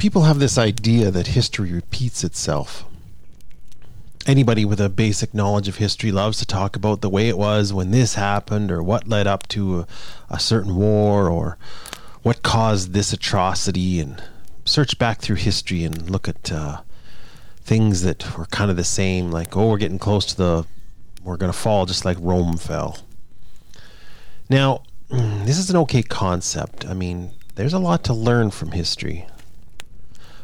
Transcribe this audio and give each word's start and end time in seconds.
people 0.00 0.22
have 0.22 0.38
this 0.38 0.56
idea 0.56 1.10
that 1.10 1.28
history 1.28 1.72
repeats 1.72 2.24
itself. 2.24 2.86
Anybody 4.26 4.64
with 4.64 4.80
a 4.80 4.88
basic 4.88 5.34
knowledge 5.34 5.68
of 5.68 5.76
history 5.76 6.10
loves 6.10 6.38
to 6.38 6.46
talk 6.46 6.74
about 6.74 7.02
the 7.02 7.10
way 7.10 7.28
it 7.28 7.36
was 7.36 7.72
when 7.72 7.90
this 7.90 8.14
happened 8.14 8.72
or 8.72 8.82
what 8.82 9.06
led 9.06 9.26
up 9.26 9.46
to 9.48 9.80
a, 9.80 9.86
a 10.30 10.40
certain 10.40 10.74
war 10.76 11.28
or 11.28 11.58
what 12.22 12.42
caused 12.42 12.94
this 12.94 13.12
atrocity 13.12 14.00
and 14.00 14.22
search 14.64 14.98
back 14.98 15.20
through 15.20 15.36
history 15.36 15.84
and 15.84 16.10
look 16.10 16.28
at 16.28 16.50
uh, 16.50 16.80
things 17.60 18.00
that 18.00 18.38
were 18.38 18.46
kind 18.46 18.70
of 18.70 18.76
the 18.78 18.84
same 18.84 19.30
like 19.30 19.56
oh 19.56 19.68
we're 19.68 19.78
getting 19.78 19.98
close 19.98 20.24
to 20.26 20.36
the 20.36 20.66
we're 21.22 21.36
going 21.36 21.52
to 21.52 21.58
fall 21.58 21.84
just 21.84 22.06
like 22.06 22.16
Rome 22.20 22.56
fell. 22.56 22.98
Now, 24.48 24.82
this 25.08 25.58
is 25.58 25.68
an 25.68 25.76
okay 25.76 26.02
concept. 26.02 26.86
I 26.86 26.94
mean, 26.94 27.32
there's 27.56 27.74
a 27.74 27.78
lot 27.78 28.04
to 28.04 28.14
learn 28.14 28.50
from 28.50 28.72
history. 28.72 29.26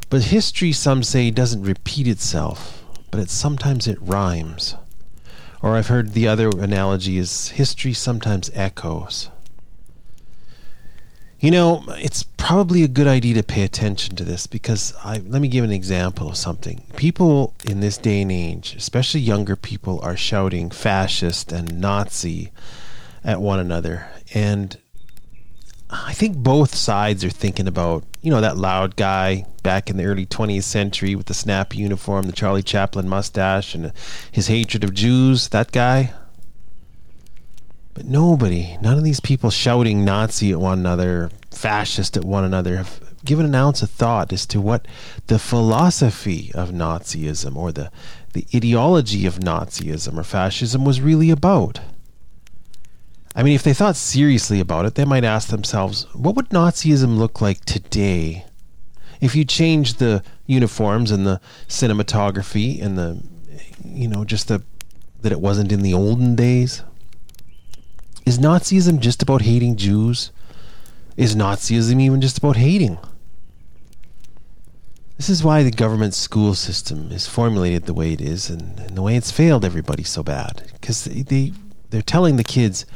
But 0.09 0.25
history, 0.25 0.73
some 0.73 1.03
say, 1.03 1.31
doesn't 1.31 1.63
repeat 1.63 2.07
itself, 2.07 2.85
but 3.11 3.21
it 3.21 3.31
sometimes 3.31 3.87
it 3.87 3.99
rhymes. 4.01 4.77
Or 5.63 5.77
I've 5.77 5.89
heard 5.89 6.13
the 6.13 6.29
other 6.29 6.49
analogy 6.49 7.19
is 7.19 7.49
history 7.49 7.93
sometimes 7.93 8.51
echoes. 8.55 9.31
You 11.41 11.51
know, 11.51 11.85
it's 11.89 12.23
probably 12.23 12.83
a 12.83 12.89
good 12.89 13.07
idea 13.07 13.35
to 13.35 13.43
pay 13.43 13.63
attention 13.63 14.17
to 14.17 14.25
this 14.25 14.47
because 14.47 14.95
I 15.05 15.19
let 15.19 15.43
me 15.43 15.49
give 15.49 15.65
an 15.65 15.73
example 15.73 16.29
of 16.29 16.37
something. 16.37 16.83
People 16.97 17.55
in 17.65 17.81
this 17.81 17.99
day 17.99 18.23
and 18.23 18.33
age, 18.33 18.75
especially 18.77 19.21
younger 19.21 19.55
people, 19.55 20.01
are 20.03 20.17
shouting 20.17 20.71
fascist 20.71 21.53
and 21.53 21.79
Nazi 21.81 22.53
at 23.23 23.41
one 23.41 23.59
another. 23.59 24.07
And 24.33 24.79
I 26.05 26.13
think 26.13 26.37
both 26.37 26.75
sides 26.75 27.25
are 27.25 27.31
thinking 27.31 27.67
about, 27.67 28.05
you 28.21 28.31
know, 28.31 28.41
that 28.41 28.57
loud 28.57 28.97
guy 28.97 29.47
back 29.63 29.89
in 29.89 29.97
the 29.97 30.05
early 30.05 30.27
20th 30.27 30.65
century 30.65 31.15
with 31.15 31.27
the 31.27 31.35
snappy 31.35 31.79
uniform, 31.79 32.27
the 32.27 32.33
Charlie 32.33 32.63
Chaplin 32.63 33.09
mustache, 33.09 33.75
and 33.75 33.93
his 34.31 34.49
hatred 34.49 34.85
of 34.85 34.95
Jews, 34.95 35.49
that 35.49 35.73
guy. 35.73 36.13
But 37.95 38.05
nobody, 38.05 38.77
none 38.83 38.99
of 38.99 39.05
these 39.05 39.21
people 39.21 39.51
shouting 39.51 40.05
Nazi 40.05 40.53
at 40.53 40.61
one 40.61 40.79
another, 40.79 41.31
fascist 41.51 42.17
at 42.17 42.25
one 42.25 42.45
another, 42.45 42.77
have 42.77 43.01
given 43.25 43.47
an 43.47 43.55
ounce 43.55 43.83
of 43.83 43.91
thought 43.91 44.33
as 44.33 44.45
to 44.47 44.61
what 44.61 44.87
the 45.29 45.39
philosophy 45.39 46.53
of 46.55 46.71
Nazism 46.71 47.57
or 47.57 47.73
the, 47.73 47.91
the 48.35 48.47
ideology 48.55 49.25
of 49.25 49.41
Nazism 49.41 50.19
or 50.19 50.25
fascism 50.25 50.85
was 50.85 51.01
really 51.01 51.31
about. 51.31 51.81
I 53.37 53.43
mean, 53.43 53.55
if 53.55 53.63
they 53.63 53.75
thought 53.75 53.97
seriously 53.97 54.61
about 54.61 54.87
it, 54.87 54.95
they 54.95 55.05
might 55.05 55.23
ask 55.23 55.49
themselves, 55.49 56.07
what 56.15 56.35
would 56.37 56.49
Nazism 56.49 57.19
look 57.19 57.43
like 57.43 57.63
today 57.67 58.47
if 59.21 59.37
you 59.37 59.45
changed 59.45 59.99
the 59.99 60.23
uniforms 60.47 61.11
and 61.11 61.27
the 61.27 61.43
cinematography 61.69 62.83
and 62.83 62.97
the, 62.97 63.23
you 63.85 64.09
know, 64.09 64.25
just 64.25 64.49
the, 64.49 64.63
that 65.21 65.33
it 65.33 65.41
wasn't 65.41 65.71
in 65.71 65.83
the 65.83 65.93
olden 65.93 66.35
days? 66.35 66.83
Is 68.25 68.39
Nazism 68.39 69.01
just 69.01 69.23
about 69.23 69.43
hating 69.43 69.77
Jews? 69.77 70.33
Is 71.19 71.37
Nazism 71.37 72.01
even 72.01 72.23
just 72.23 72.39
about 72.39 72.57
hating? 72.57 72.99
This 75.19 75.29
is 75.29 75.45
why 75.45 75.63
the 75.63 75.71
government 75.71 76.15
school 76.15 76.55
system 76.55 77.13
is 77.13 77.27
formulated 77.27 77.85
the 77.85 77.95
way 77.95 78.13
it 78.13 78.21
is 78.23 78.49
and, 78.49 78.81
and 78.81 78.97
the 78.97 79.03
way 79.03 79.15
it's 79.15 79.31
failed 79.31 79.65
everybody 79.65 80.05
so 80.05 80.23
bad. 80.23 80.71
Because 80.73 81.05
they, 81.05 81.21
they, 81.21 81.53
they're 81.91 82.03
telling 82.03 82.37
the 82.37 82.45
kids 82.45 82.87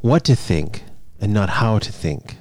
what 0.00 0.24
to 0.24 0.34
think 0.34 0.84
and 1.20 1.32
not 1.32 1.50
how 1.50 1.78
to 1.78 1.92
think. 1.92 2.36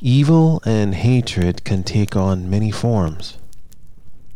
Evil 0.00 0.62
and 0.64 0.94
hatred 0.94 1.64
can 1.64 1.82
take 1.82 2.16
on 2.16 2.48
many 2.48 2.70
forms, 2.70 3.36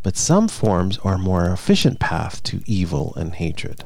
but 0.02 0.16
some 0.16 0.48
forms 0.48 0.98
are 0.98 1.16
more 1.16 1.46
efficient 1.46 2.00
path 2.00 2.42
to 2.42 2.62
evil 2.66 3.14
and 3.16 3.34
hatred. 3.34 3.84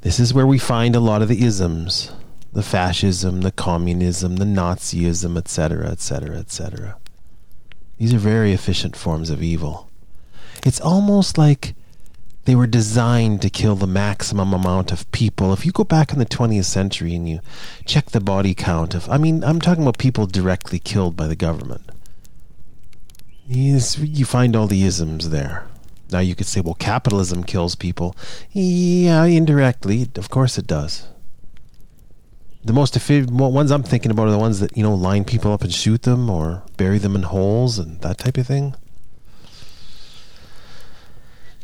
This 0.00 0.18
is 0.18 0.32
where 0.32 0.46
we 0.46 0.58
find 0.58 0.96
a 0.96 1.00
lot 1.00 1.22
of 1.22 1.28
the 1.28 1.44
isms 1.44 2.12
the 2.52 2.62
fascism, 2.62 3.42
the 3.42 3.52
communism, 3.52 4.36
the 4.36 4.44
Nazism, 4.44 5.36
etc., 5.36 5.88
etc., 5.90 6.38
etc. 6.38 6.96
These 7.98 8.14
are 8.14 8.18
very 8.18 8.52
efficient 8.52 8.96
forms 8.96 9.30
of 9.30 9.42
evil. 9.42 9.90
It's 10.64 10.80
almost 10.80 11.36
like 11.36 11.74
they 12.48 12.54
were 12.54 12.66
designed 12.66 13.42
to 13.42 13.50
kill 13.50 13.74
the 13.74 13.86
maximum 13.86 14.54
amount 14.54 14.90
of 14.90 15.12
people. 15.12 15.52
If 15.52 15.66
you 15.66 15.70
go 15.70 15.84
back 15.84 16.14
in 16.14 16.18
the 16.18 16.24
20th 16.24 16.64
century 16.64 17.14
and 17.14 17.28
you 17.28 17.40
check 17.84 18.06
the 18.06 18.22
body 18.22 18.54
count 18.54 18.94
of, 18.94 19.06
I 19.10 19.18
mean, 19.18 19.44
I'm 19.44 19.60
talking 19.60 19.82
about 19.82 19.98
people 19.98 20.24
directly 20.24 20.78
killed 20.78 21.14
by 21.14 21.26
the 21.26 21.36
government. 21.36 21.82
You 23.46 23.78
find 24.24 24.56
all 24.56 24.66
the 24.66 24.82
isms 24.82 25.28
there. 25.28 25.66
Now 26.10 26.20
you 26.20 26.34
could 26.34 26.46
say, 26.46 26.62
well, 26.62 26.72
capitalism 26.72 27.44
kills 27.44 27.74
people. 27.74 28.16
Yeah, 28.52 29.24
indirectly, 29.24 30.08
of 30.16 30.30
course 30.30 30.56
it 30.56 30.66
does. 30.66 31.06
The 32.64 32.72
most 32.72 32.96
efficient 32.96 33.30
ones 33.30 33.70
I'm 33.70 33.82
thinking 33.82 34.10
about 34.10 34.28
are 34.28 34.32
the 34.32 34.38
ones 34.38 34.60
that 34.60 34.74
you 34.74 34.82
know 34.82 34.94
line 34.94 35.26
people 35.26 35.52
up 35.52 35.60
and 35.60 35.74
shoot 35.74 36.00
them, 36.00 36.30
or 36.30 36.62
bury 36.78 36.96
them 36.96 37.14
in 37.14 37.24
holes 37.24 37.78
and 37.78 38.00
that 38.00 38.16
type 38.16 38.38
of 38.38 38.46
thing. 38.46 38.74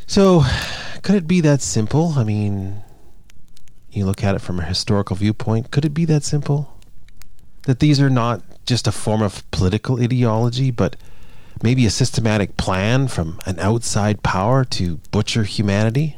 So, 0.06 0.44
could 1.02 1.16
it 1.16 1.26
be 1.26 1.40
that 1.40 1.60
simple? 1.62 2.14
I 2.16 2.24
mean, 2.24 2.82
you 3.90 4.04
look 4.04 4.22
at 4.22 4.34
it 4.34 4.40
from 4.40 4.60
a 4.60 4.64
historical 4.64 5.16
viewpoint. 5.16 5.70
Could 5.70 5.84
it 5.84 5.94
be 5.94 6.04
that 6.06 6.24
simple? 6.24 6.76
That 7.62 7.80
these 7.80 8.00
are 8.00 8.10
not 8.10 8.42
just 8.66 8.86
a 8.86 8.92
form 8.92 9.22
of 9.22 9.48
political 9.50 10.00
ideology, 10.00 10.70
but 10.70 10.96
maybe 11.62 11.86
a 11.86 11.90
systematic 11.90 12.56
plan 12.56 13.08
from 13.08 13.40
an 13.46 13.58
outside 13.58 14.22
power 14.22 14.64
to 14.64 14.96
butcher 15.10 15.44
humanity? 15.44 16.16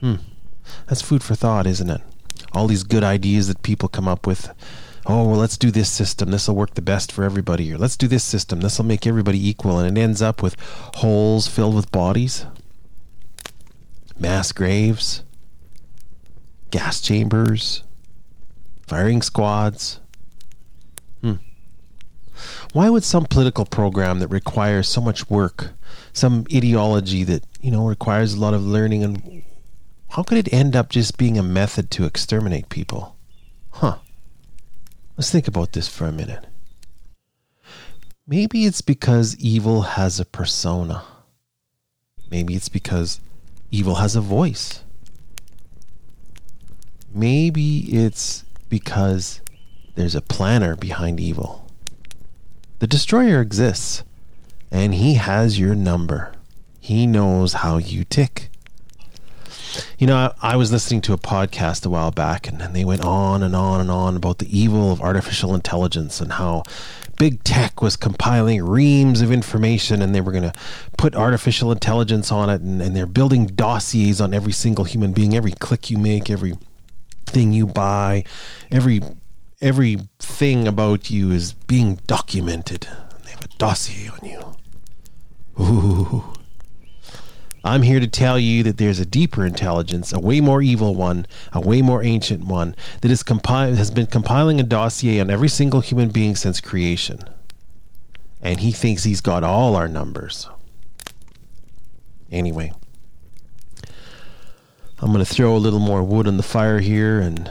Hmm. 0.00 0.16
That's 0.86 1.02
food 1.02 1.22
for 1.22 1.34
thought, 1.34 1.66
isn't 1.66 1.90
it? 1.90 2.00
All 2.52 2.66
these 2.66 2.84
good 2.84 3.04
ideas 3.04 3.48
that 3.48 3.62
people 3.62 3.88
come 3.88 4.08
up 4.08 4.26
with. 4.26 4.50
Oh, 5.06 5.28
well, 5.28 5.38
let's 5.38 5.58
do 5.58 5.70
this 5.70 5.90
system. 5.90 6.30
This 6.30 6.48
will 6.48 6.56
work 6.56 6.74
the 6.74 6.82
best 6.82 7.12
for 7.12 7.24
everybody. 7.24 7.72
Or 7.72 7.78
let's 7.78 7.96
do 7.96 8.08
this 8.08 8.24
system. 8.24 8.60
This 8.60 8.78
will 8.78 8.86
make 8.86 9.06
everybody 9.06 9.48
equal. 9.48 9.78
And 9.78 9.96
it 9.96 10.00
ends 10.00 10.22
up 10.22 10.42
with 10.42 10.56
holes 10.96 11.46
filled 11.46 11.74
with 11.74 11.92
bodies, 11.92 12.46
mass 14.18 14.50
graves, 14.52 15.22
gas 16.70 17.00
chambers, 17.02 17.82
firing 18.86 19.20
squads. 19.20 20.00
Hmm. 21.20 21.34
Why 22.72 22.88
would 22.88 23.04
some 23.04 23.26
political 23.26 23.66
program 23.66 24.20
that 24.20 24.28
requires 24.28 24.88
so 24.88 25.02
much 25.02 25.28
work, 25.28 25.72
some 26.14 26.46
ideology 26.52 27.24
that, 27.24 27.44
you 27.60 27.70
know, 27.70 27.86
requires 27.86 28.32
a 28.32 28.40
lot 28.40 28.54
of 28.54 28.64
learning 28.64 29.04
and 29.04 29.44
how 30.14 30.22
could 30.22 30.38
it 30.38 30.52
end 30.52 30.76
up 30.76 30.90
just 30.90 31.18
being 31.18 31.36
a 31.36 31.42
method 31.42 31.90
to 31.90 32.04
exterminate 32.04 32.68
people? 32.68 33.16
Huh. 33.70 33.96
Let's 35.16 35.30
think 35.30 35.46
about 35.46 35.72
this 35.72 35.88
for 35.88 36.06
a 36.06 36.12
minute. 36.12 36.46
Maybe 38.26 38.64
it's 38.64 38.80
because 38.80 39.36
evil 39.38 39.82
has 39.82 40.18
a 40.18 40.24
persona. 40.24 41.04
Maybe 42.30 42.54
it's 42.54 42.68
because 42.68 43.20
evil 43.70 43.96
has 43.96 44.16
a 44.16 44.20
voice. 44.20 44.82
Maybe 47.12 47.78
it's 47.96 48.44
because 48.68 49.40
there's 49.94 50.16
a 50.16 50.20
planner 50.20 50.74
behind 50.74 51.20
evil. 51.20 51.70
The 52.80 52.88
destroyer 52.88 53.40
exists, 53.40 54.02
and 54.72 54.94
he 54.94 55.14
has 55.14 55.60
your 55.60 55.76
number. 55.76 56.32
He 56.80 57.06
knows 57.06 57.52
how 57.52 57.76
you 57.76 58.04
tick. 58.04 58.50
You 59.98 60.06
know, 60.06 60.16
I, 60.16 60.52
I, 60.52 60.56
was 60.56 60.72
listening 60.72 61.00
to 61.02 61.12
a 61.12 61.18
podcast 61.18 61.86
a 61.86 61.90
while 61.90 62.10
back, 62.10 62.48
and, 62.48 62.60
and 62.60 62.74
they 62.74 62.84
went 62.84 63.04
on 63.04 63.42
and 63.42 63.54
on 63.56 63.80
and 63.80 63.90
on 63.90 64.16
about 64.16 64.38
the 64.38 64.58
evil 64.58 64.92
of 64.92 65.00
artificial 65.00 65.54
intelligence 65.54 66.20
and 66.20 66.32
how 66.32 66.62
big 67.16 67.44
tech 67.44 67.80
was 67.80 67.96
compiling 67.96 68.62
reams 68.64 69.20
of 69.20 69.30
information 69.30 70.02
and 70.02 70.14
they 70.14 70.20
were 70.20 70.32
going 70.32 70.42
to 70.42 70.52
put 70.98 71.14
artificial 71.14 71.70
intelligence 71.70 72.32
on 72.32 72.50
it 72.50 72.60
and, 72.60 72.82
and, 72.82 72.96
they're 72.96 73.06
building 73.06 73.46
dossiers 73.46 74.20
on 74.20 74.34
every 74.34 74.50
single 74.50 74.84
human 74.84 75.12
being 75.12 75.36
every 75.36 75.52
click 75.52 75.92
you 75.92 75.96
make 75.96 76.28
every 76.28 76.54
thing 77.24 77.52
you 77.52 77.68
buy 77.68 78.24
every 78.72 79.00
everything 79.64 80.68
about 80.68 81.10
you 81.10 81.30
is 81.30 81.54
being 81.54 81.98
documented. 82.06 82.86
They 83.24 83.30
have 83.30 83.44
a 83.44 83.48
dossier 83.56 84.10
on 84.10 84.28
you. 84.28 84.56
Ooh. 85.58 86.34
I'm 87.64 87.80
here 87.80 87.98
to 87.98 88.06
tell 88.06 88.38
you 88.38 88.62
that 88.64 88.76
there's 88.76 89.00
a 89.00 89.06
deeper 89.06 89.46
intelligence, 89.46 90.12
a 90.12 90.20
way 90.20 90.42
more 90.42 90.60
evil 90.60 90.94
one, 90.94 91.26
a 91.54 91.60
way 91.62 91.80
more 91.80 92.02
ancient 92.02 92.44
one, 92.44 92.76
that 93.00 93.10
is 93.10 93.22
compi- 93.22 93.74
has 93.74 93.90
been 93.90 94.06
compiling 94.06 94.60
a 94.60 94.62
dossier 94.62 95.18
on 95.18 95.30
every 95.30 95.48
single 95.48 95.80
human 95.80 96.10
being 96.10 96.36
since 96.36 96.60
creation. 96.60 97.20
And 98.42 98.60
he 98.60 98.70
thinks 98.70 99.04
he's 99.04 99.22
got 99.22 99.42
all 99.42 99.76
our 99.76 99.88
numbers. 99.88 100.46
Anyway, 102.30 102.70
I'm 104.98 105.12
going 105.12 105.24
to 105.24 105.34
throw 105.34 105.56
a 105.56 105.58
little 105.58 105.80
more 105.80 106.02
wood 106.02 106.28
on 106.28 106.36
the 106.36 106.42
fire 106.42 106.80
here 106.80 107.18
and 107.18 107.50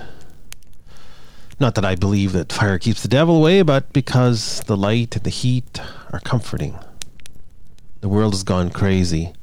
not 1.59 1.73
that 1.75 1.85
I 1.85 1.95
believe 1.95 2.33
that 2.33 2.51
fire 2.51 2.77
keeps 2.77 3.01
the 3.01 3.07
devil 3.07 3.37
away, 3.37 3.63
but 3.63 3.91
because 3.93 4.61
the 4.67 4.77
light 4.77 5.15
and 5.15 5.23
the 5.23 5.31
heat 5.31 5.79
are 6.11 6.19
comforting. 6.19 6.77
The 8.01 8.09
world 8.09 8.33
has 8.33 8.43
gone 8.43 8.69
crazy. 8.69 9.33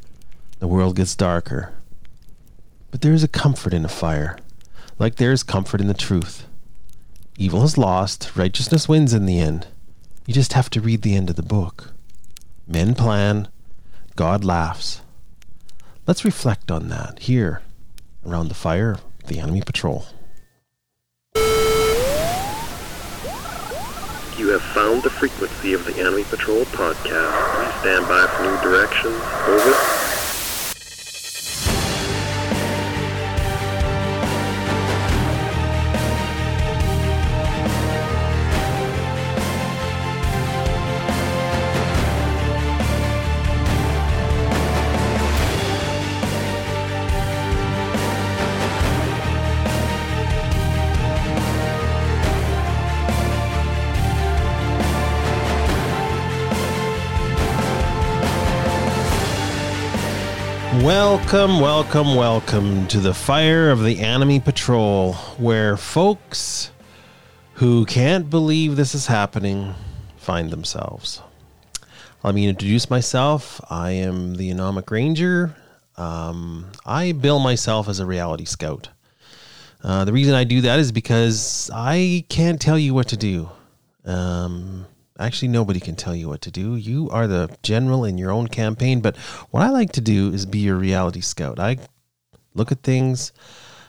The 0.60 0.68
world 0.68 0.96
gets 0.96 1.16
darker. 1.16 1.72
But 2.90 3.00
there 3.00 3.14
is 3.14 3.24
a 3.24 3.28
comfort 3.28 3.72
in 3.72 3.86
a 3.86 3.88
fire, 3.88 4.36
like 4.98 5.16
there 5.16 5.32
is 5.32 5.42
comfort 5.42 5.80
in 5.80 5.86
the 5.86 5.94
truth. 5.94 6.46
Evil 7.38 7.64
is 7.64 7.78
lost, 7.78 8.36
righteousness 8.36 8.86
wins 8.86 9.14
in 9.14 9.24
the 9.24 9.40
end. 9.40 9.68
You 10.26 10.34
just 10.34 10.52
have 10.52 10.68
to 10.70 10.80
read 10.82 11.00
the 11.00 11.16
end 11.16 11.30
of 11.30 11.36
the 11.36 11.42
book. 11.42 11.94
Men 12.68 12.94
plan, 12.94 13.48
God 14.16 14.44
laughs. 14.44 15.00
Let's 16.06 16.26
reflect 16.26 16.70
on 16.70 16.88
that 16.88 17.20
here 17.20 17.62
around 18.26 18.48
the 18.48 18.54
fire, 18.54 18.98
the 19.28 19.38
Anomie 19.38 19.64
Patrol. 19.64 20.04
You 24.36 24.48
have 24.48 24.62
found 24.74 25.04
the 25.04 25.10
frequency 25.10 25.72
of 25.72 25.86
the 25.86 25.92
Anomie 25.92 26.24
Patrol 26.24 26.66
podcast. 26.66 27.54
Please 27.54 27.80
stand 27.80 28.06
by 28.06 28.26
for 28.26 28.42
new 28.42 28.60
directions. 28.60 29.16
Over. 29.46 29.99
Welcome, 60.90 61.60
welcome, 61.60 62.16
welcome 62.16 62.88
to 62.88 62.98
the 62.98 63.14
fire 63.14 63.70
of 63.70 63.84
the 63.84 64.00
Anomie 64.00 64.40
Patrol, 64.40 65.12
where 65.38 65.76
folks 65.76 66.72
who 67.54 67.86
can't 67.86 68.28
believe 68.28 68.74
this 68.74 68.92
is 68.92 69.06
happening 69.06 69.76
find 70.16 70.50
themselves. 70.50 71.22
Let 72.24 72.34
me 72.34 72.48
introduce 72.48 72.90
myself. 72.90 73.60
I 73.70 73.92
am 73.92 74.34
the 74.34 74.50
Anomie 74.50 74.82
Ranger. 74.90 75.54
Um, 75.96 76.72
I 76.84 77.12
bill 77.12 77.38
myself 77.38 77.88
as 77.88 78.00
a 78.00 78.04
reality 78.04 78.44
scout. 78.44 78.88
Uh, 79.84 80.04
the 80.04 80.12
reason 80.12 80.34
I 80.34 80.42
do 80.42 80.60
that 80.62 80.80
is 80.80 80.90
because 80.90 81.70
I 81.72 82.24
can't 82.28 82.60
tell 82.60 82.76
you 82.76 82.94
what 82.94 83.06
to 83.10 83.16
do. 83.16 83.48
Um, 84.04 84.86
Actually, 85.20 85.48
nobody 85.48 85.78
can 85.78 85.94
tell 85.94 86.14
you 86.14 86.28
what 86.28 86.40
to 86.42 86.50
do. 86.50 86.76
You 86.76 87.10
are 87.10 87.26
the 87.26 87.54
general 87.62 88.04
in 88.04 88.18
your 88.18 88.30
own 88.30 88.48
campaign. 88.48 89.00
But 89.00 89.16
what 89.50 89.62
I 89.62 89.68
like 89.68 89.92
to 89.92 90.00
do 90.00 90.32
is 90.32 90.46
be 90.46 90.60
your 90.60 90.76
reality 90.76 91.20
scout. 91.20 91.60
I 91.60 91.76
look 92.54 92.72
at 92.72 92.82
things, 92.82 93.32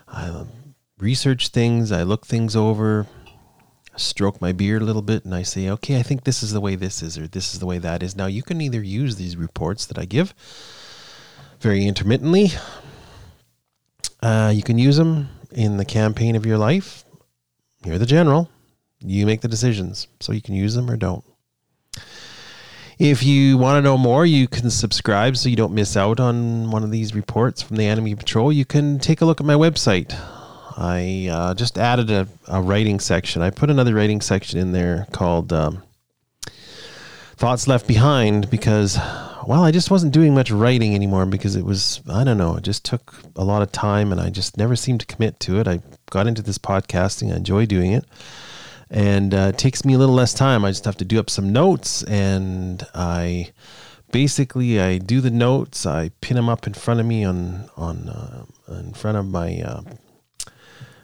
I 0.08 0.46
research 1.00 1.48
things, 1.48 1.92
I 1.92 2.04
look 2.04 2.28
things 2.28 2.56
over, 2.56 3.08
stroke 3.96 4.42
my 4.42 4.52
beard 4.52 4.82
a 4.82 4.86
little 4.86 5.02
bit, 5.02 5.26
and 5.26 5.34
I 5.34 5.44
say, 5.44 5.70
okay, 5.70 6.00
I 6.00 6.04
think 6.04 6.24
this 6.24 6.44
is 6.44 6.52
the 6.52 6.62
way 6.62 6.76
this 6.76 7.02
is, 7.02 7.18
or 7.18 7.28
this 7.28 7.54
is 7.54 7.60
the 7.60 7.66
way 7.66 7.78
that 7.80 8.04
is. 8.04 8.16
Now, 8.16 8.28
you 8.28 8.44
can 8.44 8.62
either 8.62 8.84
use 8.84 9.16
these 9.16 9.38
reports 9.38 9.86
that 9.88 9.98
I 9.98 10.06
give 10.06 10.34
very 11.60 11.86
intermittently, 11.86 12.50
uh, 14.22 14.52
you 14.54 14.64
can 14.64 14.78
use 14.78 14.98
them 14.98 15.30
in 15.52 15.78
the 15.78 15.86
campaign 15.86 16.36
of 16.36 16.46
your 16.46 16.58
life. 16.58 17.04
You're 17.84 17.98
the 17.98 18.06
general. 18.06 18.50
You 19.04 19.26
make 19.26 19.42
the 19.42 19.48
decisions, 19.48 20.08
so 20.20 20.32
you 20.32 20.42
can 20.42 20.54
use 20.54 20.76
them 20.76 20.90
or 20.90 20.96
don't. 20.96 21.24
If 23.00 23.24
you 23.24 23.58
want 23.58 23.78
to 23.78 23.82
know 23.82 23.98
more, 23.98 24.28
you 24.28 24.48
can 24.48 24.70
subscribe 24.70 25.36
so 25.36 25.50
you 25.50 25.56
don't 25.56 25.74
miss 25.74 25.98
out 25.98 26.20
on 26.20 26.70
one 26.70 26.84
of 26.84 26.92
these 26.92 27.16
reports 27.16 27.60
from 27.60 27.78
the 27.78 27.86
Anomie 27.86 28.16
Patrol. 28.16 28.54
You 28.54 28.64
can 28.64 29.00
take 29.00 29.22
a 29.22 29.26
look 29.26 29.42
at 29.42 29.48
my 29.48 29.56
website. 29.56 30.14
I 30.78 31.28
uh, 31.32 31.54
just 31.56 31.80
added 31.80 32.12
a, 32.12 32.28
a, 32.48 32.62
writing 32.62 33.00
section. 33.00 33.42
I 33.42 33.50
put 33.50 33.72
another 33.72 33.96
writing 33.96 34.22
section 34.22 34.60
in 34.60 34.72
there 34.72 35.08
called 35.12 35.52
um, 35.52 35.82
Thoughts 37.38 37.68
Left 37.68 37.88
Behind 37.88 38.52
because, 38.52 38.98
well, 39.48 39.64
I 39.64 39.72
just 39.72 39.90
wasn't 39.90 40.14
doing 40.14 40.36
much 40.36 40.52
writing 40.52 40.94
anymore 40.94 41.26
because 41.26 41.56
it 41.56 41.66
was, 41.66 42.02
I 42.08 42.24
don't 42.24 42.38
know, 42.38 42.58
it 42.58 42.64
just 42.64 42.86
took 42.86 43.16
a 43.36 43.44
lot 43.44 43.64
of 43.64 43.72
time 43.72 44.12
and 44.12 44.22
I 44.22 44.30
just 44.30 44.58
never 44.58 44.76
seemed 44.76 45.00
to 45.00 45.08
commit 45.08 45.40
to 45.40 45.60
it. 45.60 45.68
I 45.68 45.82
got 46.12 46.28
into 46.28 46.44
this 46.44 46.60
podcasting, 46.60 47.34
I 47.34 47.38
enjoy 47.38 47.66
doing 47.66 47.94
it 47.94 48.06
and 48.92 49.34
uh, 49.34 49.52
it 49.54 49.58
takes 49.58 49.86
me 49.86 49.94
a 49.94 49.98
little 49.98 50.14
less 50.14 50.34
time. 50.34 50.66
I 50.66 50.70
just 50.70 50.84
have 50.84 50.98
to 50.98 51.06
do 51.06 51.18
up 51.18 51.30
some 51.30 51.54
notes, 51.54 52.04
and 52.04 52.86
I 52.94 53.52
basically 54.12 54.82
I 54.82 54.98
do 54.98 55.22
the 55.22 55.32
notes. 55.32 55.86
I 55.86 56.10
pin 56.20 56.36
them 56.36 56.50
up 56.50 56.68
in 56.68 56.74
front 56.74 57.00
of 57.00 57.06
me 57.06 57.24
on 57.24 57.70
on 57.78 58.10
uh, 58.10 58.46
in 58.80 58.94
front 58.94 59.18
of 59.18 59.26
my 59.26 59.62
uh, 59.62 59.82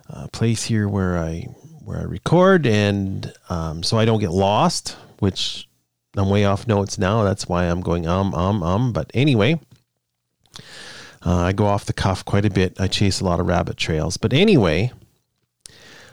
uh 0.09 0.27
place 0.27 0.63
here 0.63 0.87
where 0.89 1.17
I 1.17 1.47
where 1.85 1.99
I 1.99 2.03
record, 2.03 2.67
and 2.67 3.33
um, 3.49 3.83
so 3.83 3.97
I 3.97 4.05
don't 4.05 4.19
get 4.19 4.31
lost. 4.31 4.97
Which 5.19 5.67
I'm 6.15 6.29
way 6.29 6.45
off 6.45 6.67
notes 6.67 6.97
now. 6.97 7.23
That's 7.23 7.47
why 7.47 7.63
I'm 7.63 7.81
going 7.81 8.05
um 8.05 8.35
um 8.35 8.61
um. 8.61 8.91
But 8.91 9.09
anyway. 9.13 9.59
Uh, 11.25 11.41
I 11.41 11.51
go 11.51 11.65
off 11.65 11.85
the 11.85 11.93
cuff 11.93 12.23
quite 12.23 12.45
a 12.45 12.49
bit. 12.49 12.79
I 12.79 12.87
chase 12.87 13.19
a 13.19 13.25
lot 13.25 13.39
of 13.39 13.47
rabbit 13.47 13.75
trails. 13.75 14.15
But 14.15 14.33
anyway, 14.33 14.91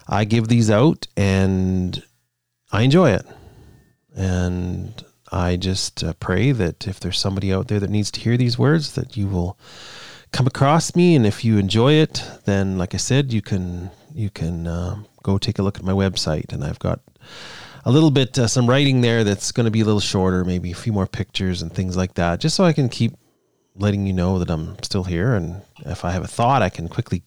I 0.08 0.24
give 0.24 0.48
these 0.48 0.70
out 0.70 1.06
and 1.16 2.02
I 2.72 2.82
enjoy 2.82 3.10
it. 3.10 3.26
And 4.16 5.04
I 5.32 5.56
just 5.56 6.04
uh, 6.04 6.12
pray 6.20 6.52
that 6.52 6.86
if 6.86 7.00
there's 7.00 7.18
somebody 7.18 7.52
out 7.52 7.68
there 7.68 7.80
that 7.80 7.90
needs 7.90 8.10
to 8.12 8.20
hear 8.20 8.36
these 8.36 8.58
words, 8.58 8.94
that 8.94 9.16
you 9.16 9.26
will 9.26 9.58
come 10.32 10.46
across 10.46 10.94
me. 10.94 11.16
And 11.16 11.26
if 11.26 11.44
you 11.44 11.58
enjoy 11.58 11.94
it, 11.94 12.22
then, 12.44 12.78
like 12.78 12.94
I 12.94 12.98
said, 12.98 13.32
you 13.32 13.42
can 13.42 13.90
you 14.14 14.30
can 14.30 14.66
uh, 14.68 15.02
go 15.24 15.38
take 15.38 15.58
a 15.58 15.62
look 15.62 15.78
at 15.78 15.84
my 15.84 15.92
website, 15.92 16.52
and 16.52 16.62
I've 16.62 16.78
got 16.78 17.00
a 17.84 17.90
little 17.90 18.12
bit 18.12 18.38
uh, 18.38 18.46
some 18.46 18.68
writing 18.68 19.00
there 19.00 19.24
that's 19.24 19.50
going 19.50 19.64
to 19.64 19.70
be 19.70 19.80
a 19.80 19.84
little 19.84 20.00
shorter, 20.00 20.44
maybe 20.44 20.70
a 20.70 20.76
few 20.76 20.92
more 20.92 21.06
pictures 21.06 21.62
and 21.62 21.72
things 21.72 21.96
like 21.96 22.14
that, 22.14 22.38
just 22.38 22.54
so 22.54 22.64
I 22.64 22.72
can 22.72 22.88
keep 22.88 23.14
letting 23.74 24.06
you 24.06 24.12
know 24.12 24.38
that 24.38 24.50
I'm 24.50 24.80
still 24.82 25.04
here. 25.04 25.34
And 25.34 25.62
if 25.84 26.04
I 26.04 26.12
have 26.12 26.22
a 26.22 26.28
thought, 26.28 26.62
I 26.62 26.68
can 26.68 26.88
quickly 26.88 27.22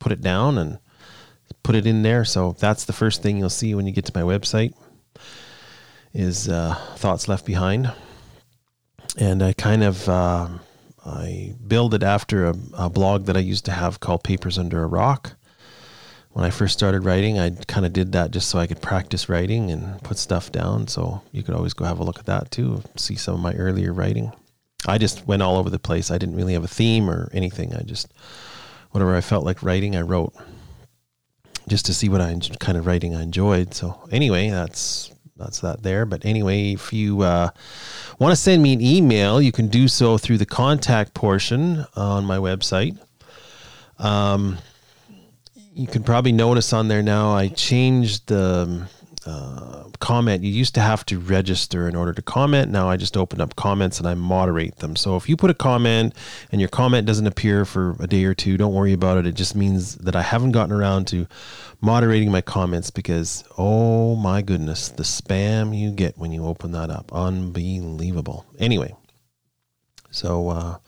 put 0.00 0.10
it 0.10 0.20
down 0.20 0.58
and 0.58 0.78
put 1.62 1.74
it 1.74 1.86
in 1.86 2.02
there. 2.02 2.24
So 2.24 2.52
that's 2.58 2.84
the 2.84 2.92
first 2.92 3.22
thing 3.22 3.38
you'll 3.38 3.50
see 3.50 3.74
when 3.74 3.86
you 3.86 3.92
get 3.92 4.04
to 4.06 4.12
my 4.14 4.22
website 4.22 4.74
is 6.12 6.48
uh, 6.48 6.74
thoughts 6.96 7.28
left 7.28 7.46
behind. 7.46 7.92
And 9.18 9.42
I 9.42 9.52
kind 9.52 9.82
of 9.82 10.08
uh, 10.08 10.48
I 11.04 11.54
build 11.66 11.94
it 11.94 12.02
after 12.02 12.46
a, 12.46 12.54
a, 12.74 12.90
blog 12.90 13.26
that 13.26 13.36
I 13.36 13.40
used 13.40 13.64
to 13.66 13.72
have 13.72 14.00
called 14.00 14.22
Papers 14.22 14.58
Under 14.58 14.82
a 14.82 14.86
Rock. 14.86 15.34
When 16.30 16.44
I 16.44 16.50
first 16.50 16.78
started 16.78 17.04
writing, 17.04 17.38
I 17.38 17.50
kind 17.66 17.84
of 17.84 17.92
did 17.92 18.12
that 18.12 18.30
just 18.30 18.48
so 18.48 18.58
I 18.58 18.68
could 18.68 18.80
practice 18.80 19.28
writing 19.28 19.70
and 19.70 20.00
put 20.04 20.16
stuff 20.16 20.52
down. 20.52 20.86
So 20.86 21.22
you 21.32 21.42
could 21.42 21.54
always 21.54 21.74
go 21.74 21.84
have 21.84 21.98
a 21.98 22.04
look 22.04 22.20
at 22.20 22.26
that 22.26 22.50
too, 22.52 22.82
see 22.96 23.16
some 23.16 23.34
of 23.34 23.40
my 23.40 23.54
earlier 23.54 23.92
writing. 23.92 24.32
I 24.86 24.98
just 24.98 25.26
went 25.26 25.42
all 25.42 25.56
over 25.56 25.70
the 25.70 25.78
place. 25.78 26.10
I 26.10 26.18
didn't 26.18 26.36
really 26.36 26.52
have 26.52 26.64
a 26.64 26.68
theme 26.68 27.10
or 27.10 27.30
anything. 27.32 27.74
I 27.74 27.82
just 27.82 28.12
whatever 28.90 29.16
I 29.16 29.20
felt 29.20 29.44
like 29.44 29.62
writing, 29.62 29.96
I 29.96 30.02
wrote 30.02 30.34
just 31.70 31.86
to 31.86 31.94
see 31.94 32.08
what 32.08 32.20
I 32.20 32.36
kind 32.58 32.76
of 32.76 32.86
writing 32.86 33.14
I 33.14 33.22
enjoyed. 33.22 33.72
So 33.72 33.96
anyway, 34.10 34.50
that's 34.50 35.12
that's 35.36 35.60
that 35.60 35.82
there. 35.82 36.04
But 36.04 36.26
anyway, 36.26 36.72
if 36.72 36.92
you 36.92 37.22
uh, 37.22 37.50
want 38.18 38.32
to 38.32 38.36
send 38.36 38.62
me 38.62 38.72
an 38.72 38.82
email, 38.82 39.40
you 39.40 39.52
can 39.52 39.68
do 39.68 39.86
so 39.86 40.18
through 40.18 40.38
the 40.38 40.46
contact 40.46 41.14
portion 41.14 41.86
on 41.94 42.24
my 42.24 42.36
website. 42.36 42.98
Um, 43.98 44.58
you 45.72 45.86
can 45.86 46.02
probably 46.02 46.32
notice 46.32 46.72
on 46.72 46.88
there 46.88 47.02
now 47.02 47.32
I 47.32 47.48
changed 47.48 48.26
the 48.26 48.88
uh, 49.30 49.84
comment. 50.00 50.42
You 50.42 50.50
used 50.50 50.74
to 50.74 50.80
have 50.80 51.04
to 51.06 51.18
register 51.18 51.88
in 51.88 51.94
order 51.94 52.12
to 52.12 52.22
comment. 52.22 52.70
Now 52.70 52.88
I 52.88 52.96
just 52.96 53.16
open 53.16 53.40
up 53.40 53.54
comments 53.54 53.98
and 53.98 54.08
I 54.08 54.14
moderate 54.14 54.76
them. 54.76 54.96
So 54.96 55.16
if 55.16 55.28
you 55.28 55.36
put 55.36 55.50
a 55.50 55.54
comment 55.54 56.14
and 56.50 56.60
your 56.60 56.68
comment 56.68 57.06
doesn't 57.06 57.26
appear 57.26 57.64
for 57.64 57.96
a 58.00 58.06
day 58.06 58.24
or 58.24 58.34
two, 58.34 58.56
don't 58.56 58.74
worry 58.74 58.92
about 58.92 59.18
it. 59.18 59.26
It 59.26 59.34
just 59.34 59.54
means 59.54 59.96
that 59.96 60.16
I 60.16 60.22
haven't 60.22 60.52
gotten 60.52 60.74
around 60.74 61.06
to 61.08 61.26
moderating 61.80 62.30
my 62.32 62.40
comments 62.40 62.90
because, 62.90 63.44
oh 63.56 64.16
my 64.16 64.42
goodness, 64.42 64.88
the 64.88 65.02
spam 65.04 65.78
you 65.78 65.90
get 65.90 66.18
when 66.18 66.32
you 66.32 66.44
open 66.44 66.72
that 66.72 66.90
up. 66.90 67.12
Unbelievable. 67.12 68.46
Anyway, 68.58 68.94
so 70.10 70.48
uh, 70.48 70.78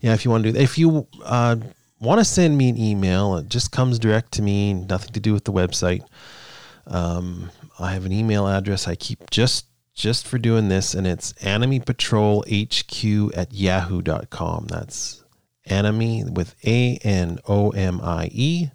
yeah, 0.00 0.14
if 0.14 0.24
you 0.24 0.30
want 0.30 0.44
to 0.44 0.48
do 0.48 0.52
that, 0.52 0.62
if 0.62 0.78
you 0.78 1.06
uh, 1.24 1.56
want 2.00 2.20
to 2.20 2.24
send 2.24 2.56
me 2.56 2.68
an 2.68 2.78
email, 2.78 3.36
it 3.36 3.48
just 3.48 3.70
comes 3.70 3.98
direct 3.98 4.32
to 4.32 4.42
me, 4.42 4.74
nothing 4.74 5.12
to 5.12 5.20
do 5.20 5.32
with 5.32 5.44
the 5.44 5.52
website. 5.52 6.02
Um, 6.86 7.50
I 7.78 7.92
have 7.92 8.06
an 8.06 8.12
email 8.12 8.46
address 8.46 8.86
I 8.86 8.94
keep 8.94 9.30
just 9.30 9.66
just 9.94 10.26
for 10.26 10.38
doing 10.38 10.68
this, 10.68 10.94
and 10.94 11.06
it's 11.06 11.32
anomiepatrolhq 11.34 13.36
at 13.36 13.52
yahoo.com. 13.52 14.66
That's 14.68 15.24
anomie 15.68 16.30
with 16.30 16.54
A 16.64 16.98
N 17.02 17.38
O 17.48 17.70
M 17.70 18.00
I 18.02 18.28
E 18.32 18.68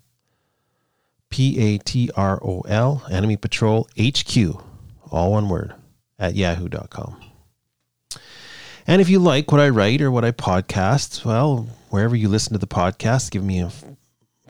P 1.29 1.59
A 1.59 1.77
T 1.77 2.09
R 2.15 2.39
O 2.43 2.61
L, 2.61 3.03
Anomie 3.09 3.39
Patrol 3.39 3.87
HQ, 3.99 4.63
all 5.11 5.31
one 5.31 5.49
word, 5.49 5.73
at 6.19 6.35
yahoo.com. 6.35 7.19
And 8.87 9.01
if 9.01 9.09
you 9.09 9.19
like 9.19 9.51
what 9.51 9.61
I 9.61 9.69
write 9.69 10.01
or 10.01 10.11
what 10.11 10.25
I 10.25 10.31
podcast, 10.31 11.23
well, 11.23 11.67
wherever 11.89 12.15
you 12.15 12.27
listen 12.27 12.53
to 12.53 12.59
the 12.59 12.67
podcast, 12.67 13.31
give 13.31 13.43
me 13.43 13.61
a 13.61 13.71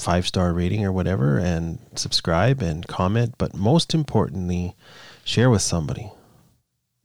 five 0.01 0.27
star 0.27 0.53
rating 0.53 0.83
or 0.83 0.91
whatever 0.91 1.37
and 1.37 1.79
subscribe 1.95 2.61
and 2.61 2.87
comment. 2.87 3.35
But 3.37 3.55
most 3.55 3.93
importantly, 3.93 4.75
share 5.23 5.49
with 5.49 5.61
somebody. 5.61 6.11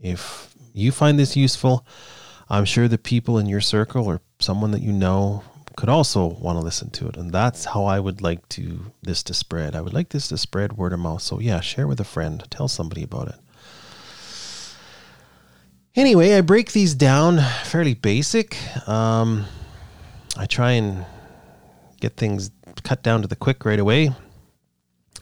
If 0.00 0.54
you 0.72 0.92
find 0.92 1.18
this 1.18 1.36
useful, 1.36 1.86
I'm 2.48 2.64
sure 2.64 2.88
the 2.88 2.98
people 2.98 3.38
in 3.38 3.46
your 3.46 3.60
circle 3.60 4.06
or 4.06 4.20
someone 4.38 4.70
that 4.72 4.82
you 4.82 4.92
know 4.92 5.42
could 5.76 5.88
also 5.88 6.26
want 6.26 6.58
to 6.58 6.64
listen 6.64 6.90
to 6.90 7.06
it. 7.06 7.16
And 7.16 7.32
that's 7.32 7.66
how 7.66 7.84
I 7.84 8.00
would 8.00 8.22
like 8.22 8.48
to 8.50 8.92
this 9.02 9.22
to 9.24 9.34
spread. 9.34 9.76
I 9.76 9.82
would 9.82 9.92
like 9.92 10.08
this 10.08 10.28
to 10.28 10.38
spread 10.38 10.74
word 10.74 10.92
of 10.92 11.00
mouth. 11.00 11.22
So 11.22 11.38
yeah, 11.38 11.60
share 11.60 11.86
with 11.86 12.00
a 12.00 12.04
friend, 12.04 12.42
tell 12.50 12.68
somebody 12.68 13.02
about 13.02 13.28
it. 13.28 13.36
Anyway, 15.94 16.34
I 16.34 16.42
break 16.42 16.72
these 16.72 16.94
down 16.94 17.38
fairly 17.64 17.94
basic. 17.94 18.56
Um, 18.86 19.46
I 20.36 20.46
try 20.46 20.72
and 20.72 21.06
get 22.00 22.16
things 22.16 22.50
cut 22.86 23.02
down 23.02 23.20
to 23.20 23.28
the 23.28 23.34
quick 23.34 23.64
right 23.64 23.80
away. 23.80 24.12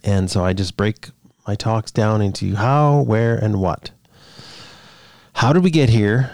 And 0.03 0.29
so 0.29 0.45
I 0.45 0.53
just 0.53 0.77
break 0.77 1.09
my 1.47 1.55
talks 1.55 1.91
down 1.91 2.21
into 2.21 2.55
how, 2.55 3.01
where, 3.01 3.35
and 3.35 3.59
what. 3.59 3.89
How 5.33 5.51
did 5.51 5.63
we 5.63 5.71
get 5.71 5.89
here? 5.89 6.31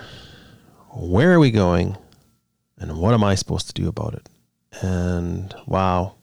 Where 0.90 1.32
are 1.32 1.40
we 1.40 1.50
going? 1.50 1.98
And 2.78 2.98
what 2.98 3.14
am 3.14 3.24
I 3.24 3.36
supposed 3.36 3.68
to 3.68 3.74
do 3.74 3.88
about 3.88 4.14
it? 4.14 4.28
And 4.82 5.56
wow, 5.66 6.16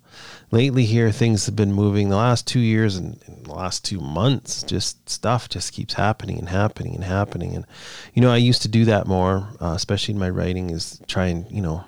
lately 0.51 0.85
here 0.85 1.11
things 1.11 1.47
have 1.47 1.57
been 1.57 1.73
moving 1.73 2.11
the 2.11 2.17
last 2.17 2.47
two 2.47 2.61
years 2.61 2.97
and, 2.97 3.19
the 3.45 3.55
last 3.55 3.83
two 3.83 3.99
months 3.99 4.63
just 4.63 5.09
stuff 5.09 5.49
just 5.49 5.73
keeps 5.73 5.95
happening 5.95 6.39
and 6.39 6.51
happening 6.51 6.95
and 6.95 7.03
happening 7.03 7.55
and 7.55 7.65
you 8.13 8.21
know 8.21 8.31
i 8.31 8.37
used 8.37 8.61
to 8.61 8.69
do 8.69 8.85
that 8.85 9.07
more 9.07 9.49
uh, 9.59 9.73
especially 9.75 10.13
in 10.13 10.21
my 10.21 10.29
writing 10.29 10.69
is 10.69 11.01
try 11.07 11.29
and 11.29 11.51
you 11.51 11.63
know 11.63 11.83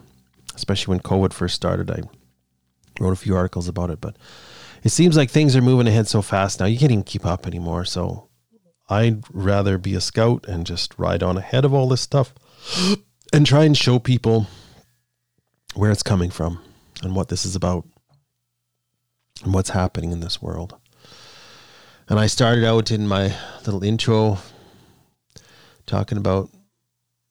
especially 0.54 0.90
when 0.90 1.00
covid 1.00 1.34
first 1.34 1.54
started 1.54 1.90
i 1.90 2.00
wrote 3.00 3.12
a 3.12 3.16
few 3.16 3.34
articles 3.34 3.68
about 3.68 3.90
it 3.90 4.00
but 4.00 4.16
it 4.82 4.90
seems 4.90 5.16
like 5.16 5.30
things 5.30 5.56
are 5.56 5.62
moving 5.62 5.88
ahead 5.88 6.06
so 6.06 6.22
fast 6.22 6.60
now 6.60 6.66
you 6.66 6.78
can't 6.78 6.92
even 6.92 7.02
keep 7.02 7.26
up 7.26 7.46
anymore 7.46 7.84
so 7.84 8.28
i'd 8.88 9.22
rather 9.32 9.78
be 9.78 9.94
a 9.94 10.00
scout 10.00 10.46
and 10.46 10.66
just 10.66 10.96
ride 10.98 11.22
on 11.22 11.36
ahead 11.36 11.64
of 11.64 11.74
all 11.74 11.88
this 11.88 12.00
stuff 12.00 12.34
and 13.32 13.46
try 13.46 13.64
and 13.64 13.76
show 13.76 13.98
people 13.98 14.46
where 15.74 15.90
it's 15.90 16.02
coming 16.02 16.30
from 16.30 16.60
and 17.02 17.14
what 17.14 17.28
this 17.28 17.44
is 17.44 17.56
about 17.56 17.86
and 19.42 19.54
what's 19.54 19.70
happening 19.70 20.12
in 20.12 20.20
this 20.20 20.42
world. 20.42 20.76
And 22.08 22.18
I 22.18 22.26
started 22.26 22.64
out 22.64 22.90
in 22.90 23.06
my 23.06 23.34
little 23.64 23.84
intro 23.84 24.38
talking 25.86 26.18
about 26.18 26.50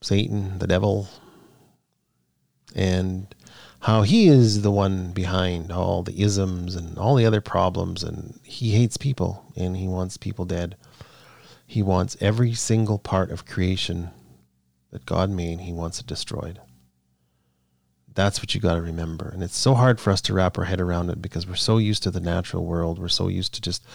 Satan, 0.02 0.58
the 0.60 0.68
devil, 0.68 1.10
and 2.76 3.34
how 3.82 4.02
he 4.02 4.28
is 4.28 4.62
the 4.62 4.72
one 4.72 5.12
behind 5.12 5.72
all 5.72 6.04
the 6.04 6.22
isms 6.22 6.76
and 6.76 6.98
all 6.98 7.16
the 7.16 7.26
other 7.26 7.42
problems. 7.42 8.04
And 8.04 8.40
he 8.44 8.72
hates 8.72 8.98
people 8.98 9.46
and 9.56 9.78
he 9.78 9.88
wants 9.88 10.18
people 10.18 10.46
dead. 10.46 10.76
He 11.66 11.82
wants 11.82 12.18
every 12.20 12.54
single 12.54 12.98
part 12.98 13.32
of 13.32 13.46
creation 13.46 14.10
that 14.92 15.06
God 15.06 15.30
made, 15.30 15.62
he 15.62 15.72
wants 15.72 16.00
it 16.00 16.08
destroyed. 16.08 16.60
That's 18.16 18.42
what 18.42 18.56
you 18.56 18.60
got 18.60 18.74
to 18.74 18.82
remember. 18.82 19.30
And 19.30 19.44
it's 19.44 19.56
so 19.56 19.76
hard 19.76 20.00
for 20.00 20.10
us 20.10 20.20
to 20.22 20.34
wrap 20.34 20.58
our 20.58 20.66
head 20.66 20.82
around 20.82 21.10
it 21.10 21.22
because 21.22 21.48
we're 21.48 21.56
so 21.56 21.78
used 21.78 22.04
to 22.04 22.12
the 22.12 22.20
natural 22.20 22.66
world. 22.66 22.98
We're 22.98 23.08
so 23.08 23.28
used 23.28 23.54
to 23.54 23.62
just 23.62 23.86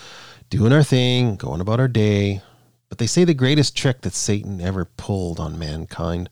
doing 0.50 0.72
our 0.72 0.84
thing, 0.84 1.34
going 1.36 1.60
about 1.60 1.80
our 1.80 1.88
day. 1.88 2.40
But 2.88 2.98
they 2.98 3.08
say 3.08 3.24
the 3.24 3.34
greatest 3.34 3.76
trick 3.76 4.02
that 4.02 4.14
Satan 4.14 4.60
ever 4.60 4.84
pulled 4.84 5.40
on 5.40 5.58
mankind 5.58 6.30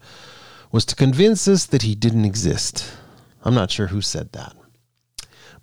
was 0.70 0.84
to 0.86 0.94
convince 0.94 1.48
us 1.48 1.66
that 1.66 1.82
he 1.82 1.94
didn't 1.94 2.24
exist. 2.24 2.92
I'm 3.42 3.54
not 3.54 3.70
sure 3.70 3.88
who 3.88 4.00
said 4.00 4.32
that. 4.32 4.54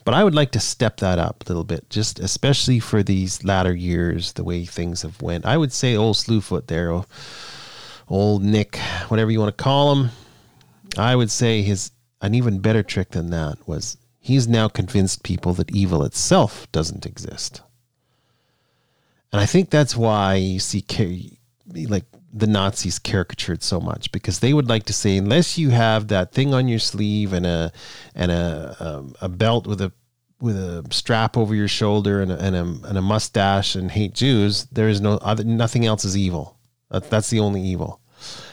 But 0.05 0.13
I 0.13 0.23
would 0.23 0.35
like 0.35 0.51
to 0.51 0.59
step 0.59 0.97
that 0.97 1.19
up 1.19 1.43
a 1.43 1.49
little 1.49 1.63
bit, 1.63 1.89
just 1.89 2.19
especially 2.19 2.79
for 2.79 3.03
these 3.03 3.43
latter 3.43 3.75
years, 3.75 4.33
the 4.33 4.43
way 4.43 4.65
things 4.65 5.01
have 5.01 5.21
went. 5.21 5.45
I 5.45 5.57
would 5.57 5.71
say 5.71 5.95
old 5.95 6.15
Slewfoot 6.15 6.67
there, 6.67 7.03
old 8.07 8.43
Nick, 8.43 8.77
whatever 9.09 9.29
you 9.29 9.39
want 9.39 9.55
to 9.55 9.63
call 9.63 9.95
him. 9.95 10.09
I 10.97 11.15
would 11.15 11.29
say 11.29 11.61
his 11.61 11.91
an 12.21 12.33
even 12.33 12.59
better 12.59 12.83
trick 12.83 13.11
than 13.11 13.29
that 13.29 13.57
was 13.67 13.97
he's 14.19 14.47
now 14.47 14.67
convinced 14.67 15.23
people 15.23 15.53
that 15.53 15.73
evil 15.75 16.03
itself 16.03 16.69
doesn't 16.71 17.05
exist. 17.05 17.61
And 19.31 19.39
I 19.39 19.45
think 19.45 19.69
that's 19.69 19.95
why 19.95 20.35
you 20.35 20.59
see 20.59 20.83
like 21.73 22.05
the 22.31 22.47
Nazis 22.47 22.99
caricatured 22.99 23.63
so 23.63 23.79
much 23.79 24.11
because 24.11 24.39
they 24.39 24.53
would 24.53 24.69
like 24.69 24.83
to 24.83 24.93
say 24.93 25.17
unless 25.17 25.57
you 25.57 25.69
have 25.69 26.07
that 26.09 26.31
thing 26.31 26.53
on 26.53 26.67
your 26.67 26.79
sleeve 26.79 27.33
and 27.33 27.45
a 27.45 27.71
and 28.15 28.31
a 28.31 28.75
um, 28.79 29.15
a 29.21 29.29
belt 29.29 29.65
with 29.65 29.81
a 29.81 29.91
with 30.41 30.55
a 30.55 30.85
strap 30.91 31.35
over 31.35 31.53
your 31.53 31.67
shoulder 31.67 32.21
and 32.21 32.31
a, 32.31 32.39
and 32.39 32.55
a, 32.55 32.61
and 32.87 32.97
a 32.97 33.01
mustache 33.01 33.75
and 33.75 33.91
hate 33.91 34.13
Jews, 34.13 34.65
there 34.71 34.87
is 34.87 35.01
no 35.01 35.15
other 35.17 35.43
nothing 35.43 35.85
else 35.85 36.05
is 36.05 36.15
evil. 36.15 36.57
That, 36.89 37.09
that's 37.09 37.29
the 37.29 37.39
only 37.39 37.61
evil. 37.61 37.99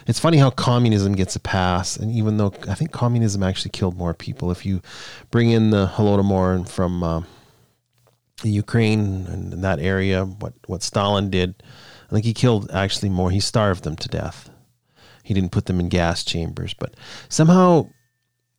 It's 0.06 0.20
funny 0.20 0.38
how 0.38 0.50
communism 0.50 1.14
gets 1.14 1.34
a 1.34 1.40
pass, 1.40 1.96
and 1.96 2.12
even 2.12 2.36
though 2.36 2.52
I 2.68 2.74
think 2.74 2.92
communism 2.92 3.42
actually 3.42 3.72
killed 3.72 3.96
more 3.96 4.14
people, 4.14 4.52
if 4.52 4.64
you 4.64 4.80
bring 5.30 5.50
in 5.50 5.70
the 5.70 5.86
Holodomor 5.86 6.68
from 6.68 7.02
uh, 7.02 7.22
Ukraine 8.44 9.26
and 9.26 9.64
that 9.64 9.80
area, 9.80 10.24
what 10.24 10.54
what 10.66 10.82
Stalin 10.84 11.30
did, 11.30 11.62
I 12.06 12.14
think 12.14 12.24
he 12.24 12.34
killed 12.34 12.70
actually 12.70 13.08
more. 13.08 13.30
He 13.30 13.40
starved 13.40 13.84
them 13.84 13.96
to 13.96 14.08
death. 14.08 14.50
He 15.22 15.34
didn't 15.34 15.52
put 15.52 15.66
them 15.66 15.80
in 15.80 15.88
gas 15.88 16.24
chambers, 16.24 16.72
but 16.74 16.94
somehow 17.28 17.88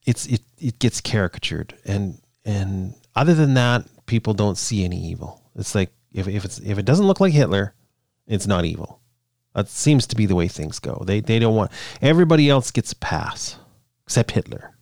it's 0.06 0.26
it 0.26 0.42
it 0.60 0.80
gets 0.80 1.00
caricatured, 1.02 1.74
and 1.86 2.20
and 2.44 2.94
other 3.16 3.34
than 3.34 3.54
that, 3.54 3.86
people 4.06 4.34
don't 4.34 4.58
see 4.58 4.84
any 4.84 4.98
evil. 4.98 5.42
It's 5.56 5.76
like 5.76 5.92
if 6.12 6.28
if 6.28 6.44
it's 6.44 6.60
if 6.60 6.78
it 6.78 6.86
doesn't 6.86 7.08
look 7.08 7.20
like 7.20 7.34
Hitler, 7.34 7.74
it's 8.28 8.48
not 8.48 8.66
evil. 8.66 9.00
That 9.54 9.70
seems 9.70 10.06
to 10.08 10.16
be 10.16 10.26
the 10.26 10.36
way 10.36 10.48
things 10.48 10.80
go. 10.80 11.04
They 11.06 11.20
they 11.20 11.40
don't 11.40 11.56
want 11.56 11.72
everybody 12.02 12.50
else 12.50 12.72
gets 12.72 12.92
a 12.92 12.98
pass 12.98 13.58
except 14.06 14.32
Hitler. 14.32 14.76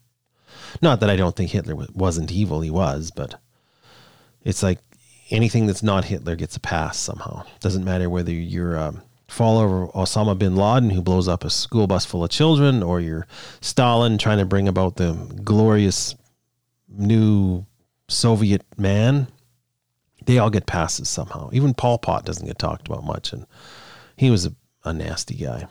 Not 0.81 0.99
that 0.99 1.09
I 1.09 1.15
don't 1.15 1.35
think 1.35 1.51
Hitler 1.51 1.75
wasn't 1.93 2.31
evil, 2.31 2.61
he 2.61 2.69
was, 2.69 3.11
but 3.11 3.35
it's 4.43 4.61
like 4.61 4.79
anything 5.29 5.67
that's 5.67 5.83
not 5.83 6.05
Hitler 6.05 6.35
gets 6.35 6.55
a 6.55 6.59
pass 6.59 6.97
somehow. 6.97 7.43
Doesn't 7.59 7.83
matter 7.83 8.09
whether 8.09 8.31
you're 8.31 8.75
a 8.75 8.93
follower 9.27 9.85
of 9.85 9.93
Osama 9.93 10.37
bin 10.37 10.55
Laden 10.55 10.91
who 10.91 11.01
blows 11.01 11.27
up 11.27 11.43
a 11.43 11.49
school 11.49 11.87
bus 11.87 12.05
full 12.05 12.23
of 12.23 12.29
children, 12.29 12.83
or 12.83 12.99
you're 12.99 13.27
Stalin 13.61 14.17
trying 14.17 14.37
to 14.37 14.45
bring 14.45 14.67
about 14.67 14.97
the 14.97 15.13
glorious 15.43 16.15
new 16.89 17.65
Soviet 18.07 18.63
man. 18.77 19.27
They 20.25 20.37
all 20.37 20.49
get 20.49 20.65
passes 20.65 21.09
somehow. 21.09 21.49
Even 21.53 21.73
Pol 21.73 21.97
Pot 21.97 22.25
doesn't 22.25 22.47
get 22.47 22.57
talked 22.57 22.87
about 22.87 23.03
much, 23.03 23.33
and 23.33 23.45
he 24.17 24.29
was 24.29 24.45
a 24.45 24.55
a 24.85 24.93
nasty 24.93 25.35
guy. 25.35 25.67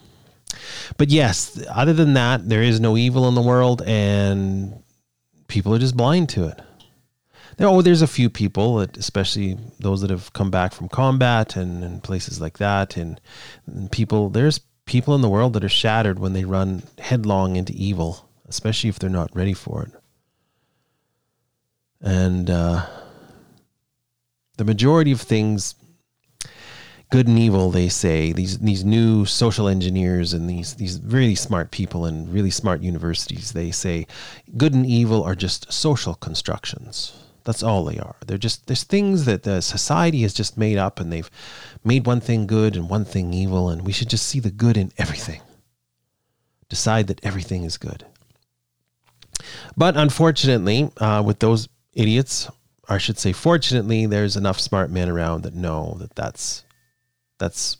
But 0.98 1.10
yes, 1.10 1.64
other 1.70 1.92
than 1.92 2.14
that, 2.14 2.48
there 2.48 2.62
is 2.62 2.80
no 2.80 2.96
evil 2.96 3.28
in 3.28 3.34
the 3.34 3.42
world, 3.42 3.82
and 3.86 4.82
people 5.48 5.74
are 5.74 5.78
just 5.78 5.96
blind 5.96 6.28
to 6.30 6.48
it. 6.48 6.60
Oh, 7.60 7.82
there's 7.82 8.02
a 8.02 8.06
few 8.06 8.30
people, 8.30 8.80
especially 8.80 9.58
those 9.78 10.00
that 10.00 10.10
have 10.10 10.32
come 10.32 10.50
back 10.50 10.72
from 10.72 10.88
combat 10.88 11.56
and, 11.56 11.84
and 11.84 12.02
places 12.02 12.40
like 12.40 12.58
that, 12.58 12.96
and, 12.96 13.20
and 13.66 13.90
people. 13.90 14.30
There's 14.30 14.60
people 14.86 15.14
in 15.14 15.20
the 15.20 15.28
world 15.28 15.52
that 15.54 15.64
are 15.64 15.68
shattered 15.68 16.18
when 16.18 16.32
they 16.32 16.44
run 16.44 16.82
headlong 16.98 17.56
into 17.56 17.72
evil, 17.72 18.28
especially 18.48 18.90
if 18.90 18.98
they're 18.98 19.10
not 19.10 19.34
ready 19.34 19.54
for 19.54 19.84
it. 19.84 19.92
And 22.00 22.50
uh, 22.50 22.86
the 24.56 24.64
majority 24.64 25.12
of 25.12 25.20
things 25.20 25.74
good 27.10 27.28
and 27.28 27.38
evil 27.38 27.70
they 27.70 27.88
say 27.88 28.32
these 28.32 28.58
these 28.58 28.84
new 28.84 29.24
social 29.24 29.68
engineers 29.68 30.32
and 30.32 30.50
these 30.50 30.74
these 30.74 31.00
really 31.02 31.34
smart 31.34 31.70
people 31.70 32.06
in 32.06 32.30
really 32.32 32.50
smart 32.50 32.80
universities 32.82 33.52
they 33.52 33.70
say 33.70 34.06
good 34.56 34.74
and 34.74 34.84
evil 34.84 35.22
are 35.22 35.36
just 35.36 35.72
social 35.72 36.14
constructions 36.14 37.12
that's 37.44 37.62
all 37.62 37.84
they 37.84 37.98
are. 37.98 38.16
They're 38.26 38.38
just 38.38 38.66
there's 38.66 38.84
things 38.84 39.24
that 39.26 39.42
the 39.42 39.60
society 39.60 40.22
has 40.22 40.34
just 40.34 40.56
made 40.58 40.78
up 40.78 41.00
and 41.00 41.12
they've 41.12 41.30
made 41.84 42.06
one 42.06 42.20
thing 42.20 42.46
good 42.46 42.76
and 42.76 42.88
one 42.88 43.04
thing 43.04 43.32
evil 43.32 43.68
and 43.68 43.82
we 43.82 43.92
should 43.92 44.10
just 44.10 44.26
see 44.26 44.40
the 44.40 44.50
good 44.50 44.76
in 44.76 44.92
everything. 44.98 45.40
Decide 46.68 47.06
that 47.08 47.24
everything 47.24 47.64
is 47.64 47.76
good. 47.76 48.04
But 49.76 49.96
unfortunately 49.96 50.90
uh, 50.98 51.22
with 51.24 51.40
those 51.40 51.68
idiots 51.92 52.48
I 52.88 52.98
should 52.98 53.18
say, 53.18 53.32
fortunately, 53.32 54.06
there's 54.06 54.36
enough 54.36 54.60
smart 54.60 54.90
men 54.90 55.08
around 55.08 55.42
that 55.42 55.54
know 55.54 55.96
that 55.98 56.14
that's 56.14 56.64
that's 57.38 57.78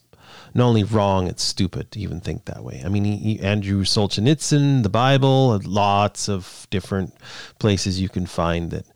not 0.55 0.67
only 0.67 0.85
wrong, 0.85 1.27
it's 1.27 1.43
stupid 1.43 1.91
to 1.93 2.01
even 2.01 2.21
think 2.21 2.45
that 2.45 2.63
way. 2.63 2.81
I 2.85 2.89
mean, 2.89 3.05
he, 3.05 3.41
Andrew 3.41 3.83
Solzhenitsyn, 3.83 4.83
the 4.83 4.89
Bible, 4.89 5.61
lots 5.65 6.29
of 6.29 6.67
different 6.71 7.15
places 7.59 8.01
you 8.01 8.09
can 8.09 8.27
find 8.27 8.71
that 8.71 8.87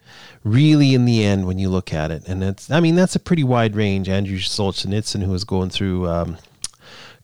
really, 0.48 0.94
in 0.94 1.04
the 1.04 1.24
end, 1.24 1.46
when 1.46 1.58
you 1.58 1.68
look 1.68 1.92
at 1.92 2.10
it, 2.10 2.26
and 2.26 2.42
it's, 2.42 2.70
I 2.70 2.80
mean, 2.80 2.94
that's 2.94 3.16
a 3.16 3.20
pretty 3.20 3.44
wide 3.44 3.76
range. 3.76 4.08
Andrew 4.08 4.38
Solzhenitsyn, 4.38 5.22
who 5.22 5.32
was 5.32 5.44
going 5.44 5.70
through 5.70 6.08
um, 6.08 6.38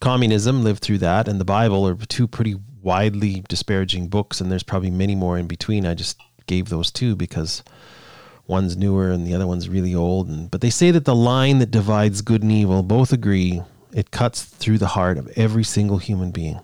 communism, 0.00 0.64
lived 0.64 0.82
through 0.82 0.98
that, 0.98 1.28
and 1.28 1.40
the 1.40 1.44
Bible 1.44 1.86
are 1.86 1.94
two 1.94 2.28
pretty 2.28 2.56
widely 2.82 3.44
disparaging 3.48 4.08
books, 4.08 4.40
and 4.40 4.50
there's 4.50 4.62
probably 4.62 4.90
many 4.90 5.14
more 5.14 5.38
in 5.38 5.46
between. 5.46 5.86
I 5.86 5.94
just 5.94 6.20
gave 6.46 6.68
those 6.68 6.90
two 6.90 7.16
because 7.16 7.62
one's 8.46 8.76
newer 8.76 9.10
and 9.10 9.26
the 9.26 9.34
other 9.34 9.46
one's 9.46 9.68
really 9.68 9.94
old. 9.94 10.28
And 10.28 10.50
but 10.50 10.60
they 10.60 10.70
say 10.70 10.90
that 10.90 11.04
the 11.04 11.14
line 11.14 11.58
that 11.58 11.70
divides 11.70 12.20
good 12.20 12.42
and 12.42 12.52
evil 12.52 12.82
both 12.82 13.12
agree 13.12 13.62
it 13.92 14.10
cuts 14.10 14.42
through 14.42 14.78
the 14.78 14.88
heart 14.88 15.18
of 15.18 15.28
every 15.36 15.64
single 15.64 15.98
human 15.98 16.30
being. 16.30 16.60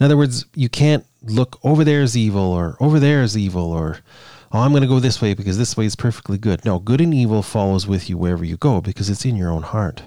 In 0.00 0.04
other 0.04 0.16
words, 0.16 0.46
you 0.54 0.68
can't 0.68 1.04
look 1.22 1.58
over 1.62 1.84
there 1.84 2.02
as 2.02 2.16
evil 2.16 2.42
or 2.42 2.76
over 2.80 2.98
there 2.98 3.22
as 3.22 3.36
evil 3.36 3.70
or 3.70 3.98
oh 4.52 4.60
I'm 4.60 4.70
going 4.70 4.82
to 4.82 4.88
go 4.88 5.00
this 5.00 5.20
way 5.20 5.34
because 5.34 5.58
this 5.58 5.76
way 5.76 5.86
is 5.86 5.96
perfectly 5.96 6.38
good. 6.38 6.64
No, 6.64 6.78
good 6.78 7.00
and 7.00 7.14
evil 7.14 7.42
follows 7.42 7.86
with 7.86 8.08
you 8.08 8.16
wherever 8.16 8.44
you 8.44 8.56
go 8.56 8.80
because 8.80 9.10
it's 9.10 9.24
in 9.24 9.36
your 9.36 9.50
own 9.50 9.62
heart. 9.62 10.02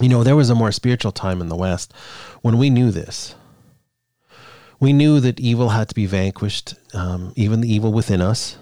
You 0.00 0.08
know, 0.08 0.24
there 0.24 0.36
was 0.36 0.50
a 0.50 0.54
more 0.56 0.72
spiritual 0.72 1.12
time 1.12 1.40
in 1.40 1.48
the 1.48 1.56
West 1.56 1.92
when 2.42 2.58
we 2.58 2.68
knew 2.68 2.90
this. 2.90 3.36
We 4.80 4.92
knew 4.92 5.20
that 5.20 5.38
evil 5.38 5.68
had 5.68 5.88
to 5.88 5.94
be 5.94 6.06
vanquished, 6.06 6.74
um, 6.94 7.32
even 7.36 7.60
the 7.60 7.72
evil 7.72 7.92
within 7.92 8.20
us, 8.20 8.58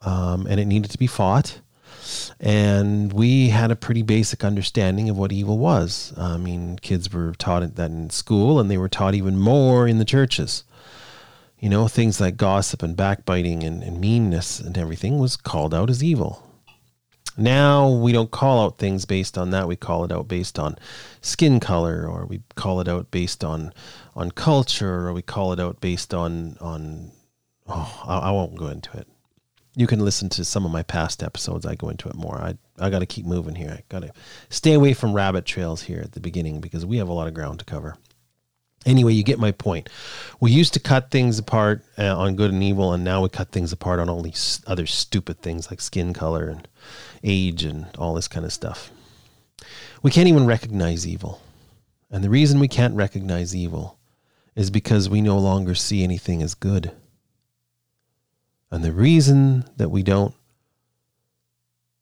um, 0.00 0.46
and 0.46 0.58
it 0.58 0.64
needed 0.64 0.90
to 0.90 0.98
be 0.98 1.06
fought. 1.06 1.60
And 2.40 3.12
we 3.12 3.50
had 3.50 3.70
a 3.70 3.76
pretty 3.76 4.02
basic 4.02 4.42
understanding 4.42 5.10
of 5.10 5.18
what 5.18 5.32
evil 5.32 5.58
was. 5.58 6.14
I 6.16 6.38
mean, 6.38 6.78
kids 6.78 7.12
were 7.12 7.34
taught 7.34 7.76
that 7.76 7.90
in 7.90 8.08
school, 8.08 8.58
and 8.58 8.70
they 8.70 8.78
were 8.78 8.88
taught 8.88 9.14
even 9.14 9.38
more 9.38 9.86
in 9.86 9.98
the 9.98 10.04
churches. 10.04 10.64
You 11.60 11.68
know, 11.68 11.88
things 11.88 12.20
like 12.20 12.38
gossip 12.38 12.82
and 12.82 12.96
backbiting 12.96 13.62
and, 13.62 13.82
and 13.82 14.00
meanness 14.00 14.60
and 14.60 14.76
everything 14.78 15.18
was 15.18 15.36
called 15.36 15.74
out 15.74 15.90
as 15.90 16.02
evil. 16.02 16.50
Now 17.36 17.88
we 17.88 18.12
don't 18.12 18.30
call 18.30 18.64
out 18.64 18.78
things 18.78 19.04
based 19.04 19.38
on 19.38 19.50
that. 19.50 19.68
We 19.68 19.76
call 19.76 20.04
it 20.04 20.12
out 20.12 20.26
based 20.26 20.58
on 20.58 20.76
skin 21.20 21.60
color, 21.60 22.06
or 22.06 22.26
we 22.26 22.42
call 22.54 22.80
it 22.80 22.88
out 22.88 23.10
based 23.10 23.44
on 23.44 23.72
on 24.14 24.30
culture, 24.30 25.06
or 25.06 25.12
we 25.12 25.22
call 25.22 25.52
it 25.52 25.60
out 25.60 25.80
based 25.80 26.12
on 26.12 26.56
on. 26.60 27.12
Oh, 27.68 28.02
I, 28.06 28.18
I 28.18 28.30
won't 28.32 28.56
go 28.56 28.66
into 28.66 28.96
it. 28.98 29.06
You 29.76 29.86
can 29.86 30.00
listen 30.00 30.28
to 30.30 30.44
some 30.44 30.66
of 30.66 30.72
my 30.72 30.82
past 30.82 31.22
episodes. 31.22 31.64
I 31.64 31.76
go 31.76 31.88
into 31.88 32.08
it 32.08 32.16
more. 32.16 32.36
I 32.36 32.58
I 32.78 32.90
got 32.90 32.98
to 32.98 33.06
keep 33.06 33.26
moving 33.26 33.54
here. 33.54 33.70
I 33.70 33.82
got 33.88 34.02
to 34.02 34.12
stay 34.48 34.72
away 34.72 34.92
from 34.92 35.12
rabbit 35.12 35.44
trails 35.44 35.82
here 35.82 36.00
at 36.00 36.12
the 36.12 36.20
beginning 36.20 36.60
because 36.60 36.84
we 36.84 36.98
have 36.98 37.08
a 37.08 37.12
lot 37.12 37.28
of 37.28 37.34
ground 37.34 37.60
to 37.60 37.64
cover. 37.64 37.96
Anyway, 38.86 39.12
you 39.12 39.22
get 39.22 39.38
my 39.38 39.52
point. 39.52 39.88
We 40.40 40.52
used 40.52 40.72
to 40.72 40.80
cut 40.80 41.10
things 41.10 41.38
apart 41.38 41.82
uh, 41.98 42.16
on 42.16 42.36
good 42.36 42.50
and 42.50 42.62
evil, 42.62 42.92
and 42.92 43.04
now 43.04 43.22
we 43.22 43.28
cut 43.28 43.50
things 43.50 43.72
apart 43.72 44.00
on 44.00 44.08
all 44.08 44.22
these 44.22 44.62
other 44.66 44.86
stupid 44.86 45.42
things 45.42 45.70
like 45.70 45.80
skin 45.80 46.14
color 46.14 46.48
and 46.48 46.66
age 47.22 47.62
and 47.62 47.86
all 47.98 48.14
this 48.14 48.28
kind 48.28 48.46
of 48.46 48.52
stuff. 48.52 48.90
We 50.02 50.10
can't 50.10 50.28
even 50.28 50.46
recognize 50.46 51.06
evil. 51.06 51.42
And 52.10 52.24
the 52.24 52.30
reason 52.30 52.58
we 52.58 52.68
can't 52.68 52.96
recognize 52.96 53.54
evil 53.54 53.98
is 54.56 54.70
because 54.70 55.08
we 55.08 55.20
no 55.20 55.38
longer 55.38 55.74
see 55.74 56.02
anything 56.02 56.42
as 56.42 56.54
good. 56.54 56.92
And 58.70 58.82
the 58.82 58.92
reason 58.92 59.64
that 59.76 59.90
we 59.90 60.02
don't 60.02 60.34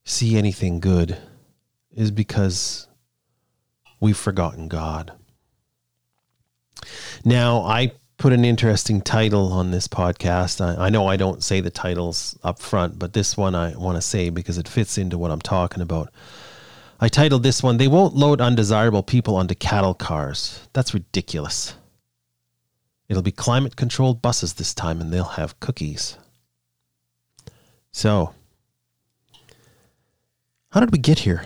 see 0.05 0.37
anything 0.37 0.81
good 0.81 1.19
is 1.91 2.11
because 2.11 2.87
we've 4.01 4.17
forgotten 4.17 4.69
God. 4.69 5.13
Now, 7.29 7.61
I 7.61 7.93
put 8.17 8.33
an 8.33 8.47
interesting 8.47 9.03
title 9.03 9.53
on 9.53 9.71
this 9.71 9.87
podcast. 9.87 10.63
I, 10.63 10.87
I, 10.87 10.89
know 10.89 11.07
I 11.07 11.19
don't 11.19 11.45
say 11.45 11.61
the 11.61 11.69
titles 11.69 12.39
up 12.43 12.59
front, 12.59 12.99
but 12.99 13.13
this 13.13 13.37
one 13.37 13.55
I 13.55 13.77
want 13.77 13.99
to 13.99 14.01
say 14.01 14.31
because 14.31 14.57
it 14.57 14.67
fits 14.67 14.97
into 14.97 15.19
what 15.19 15.31
I'm 15.31 15.43
talking 15.43 15.83
about. 15.83 16.11
I 16.99 17.11
titled 17.11 17.43
this 17.43 17.63
one, 17.63 17.77
They 17.77 17.87
Won't 17.87 18.17
Load 18.17 18.41
Undesirable 18.41 19.03
People 19.03 19.37
Onto 19.37 19.55
Cattle 19.55 19.93
Cars. 19.93 20.67
That's 20.73 20.95
ridiculous. 20.95 21.75
It'll 23.11 23.23
be 23.23 23.31
climate 23.31 23.77
controlled 23.77 24.23
buses 24.23 24.55
this 24.55 24.73
time 24.73 24.99
and 24.99 25.13
they'll 25.13 25.25
have 25.25 25.61
cookies. 25.61 26.17
So, 27.93 28.33
how 30.71 30.81
did 30.81 30.93
we 30.93 30.99
get 30.99 31.19
here? 31.19 31.45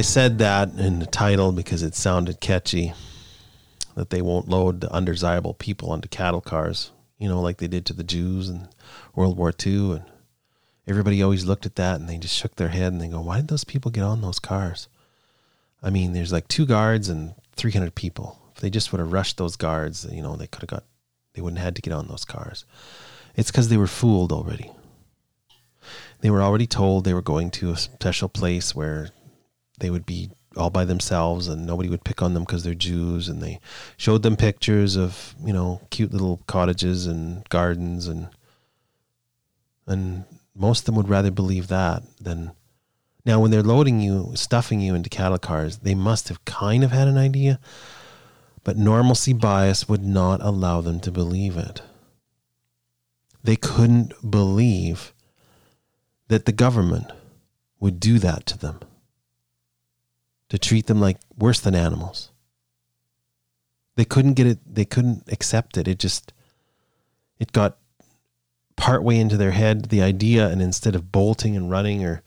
I 0.00 0.02
said 0.02 0.38
that 0.38 0.70
in 0.78 0.98
the 0.98 1.04
title 1.04 1.52
because 1.52 1.82
it 1.82 1.94
sounded 1.94 2.40
catchy 2.40 2.94
that 3.96 4.08
they 4.08 4.22
won't 4.22 4.48
load 4.48 4.80
the 4.80 4.90
undesirable 4.90 5.52
people 5.52 5.90
onto 5.90 6.08
cattle 6.08 6.40
cars, 6.40 6.90
you 7.18 7.28
know, 7.28 7.42
like 7.42 7.58
they 7.58 7.68
did 7.68 7.84
to 7.84 7.92
the 7.92 8.02
Jews 8.02 8.48
in 8.48 8.68
World 9.14 9.36
War 9.36 9.52
II. 9.52 9.96
And 9.96 10.04
everybody 10.86 11.22
always 11.22 11.44
looked 11.44 11.66
at 11.66 11.74
that 11.74 12.00
and 12.00 12.08
they 12.08 12.16
just 12.16 12.34
shook 12.34 12.56
their 12.56 12.68
head 12.68 12.94
and 12.94 12.98
they 13.02 13.08
go, 13.08 13.20
why 13.20 13.36
did 13.36 13.48
those 13.48 13.64
people 13.64 13.90
get 13.90 14.04
on 14.04 14.22
those 14.22 14.38
cars? 14.38 14.88
I 15.82 15.90
mean, 15.90 16.14
there's 16.14 16.32
like 16.32 16.48
two 16.48 16.64
guards 16.64 17.10
and 17.10 17.34
300 17.56 17.94
people. 17.94 18.40
If 18.54 18.62
they 18.62 18.70
just 18.70 18.92
would 18.92 19.00
have 19.00 19.12
rushed 19.12 19.36
those 19.36 19.56
guards, 19.56 20.06
you 20.10 20.22
know, 20.22 20.34
they 20.34 20.46
could 20.46 20.62
have 20.62 20.70
got, 20.70 20.84
they 21.34 21.42
wouldn't 21.42 21.58
have 21.58 21.66
had 21.66 21.76
to 21.76 21.82
get 21.82 21.92
on 21.92 22.08
those 22.08 22.24
cars. 22.24 22.64
It's 23.36 23.50
because 23.50 23.68
they 23.68 23.76
were 23.76 23.86
fooled 23.86 24.32
already. 24.32 24.70
They 26.22 26.30
were 26.30 26.40
already 26.40 26.66
told 26.66 27.04
they 27.04 27.12
were 27.12 27.20
going 27.20 27.50
to 27.50 27.72
a 27.72 27.76
special 27.76 28.30
place 28.30 28.74
where 28.74 29.10
they 29.80 29.90
would 29.90 30.06
be 30.06 30.30
all 30.56 30.70
by 30.70 30.84
themselves 30.84 31.48
and 31.48 31.66
nobody 31.66 31.88
would 31.88 32.04
pick 32.04 32.22
on 32.22 32.34
them 32.34 32.44
because 32.44 32.64
they're 32.64 32.74
Jews. 32.74 33.28
And 33.28 33.42
they 33.42 33.60
showed 33.96 34.22
them 34.22 34.36
pictures 34.36 34.96
of 34.96 35.34
you 35.44 35.52
know 35.52 35.80
cute 35.90 36.12
little 36.12 36.42
cottages 36.46 37.06
and 37.06 37.46
gardens. 37.48 38.06
And 38.06 38.28
and 39.86 40.24
most 40.54 40.80
of 40.80 40.84
them 40.86 40.96
would 40.96 41.08
rather 41.08 41.30
believe 41.30 41.68
that 41.68 42.02
than 42.20 42.52
now 43.24 43.40
when 43.40 43.50
they're 43.50 43.62
loading 43.62 44.00
you 44.00 44.32
stuffing 44.34 44.80
you 44.80 44.94
into 44.94 45.10
cattle 45.10 45.38
cars 45.38 45.78
they 45.78 45.94
must 45.94 46.28
have 46.28 46.44
kind 46.44 46.84
of 46.84 46.92
had 46.92 47.08
an 47.08 47.18
idea. 47.18 47.58
But 48.62 48.76
normalcy 48.76 49.32
bias 49.32 49.88
would 49.88 50.04
not 50.04 50.42
allow 50.42 50.82
them 50.82 51.00
to 51.00 51.10
believe 51.10 51.56
it. 51.56 51.80
They 53.42 53.56
couldn't 53.56 54.12
believe 54.30 55.14
that 56.28 56.44
the 56.44 56.52
government 56.52 57.10
would 57.80 57.98
do 57.98 58.18
that 58.18 58.44
to 58.44 58.58
them 58.58 58.80
to 60.50 60.58
treat 60.58 60.86
them 60.86 61.00
like 61.00 61.16
worse 61.38 61.60
than 61.60 61.74
animals. 61.74 62.30
They 63.96 64.04
couldn't 64.04 64.34
get 64.34 64.46
it, 64.46 64.58
they 64.66 64.84
couldn't 64.84 65.24
accept 65.32 65.76
it. 65.76 65.88
It 65.88 65.98
just, 65.98 66.32
it 67.38 67.52
got 67.52 67.78
partway 68.76 69.16
into 69.18 69.36
their 69.36 69.50
head, 69.52 69.86
the 69.86 70.02
idea, 70.02 70.48
and 70.48 70.60
instead 70.60 70.94
of 70.94 71.12
bolting 71.12 71.56
and 71.56 71.70
running 71.70 72.04
or 72.04 72.22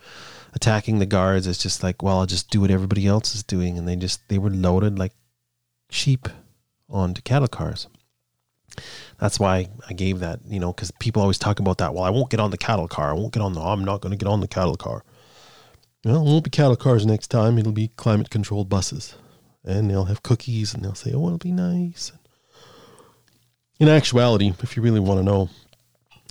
attacking 0.54 1.00
the 1.00 1.06
guards, 1.06 1.48
it's 1.48 1.62
just 1.62 1.84
like, 1.84 2.02
well, 2.02 2.20
I'll 2.20 2.26
just 2.26 2.50
do 2.50 2.62
what 2.62 2.72
everybody 2.72 3.08
else 3.08 3.36
is 3.36 3.44
doing. 3.44 3.78
And 3.78 3.88
they 3.88 3.96
just, 3.96 4.28
they 4.30 4.38
were 4.38 4.52
loaded 4.52 5.00
like 5.00 5.14
sheep 5.90 6.28
onto 6.90 7.22
cattle 7.22 7.48
cars. 7.48 7.88
That's 9.20 9.40
why 9.40 9.68
I 9.90 9.94
gave 9.94 10.20
that, 10.20 10.40
you 10.48 10.60
know, 10.60 10.74
because 10.74 10.92
people 11.00 11.22
always 11.22 11.40
talk 11.40 11.60
about 11.60 11.78
that. 11.80 11.94
Well, 11.94 12.04
I 12.04 12.10
won't 12.10 12.30
get 12.30 12.40
on 12.40 12.52
the 12.52 12.58
cattle 12.58 12.88
car. 12.88 13.12
I 13.12 13.14
won't 13.14 13.34
get 13.34 13.42
on 13.42 13.54
the, 13.54 13.62
I'm 13.62 13.84
not 13.84 14.02
going 14.02 14.12
to 14.12 14.18
get 14.18 14.30
on 14.30 14.42
the 14.42 14.48
cattle 14.48 14.76
car. 14.76 15.04
Well, 16.06 16.18
it 16.18 16.26
won't 16.26 16.44
be 16.44 16.50
cattle 16.50 16.76
cars 16.76 17.06
next 17.06 17.28
time. 17.28 17.58
It'll 17.58 17.72
be 17.72 17.90
climate 17.90 18.30
controlled 18.30 18.70
buses. 18.70 19.16
And 19.64 19.90
they'll 19.90 20.06
have 20.06 20.24
cookies 20.24 20.74
and 20.74 20.84
they'll 20.84 20.96
say, 20.96 21.14
oh, 21.14 21.28
it'll 21.28 21.38
be 21.38 21.54
nice. 21.54 22.12
In 23.80 23.88
actuality, 23.88 24.54
if 24.62 24.76
you 24.76 24.84
really 24.84 25.00
want 25.00 25.20
to 25.20 25.24
know, 25.24 25.50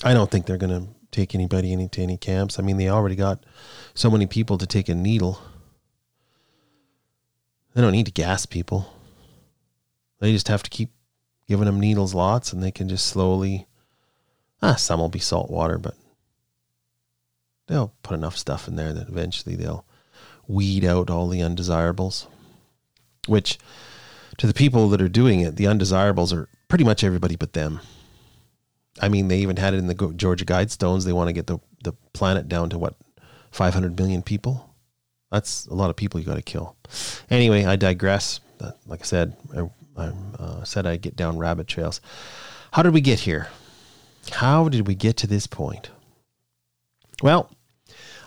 I 0.04 0.12
don't 0.12 0.30
think 0.30 0.44
they're 0.44 0.58
going 0.58 0.86
to 0.86 0.88
take 1.10 1.34
anybody 1.34 1.72
into 1.72 2.02
any 2.02 2.18
camps. 2.18 2.58
I 2.58 2.62
mean, 2.62 2.76
they 2.76 2.88
already 2.88 3.16
got 3.16 3.44
so 3.94 4.10
many 4.10 4.26
people 4.26 4.58
to 4.58 4.66
take 4.66 4.88
a 4.90 4.94
needle. 4.94 5.40
They 7.74 7.80
don't 7.80 7.92
need 7.92 8.06
to 8.06 8.12
gas 8.12 8.44
people. 8.44 8.92
They 10.20 10.32
just 10.32 10.48
have 10.48 10.62
to 10.62 10.70
keep 10.70 10.90
giving 11.48 11.66
them 11.66 11.80
needles 11.80 12.14
lots 12.14 12.52
and 12.52 12.62
they 12.62 12.70
can 12.70 12.88
just 12.88 13.06
slowly, 13.06 13.66
ah, 14.60 14.74
some 14.74 15.00
will 15.00 15.08
be 15.08 15.18
salt 15.18 15.50
water, 15.50 15.78
but 15.78 15.94
they'll 17.66 17.92
put 18.02 18.14
enough 18.14 18.36
stuff 18.36 18.68
in 18.68 18.76
there 18.76 18.92
that 18.92 19.08
eventually 19.08 19.56
they'll 19.56 19.84
weed 20.46 20.84
out 20.84 21.10
all 21.10 21.28
the 21.28 21.42
undesirables. 21.42 22.26
Which, 23.28 23.58
to 24.38 24.46
the 24.46 24.54
people 24.54 24.88
that 24.88 25.00
are 25.00 25.08
doing 25.08 25.40
it, 25.40 25.56
the 25.56 25.66
undesirables 25.66 26.32
are 26.32 26.48
pretty 26.68 26.84
much 26.84 27.04
everybody 27.04 27.36
but 27.36 27.52
them. 27.52 27.80
I 29.00 29.08
mean, 29.08 29.28
they 29.28 29.38
even 29.38 29.56
had 29.56 29.74
it 29.74 29.78
in 29.78 29.86
the 29.86 30.12
Georgia 30.16 30.44
Guidestones. 30.44 31.04
They 31.04 31.12
want 31.12 31.28
to 31.28 31.32
get 31.32 31.46
the, 31.46 31.58
the 31.82 31.92
planet 32.12 32.48
down 32.48 32.68
to 32.70 32.78
what, 32.78 32.96
500 33.52 33.98
million 33.98 34.22
people? 34.22 34.74
That's 35.30 35.66
a 35.66 35.74
lot 35.74 35.90
of 35.90 35.96
people 35.96 36.20
you 36.20 36.26
got 36.26 36.36
to 36.36 36.42
kill. 36.42 36.76
Anyway, 37.30 37.64
I 37.64 37.76
digress. 37.76 38.40
Like 38.86 39.00
I 39.00 39.04
said, 39.04 39.36
I, 39.56 39.70
I 39.96 40.12
uh, 40.38 40.64
said 40.64 40.86
I'd 40.86 41.02
get 41.02 41.16
down 41.16 41.38
rabbit 41.38 41.66
trails. 41.66 42.00
How 42.72 42.82
did 42.82 42.92
we 42.92 43.00
get 43.00 43.20
here? 43.20 43.48
How 44.32 44.68
did 44.68 44.86
we 44.86 44.94
get 44.94 45.16
to 45.18 45.26
this 45.26 45.46
point? 45.46 45.90
Well, 47.20 47.50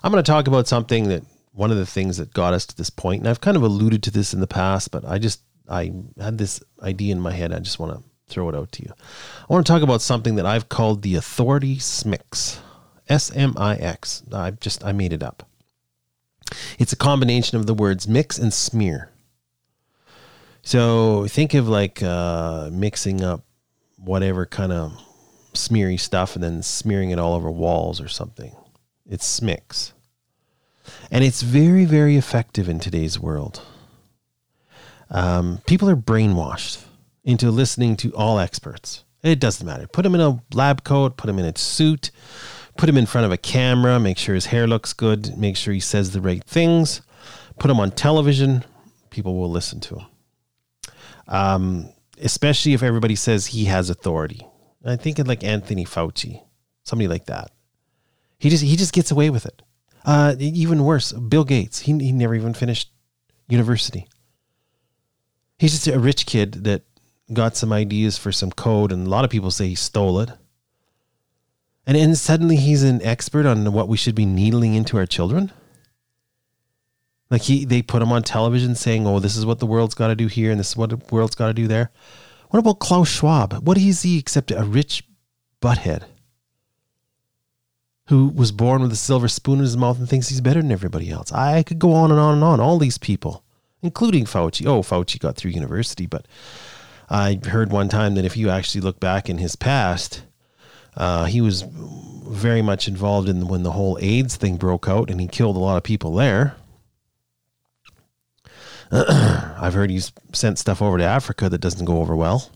I'm 0.04 0.12
going 0.12 0.24
to 0.24 0.32
talk 0.32 0.48
about 0.48 0.68
something 0.68 1.08
that 1.08 1.24
one 1.54 1.72
of 1.72 1.78
the 1.78 1.86
things 1.86 2.18
that 2.18 2.34
got 2.34 2.54
us 2.54 2.66
to 2.66 2.76
this 2.76 2.90
point, 2.90 3.22
and 3.22 3.30
I've 3.30 3.42
kind 3.42 3.56
of 3.56 3.64
alluded 3.64 4.04
to 4.04 4.12
this 4.12 4.34
in 4.34 4.42
the 4.42 4.48
past, 4.48 4.92
but 4.92 5.06
I 5.06 5.18
just 5.18 5.42
I 5.70 5.94
had 6.20 6.38
this 6.38 6.62
idea 6.82 7.14
in 7.14 7.20
my 7.22 7.32
head. 7.32 7.54
I 7.54 7.60
just 7.60 7.80
want 7.80 7.94
to 7.94 8.04
throw 8.28 8.50
it 8.50 8.56
out 8.56 8.72
to 8.74 8.84
you. 8.84 8.94
I 9.50 9.54
want 9.54 9.66
to 9.66 9.72
talk 9.72 9.82
about 9.82 10.02
something 10.02 10.36
that 10.36 10.46
I've 10.46 10.70
called 10.70 11.02
the 11.02 11.16
authority 11.16 11.78
smix. 11.78 12.60
S 13.08 13.32
M 13.36 13.54
I 13.58 13.76
X. 13.76 14.24
I 14.34 14.52
just 14.52 14.84
I 14.84 14.92
made 14.92 15.14
it 15.14 15.24
up. 15.24 15.48
It's 16.78 16.94
a 16.94 16.98
combination 16.98 17.58
of 17.58 17.66
the 17.66 17.74
words 17.74 18.08
mix 18.08 18.38
and 18.38 18.54
smear. 18.54 19.12
So 20.62 21.28
think 21.28 21.54
of 21.54 21.68
like 21.68 22.02
uh, 22.02 22.70
mixing 22.72 23.24
up 23.24 23.46
whatever 23.98 24.46
kind 24.46 24.72
of 24.72 25.00
smeary 25.54 25.98
stuff 25.98 26.36
and 26.36 26.44
then 26.44 26.64
smearing 26.64 27.12
it 27.12 27.20
all 27.20 27.34
over 27.34 27.50
walls 27.50 28.02
or 28.02 28.08
something. 28.08 28.56
It's 29.08 29.26
smix. 29.26 29.94
And 31.12 31.24
it's 31.24 31.42
very, 31.42 31.86
very 31.86 32.16
effective 32.16 32.68
in 32.68 32.80
today's 32.80 33.20
world. 33.20 33.62
Um, 35.10 35.62
people 35.68 35.90
are 35.90 35.96
brainwashed 35.96 36.84
into 37.24 37.52
listening 37.52 37.96
to 37.98 38.14
all 38.16 38.40
experts. 38.40 39.04
It 39.24 39.40
doesn't 39.40 39.66
matter. 39.66 39.88
Put 39.88 40.06
him 40.06 40.16
in 40.16 40.22
a 40.22 40.44
lab 40.54 40.84
coat, 40.84 41.18
put 41.18 41.30
him 41.30 41.40
in 41.40 41.46
a 41.46 41.58
suit, 41.58 42.12
put 42.78 42.90
him 42.90 42.98
in 42.98 43.06
front 43.06 43.26
of 43.26 43.32
a 43.32 43.38
camera, 43.38 44.00
make 44.00 44.18
sure 44.18 44.36
his 44.36 44.48
hair 44.48 44.68
looks 44.68 44.94
good, 44.94 45.38
make 45.38 45.58
sure 45.58 45.74
he 45.74 45.80
says 45.80 46.12
the 46.12 46.22
right 46.22 46.44
things, 46.44 47.02
put 47.58 47.72
him 47.72 47.80
on 47.80 47.92
television, 47.92 48.64
people 49.10 49.36
will 49.36 49.50
listen 49.50 49.80
to 49.80 49.96
him. 49.96 50.06
Um, 51.28 51.90
especially 52.22 52.74
if 52.74 52.84
everybody 52.84 53.16
says 53.16 53.48
he 53.48 53.66
has 53.66 53.90
authority. 53.90 54.46
I 54.86 54.96
think 54.96 55.18
of 55.18 55.28
like 55.28 55.44
Anthony 55.44 55.86
Fauci, 55.86 56.44
somebody 56.84 57.08
like 57.08 57.26
that. 57.26 57.52
He 58.38 58.50
just 58.50 58.64
he 58.64 58.76
just 58.76 58.94
gets 58.94 59.12
away 59.12 59.30
with 59.30 59.46
it. 59.46 59.62
Uh, 60.04 60.36
even 60.40 60.84
worse, 60.84 61.12
Bill 61.14 61.44
Gates. 61.44 61.80
He 61.80 61.98
he 61.98 62.12
never 62.12 62.36
even 62.36 62.54
finished 62.54 62.90
university. 63.48 64.08
He's 65.58 65.72
just 65.72 65.88
a 65.88 66.00
rich 66.00 66.26
kid 66.26 66.64
that 66.66 66.84
got 67.34 67.56
some 67.56 67.72
ideas 67.74 68.18
for 68.18 68.32
some 68.32 68.52
code, 68.52 68.92
and 68.92 69.08
a 69.08 69.10
lot 69.10 69.26
of 69.26 69.32
people 69.32 69.52
say 69.52 69.68
he 69.70 69.76
stole 69.76 70.20
it. 70.20 70.30
And 71.88 71.96
then 71.96 72.16
suddenly 72.16 72.56
he's 72.56 72.84
an 72.84 73.02
expert 73.04 73.46
on 73.46 73.72
what 73.72 73.88
we 73.88 73.98
should 73.98 74.16
be 74.16 74.26
needling 74.26 74.74
into 74.74 74.98
our 74.98 75.06
children. 75.06 75.52
Like 77.30 77.44
he, 77.44 77.66
they 77.66 77.82
put 77.82 78.02
him 78.02 78.12
on 78.12 78.24
television 78.24 78.76
saying, 78.76 79.08
"Oh, 79.08 79.20
this 79.20 79.36
is 79.36 79.46
what 79.46 79.60
the 79.60 79.66
world's 79.66 79.96
got 79.96 80.08
to 80.08 80.16
do 80.16 80.28
here, 80.28 80.52
and 80.52 80.60
this 80.60 80.70
is 80.70 80.78
what 80.78 80.90
the 80.90 81.02
world's 81.12 81.36
got 81.36 81.48
to 81.48 81.54
do 81.54 81.68
there." 81.68 81.92
What 82.50 82.60
about 82.60 82.80
Klaus 82.80 83.10
Schwab? 83.10 83.54
What 83.66 83.78
is 83.78 84.04
he 84.04 84.20
except 84.20 84.52
a 84.52 84.64
rich 84.64 85.04
butthead 85.62 86.04
who 88.08 88.28
was 88.30 88.52
born 88.52 88.82
with 88.82 88.92
a 88.92 88.98
silver 88.98 89.28
spoon 89.28 89.60
in 89.60 89.64
his 89.64 89.78
mouth 89.78 89.98
and 89.98 90.08
thinks 90.08 90.30
he's 90.30 90.42
better 90.42 90.62
than 90.62 90.72
everybody 90.72 91.10
else? 91.10 91.32
I 91.32 91.64
could 91.64 91.80
go 91.80 91.94
on 91.94 92.12
and 92.12 92.20
on 92.20 92.36
and 92.36 92.44
on. 92.44 92.60
All 92.60 92.78
these 92.78 92.98
people, 92.98 93.44
including 93.82 94.26
Fauci. 94.26 94.66
Oh, 94.66 94.82
Fauci 94.82 95.20
got 95.20 95.36
through 95.36 95.52
university, 95.52 96.06
but 96.06 96.28
I 97.10 97.40
heard 97.48 97.72
one 97.72 97.90
time 97.90 98.16
that 98.16 98.26
if 98.26 98.38
you 98.38 98.50
actually 98.50 98.82
look 98.82 99.00
back 99.00 99.30
in 99.30 99.38
his 99.38 99.56
past, 99.56 100.24
uh, 100.98 101.26
he 101.26 101.42
was 101.42 101.64
very 101.64 102.62
much 102.62 102.88
involved 102.88 103.30
in 103.30 103.48
when 103.48 103.64
the 103.64 103.72
whole 103.72 103.98
AIDS 104.02 104.36
thing 104.36 104.58
broke 104.58 104.88
out, 104.88 105.10
and 105.10 105.20
he 105.20 105.28
killed 105.28 105.56
a 105.56 105.60
lot 105.60 105.78
of 105.78 105.84
people 105.84 106.14
there. 106.14 106.56
I've 108.92 109.74
heard 109.74 109.90
he's 109.90 110.12
sent 110.32 110.60
stuff 110.60 110.82
over 110.82 110.98
to 110.98 111.04
Africa 111.04 111.50
that 111.50 111.62
doesn't 111.62 111.86
go 111.86 112.00
over 112.00 112.16
well. 112.16 112.50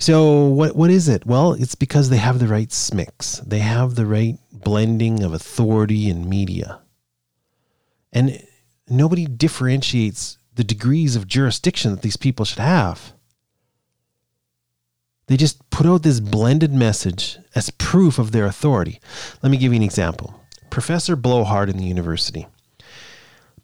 So 0.00 0.46
what 0.46 0.74
what 0.74 0.90
is 0.90 1.08
it? 1.08 1.26
Well, 1.26 1.52
it's 1.52 1.74
because 1.76 2.08
they 2.08 2.16
have 2.16 2.38
the 2.38 2.48
right 2.48 2.70
smix. 2.70 3.46
They 3.46 3.60
have 3.60 3.94
the 3.94 4.06
right 4.06 4.38
blending 4.52 5.22
of 5.22 5.32
authority 5.32 6.10
and 6.10 6.28
media. 6.28 6.80
And 8.12 8.42
nobody 8.88 9.26
differentiates 9.26 10.38
the 10.54 10.64
degrees 10.64 11.14
of 11.14 11.28
jurisdiction 11.28 11.92
that 11.92 12.02
these 12.02 12.16
people 12.16 12.44
should 12.44 12.58
have. 12.58 13.12
They 15.28 15.36
just 15.36 15.70
put 15.70 15.86
out 15.86 16.02
this 16.02 16.18
blended 16.18 16.72
message 16.72 17.38
as 17.54 17.70
proof 17.70 18.18
of 18.18 18.32
their 18.32 18.46
authority. 18.46 19.00
Let 19.42 19.50
me 19.50 19.58
give 19.58 19.72
you 19.72 19.76
an 19.76 19.84
example. 19.84 20.40
Professor 20.70 21.14
Blowhard 21.14 21.68
in 21.68 21.76
the 21.76 21.84
university 21.84 22.48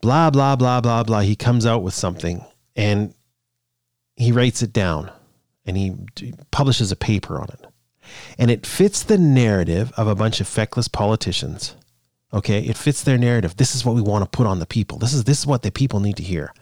blah, 0.00 0.30
blah, 0.30 0.54
blah, 0.56 0.80
blah, 0.80 1.02
blah. 1.02 1.20
He 1.20 1.34
comes 1.34 1.66
out 1.66 1.82
with 1.82 1.94
something 1.94 2.44
and 2.76 3.14
he 4.14 4.30
writes 4.30 4.62
it 4.62 4.72
down 4.72 5.10
and 5.66 5.76
he 5.76 5.94
publishes 6.50 6.92
a 6.92 6.96
paper 6.96 7.38
on 7.38 7.48
it. 7.48 7.66
And 8.38 8.50
it 8.50 8.66
fits 8.66 9.02
the 9.02 9.18
narrative 9.18 9.92
of 9.96 10.06
a 10.06 10.14
bunch 10.14 10.40
of 10.40 10.46
feckless 10.46 10.88
politicians. 10.88 11.74
Okay, 12.32 12.60
it 12.60 12.76
fits 12.76 13.02
their 13.02 13.18
narrative. 13.18 13.56
This 13.56 13.74
is 13.74 13.84
what 13.84 13.94
we 13.94 14.02
want 14.02 14.24
to 14.24 14.36
put 14.36 14.46
on 14.46 14.58
the 14.58 14.66
people. 14.66 14.98
This 14.98 15.12
is 15.12 15.24
this 15.24 15.38
is 15.40 15.46
what 15.46 15.62
the 15.62 15.70
people 15.70 16.00
need 16.00 16.16
to 16.16 16.22
hear. 16.22 16.52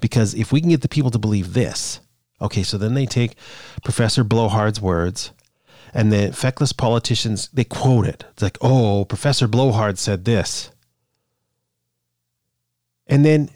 Because 0.00 0.34
if 0.34 0.52
we 0.52 0.60
can 0.60 0.70
get 0.70 0.82
the 0.82 0.88
people 0.88 1.10
to 1.10 1.18
believe 1.18 1.54
this, 1.54 2.00
okay, 2.40 2.62
so 2.62 2.76
then 2.76 2.94
they 2.94 3.06
take 3.06 3.36
Professor 3.84 4.24
Blowhard's 4.24 4.80
words 4.80 5.32
and 5.94 6.12
the 6.12 6.32
feckless 6.32 6.72
politicians 6.72 7.48
they 7.52 7.64
quote 7.64 8.06
it. 8.06 8.24
It's 8.32 8.42
like, 8.42 8.58
oh, 8.60 9.04
Professor 9.04 9.46
Blowhard 9.46 9.98
said 9.98 10.24
this. 10.24 10.70
And 13.06 13.24
then 13.24 13.50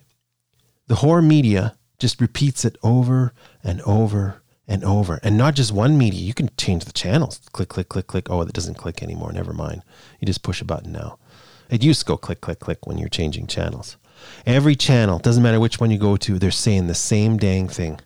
the 0.87 0.97
horror 0.97 1.23
media 1.23 1.77
just 1.99 2.21
repeats 2.21 2.64
it 2.64 2.77
over 2.83 3.33
and 3.64 3.81
over 3.83 4.42
and 4.68 4.85
over. 4.85 5.20
And 5.22 5.37
not 5.37 5.55
just 5.55 5.72
one 5.72 5.96
media. 5.96 6.20
You 6.20 6.35
can 6.35 6.50
change 6.57 6.85
the 6.85 6.92
channels. 6.92 7.40
Click, 7.52 7.68
click, 7.68 7.88
click, 7.88 8.07
click. 8.07 8.31
Oh, 8.31 8.42
it 8.42 8.52
doesn't 8.52 8.74
click 8.74 9.02
anymore. 9.02 9.33
Never 9.33 9.52
mind. 9.52 9.83
You 10.20 10.26
just 10.26 10.42
push 10.42 10.61
a 10.61 10.64
button 10.64 10.92
now. 10.92 11.18
It 11.70 11.83
used 11.83 12.00
to 12.00 12.07
go 12.07 12.16
click, 12.16 12.40
click, 12.40 12.61
click 12.61 12.87
when 12.87 12.98
you're 12.98 13.09
changing 13.09 13.46
channels. 13.46 13.96
Every 14.46 14.76
channel, 14.76 15.18
doesn't 15.18 15.42
matter 15.42 15.61
which 15.61 15.81
one 15.81 15.90
you 15.90 15.98
go 15.98 16.16
to, 16.16 16.38
they're 16.38 16.50
saying 16.50 16.87
the 16.87 16.94
same 16.94 17.37
dang 17.37 17.68
thing. 17.68 18.00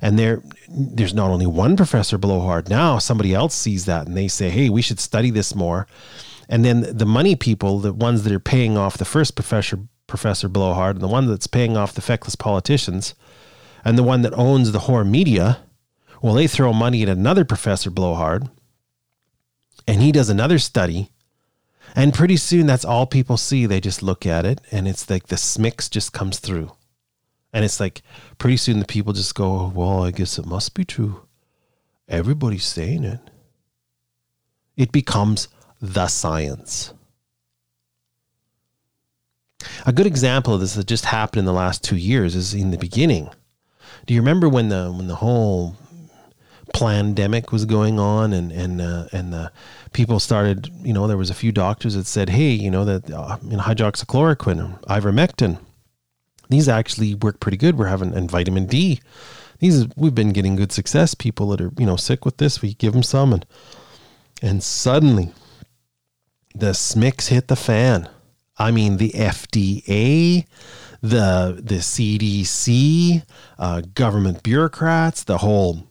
And 0.00 0.18
there, 0.18 0.42
there's 0.68 1.14
not 1.14 1.30
only 1.30 1.46
one 1.46 1.76
Professor 1.76 2.18
Blowhard. 2.18 2.68
Now 2.68 2.98
somebody 2.98 3.34
else 3.34 3.54
sees 3.54 3.84
that 3.86 4.06
and 4.06 4.16
they 4.16 4.28
say, 4.28 4.50
hey, 4.50 4.68
we 4.68 4.82
should 4.82 5.00
study 5.00 5.30
this 5.30 5.54
more. 5.54 5.86
And 6.48 6.64
then 6.64 6.96
the 6.96 7.06
money 7.06 7.34
people, 7.34 7.80
the 7.80 7.92
ones 7.92 8.22
that 8.22 8.32
are 8.32 8.40
paying 8.40 8.78
off 8.78 8.96
the 8.96 9.04
first 9.04 9.34
Professor 9.34 9.80
Professor 10.06 10.48
Blowhard, 10.48 10.92
and 10.92 11.02
the 11.02 11.08
one 11.08 11.26
that's 11.26 11.46
paying 11.46 11.76
off 11.76 11.92
the 11.92 12.00
feckless 12.00 12.34
politicians, 12.34 13.14
and 13.84 13.98
the 13.98 14.02
one 14.02 14.22
that 14.22 14.32
owns 14.32 14.72
the 14.72 14.80
whore 14.80 15.06
media, 15.06 15.58
well, 16.22 16.34
they 16.34 16.46
throw 16.46 16.72
money 16.72 17.02
at 17.02 17.08
another 17.08 17.44
Professor 17.44 17.90
Blowhard, 17.90 18.48
and 19.86 20.00
he 20.00 20.12
does 20.12 20.28
another 20.28 20.58
study. 20.58 21.10
And 21.94 22.12
pretty 22.12 22.36
soon, 22.36 22.66
that's 22.66 22.84
all 22.84 23.06
people 23.06 23.36
see. 23.36 23.66
They 23.66 23.80
just 23.80 24.02
look 24.02 24.26
at 24.26 24.44
it, 24.44 24.60
and 24.70 24.86
it's 24.86 25.08
like 25.08 25.28
the 25.28 25.36
smix 25.36 25.88
just 25.88 26.12
comes 26.12 26.38
through. 26.38 26.72
And 27.52 27.64
it's 27.64 27.80
like 27.80 28.02
pretty 28.36 28.58
soon 28.58 28.78
the 28.78 28.84
people 28.84 29.12
just 29.12 29.34
go, 29.34 29.72
Well, 29.74 30.04
I 30.04 30.10
guess 30.10 30.38
it 30.38 30.46
must 30.46 30.74
be 30.74 30.84
true. 30.84 31.22
Everybody's 32.08 32.66
saying 32.66 33.04
it. 33.04 33.20
It 34.76 34.92
becomes 34.92 35.48
the 35.80 36.06
science. 36.08 36.92
A 39.86 39.92
good 39.92 40.06
example 40.06 40.54
of 40.54 40.60
this 40.60 40.74
that 40.74 40.86
just 40.86 41.06
happened 41.06 41.40
in 41.40 41.44
the 41.44 41.52
last 41.52 41.82
two 41.82 41.96
years 41.96 42.34
is 42.34 42.54
in 42.54 42.70
the 42.70 42.78
beginning. 42.78 43.30
Do 44.06 44.14
you 44.14 44.20
remember 44.20 44.48
when 44.48 44.68
the 44.68 44.92
when 44.92 45.06
the 45.06 45.16
whole 45.16 45.76
pandemic 46.78 47.52
was 47.52 47.64
going 47.64 47.98
on 47.98 48.32
and 48.32 48.52
and 48.52 48.80
uh, 48.80 49.06
and 49.12 49.32
the 49.32 49.50
people 49.92 50.20
started 50.20 50.70
you 50.82 50.92
know 50.92 51.06
there 51.06 51.16
was 51.16 51.30
a 51.30 51.34
few 51.34 51.52
doctors 51.52 51.94
that 51.94 52.06
said 52.06 52.28
hey 52.28 52.50
you 52.50 52.70
know 52.70 52.84
that 52.84 53.10
uh, 53.10 53.36
you 53.42 53.56
know, 53.56 53.62
hydroxychloroquine 53.62 54.80
ivermectin 54.84 55.58
these 56.48 56.68
actually 56.68 57.14
work 57.14 57.40
pretty 57.40 57.56
good. 57.56 57.78
We're 57.78 57.86
having 57.86 58.14
and 58.14 58.30
vitamin 58.30 58.66
D. 58.66 59.00
These 59.58 59.86
we've 59.96 60.14
been 60.14 60.32
getting 60.32 60.56
good 60.56 60.72
success. 60.72 61.14
People 61.14 61.48
that 61.50 61.60
are 61.60 61.72
you 61.78 61.86
know 61.86 61.96
sick 61.96 62.24
with 62.24 62.38
this 62.38 62.62
we 62.62 62.74
give 62.74 62.92
them 62.92 63.02
some. 63.02 63.32
And 63.32 63.46
and 64.40 64.62
suddenly 64.62 65.32
the 66.54 66.74
smix 66.74 67.28
hit 67.28 67.48
the 67.48 67.56
fan. 67.56 68.08
I 68.60 68.70
mean, 68.70 68.96
the 68.96 69.10
FDA, 69.10 70.46
the 71.00 71.60
the 71.62 71.76
CDC, 71.76 73.24
uh, 73.58 73.82
government 73.94 74.42
bureaucrats, 74.42 75.24
the 75.24 75.38
whole 75.38 75.88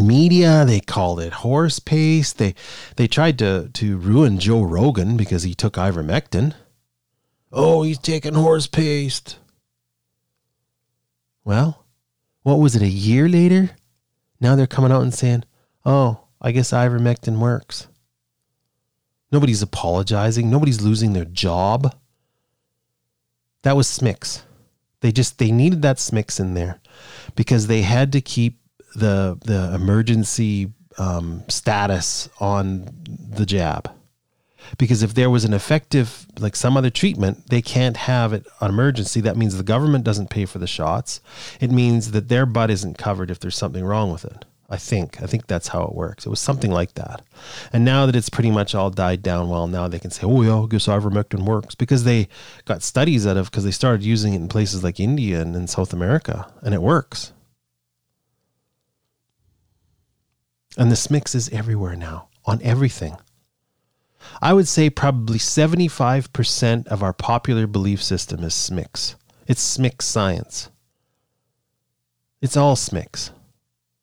media. 0.00 0.64
They 0.64 0.80
called 0.80 1.20
it 1.20 1.32
horse 1.32 1.78
paste. 1.78 2.38
They 2.38 2.54
they 2.96 3.06
tried 3.06 3.38
to 3.38 3.68
to 3.68 3.98
ruin 3.98 4.38
Joe 4.38 4.62
Rogan 4.62 5.16
because 5.16 5.42
he 5.42 5.54
took 5.54 5.74
ivermectin. 5.74 6.54
Oh, 7.52 7.82
he's 7.82 7.98
taking 7.98 8.34
horse 8.34 8.66
paste. 8.66 9.38
Well, 11.44 11.84
what 12.42 12.58
was 12.58 12.76
it? 12.76 12.82
A 12.82 12.88
year 12.88 13.28
later, 13.28 13.70
now 14.40 14.56
they're 14.56 14.66
coming 14.66 14.92
out 14.92 15.02
and 15.02 15.14
saying, 15.14 15.44
"Oh, 15.84 16.24
I 16.40 16.52
guess 16.52 16.70
ivermectin 16.70 17.38
works." 17.38 17.88
Nobody's 19.32 19.62
apologizing. 19.62 20.50
Nobody's 20.50 20.80
losing 20.80 21.12
their 21.12 21.24
job. 21.24 21.94
That 23.62 23.76
was 23.76 23.86
Smix. 23.86 24.42
They 25.00 25.12
just 25.12 25.38
they 25.38 25.50
needed 25.50 25.82
that 25.82 25.96
Smix 25.96 26.40
in 26.40 26.54
there 26.54 26.80
because 27.34 27.66
they 27.66 27.82
had 27.82 28.12
to 28.12 28.20
keep 28.20 28.59
the 28.94 29.38
the 29.44 29.74
emergency 29.74 30.72
um, 30.98 31.44
status 31.48 32.28
on 32.40 32.88
the 33.06 33.46
jab. 33.46 33.90
Because 34.78 35.02
if 35.02 35.14
there 35.14 35.30
was 35.30 35.44
an 35.44 35.54
effective, 35.54 36.26
like 36.38 36.54
some 36.54 36.76
other 36.76 36.90
treatment, 36.90 37.48
they 37.48 37.62
can't 37.62 37.96
have 37.96 38.32
it 38.32 38.46
on 38.60 38.70
emergency. 38.70 39.20
That 39.20 39.36
means 39.36 39.56
the 39.56 39.64
government 39.64 40.04
doesn't 40.04 40.30
pay 40.30 40.44
for 40.44 40.58
the 40.58 40.66
shots. 40.66 41.20
It 41.60 41.70
means 41.72 42.12
that 42.12 42.28
their 42.28 42.46
butt 42.46 42.70
isn't 42.70 42.98
covered 42.98 43.30
if 43.30 43.40
there's 43.40 43.56
something 43.56 43.84
wrong 43.84 44.12
with 44.12 44.24
it. 44.24 44.44
I 44.72 44.76
think. 44.76 45.20
I 45.20 45.26
think 45.26 45.48
that's 45.48 45.68
how 45.68 45.82
it 45.82 45.96
works. 45.96 46.24
It 46.24 46.28
was 46.28 46.38
something 46.38 46.70
like 46.70 46.94
that. 46.94 47.22
And 47.72 47.84
now 47.84 48.06
that 48.06 48.14
it's 48.14 48.28
pretty 48.28 48.52
much 48.52 48.72
all 48.72 48.88
died 48.90 49.20
down, 49.20 49.48
well, 49.48 49.66
now 49.66 49.88
they 49.88 49.98
can 49.98 50.12
say, 50.12 50.24
oh, 50.24 50.42
yeah, 50.42 50.60
I 50.60 50.66
guess 50.66 50.86
ivermectin 50.86 51.44
works 51.44 51.74
because 51.74 52.04
they 52.04 52.28
got 52.66 52.84
studies 52.84 53.26
out 53.26 53.36
of 53.36 53.50
because 53.50 53.64
they 53.64 53.72
started 53.72 54.04
using 54.04 54.32
it 54.32 54.36
in 54.36 54.46
places 54.46 54.84
like 54.84 55.00
India 55.00 55.40
and 55.40 55.56
in 55.56 55.66
South 55.66 55.92
America, 55.92 56.46
and 56.62 56.72
it 56.72 56.82
works. 56.82 57.32
And 60.80 60.90
the 60.90 60.96
smix 60.96 61.34
is 61.34 61.50
everywhere 61.50 61.94
now 61.94 62.28
on 62.46 62.58
everything. 62.62 63.18
I 64.40 64.54
would 64.54 64.66
say 64.66 64.88
probably 64.88 65.36
75% 65.36 66.86
of 66.86 67.02
our 67.02 67.12
popular 67.12 67.66
belief 67.66 68.02
system 68.02 68.42
is 68.42 68.54
smix. 68.54 69.14
It's 69.46 69.60
smix 69.60 70.06
science. 70.06 70.70
It's 72.40 72.56
all 72.56 72.76
smix 72.76 73.30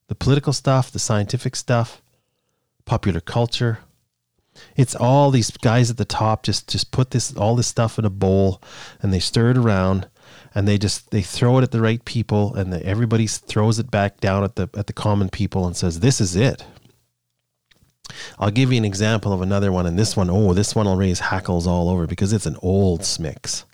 the 0.07 0.13
political 0.13 0.53
stuff, 0.53 0.91
the 0.91 0.99
scientific 0.99 1.55
stuff, 1.55 2.01
popular 2.85 3.21
culture. 3.21 3.79
It's 4.75 4.95
all 4.95 5.31
these 5.31 5.49
guys 5.49 5.89
at 5.89 5.97
the 5.97 6.05
top 6.05 6.43
just 6.43 6.67
just 6.67 6.91
put 6.91 7.09
this 7.09 7.35
all 7.35 7.55
this 7.55 7.67
stuff 7.67 7.97
in 7.97 8.05
a 8.05 8.11
bowl 8.11 8.61
and 9.01 9.11
they 9.11 9.19
stir 9.19 9.49
it 9.49 9.57
around 9.57 10.09
and 10.57 10.67
they 10.67 10.79
just 10.79 11.11
they 11.11 11.21
throw 11.21 11.59
it 11.59 11.61
at 11.61 11.69
the 11.69 11.79
right 11.79 12.03
people 12.03 12.55
and 12.55 12.73
the, 12.73 12.83
everybody 12.83 13.27
throws 13.27 13.77
it 13.77 13.91
back 13.91 14.19
down 14.19 14.43
at 14.43 14.55
the 14.55 14.67
at 14.75 14.87
the 14.87 14.93
common 14.93 15.29
people 15.29 15.67
and 15.67 15.77
says 15.77 15.99
this 15.99 16.19
is 16.19 16.35
it. 16.35 16.65
I'll 18.39 18.49
give 18.49 18.71
you 18.71 18.79
an 18.79 18.85
example 18.85 19.31
of 19.31 19.41
another 19.43 19.71
one 19.71 19.85
and 19.85 19.99
this 19.99 20.17
one 20.17 20.31
oh 20.31 20.53
this 20.55 20.73
one 20.73 20.87
will 20.87 20.97
raise 20.97 21.19
hackles 21.19 21.67
all 21.67 21.89
over 21.89 22.07
because 22.07 22.33
it's 22.33 22.47
an 22.47 22.57
old 22.63 23.01
smix. 23.01 23.65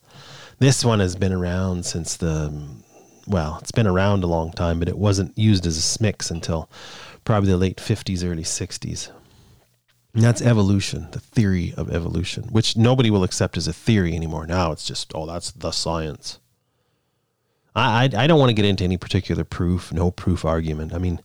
This 0.59 0.83
one 0.83 0.99
has 0.99 1.15
been 1.15 1.31
around 1.31 1.85
since 1.85 2.17
the 2.17 2.51
well, 3.25 3.59
it's 3.61 3.71
been 3.71 3.87
around 3.87 4.25
a 4.25 4.27
long 4.27 4.51
time, 4.51 4.79
but 4.79 4.89
it 4.89 4.97
wasn't 4.97 5.37
used 5.37 5.65
as 5.65 5.77
a 5.77 5.81
smix 5.81 6.29
until 6.29 6.69
probably 7.23 7.49
the 7.49 7.55
late 7.55 7.77
50s, 7.77 8.29
early 8.29 8.43
60s. 8.43 9.09
And 10.13 10.21
that's 10.21 10.41
evolution, 10.41 11.07
the 11.11 11.21
theory 11.21 11.73
of 11.77 11.89
evolution, 11.89 12.43
which 12.51 12.75
nobody 12.75 13.09
will 13.09 13.23
accept 13.23 13.55
as 13.55 13.69
a 13.69 13.73
theory 13.73 14.13
anymore. 14.13 14.45
Now 14.45 14.73
it's 14.73 14.85
just, 14.85 15.13
oh, 15.15 15.25
that's 15.25 15.51
the 15.51 15.71
science. 15.71 16.39
I, 17.75 18.09
I, 18.15 18.27
don't 18.27 18.39
want 18.39 18.49
to 18.49 18.53
get 18.53 18.65
into 18.65 18.83
any 18.83 18.97
particular 18.97 19.43
proof, 19.43 19.91
no 19.91 20.11
proof 20.11 20.45
argument. 20.45 20.93
I 20.93 20.99
mean, 20.99 21.19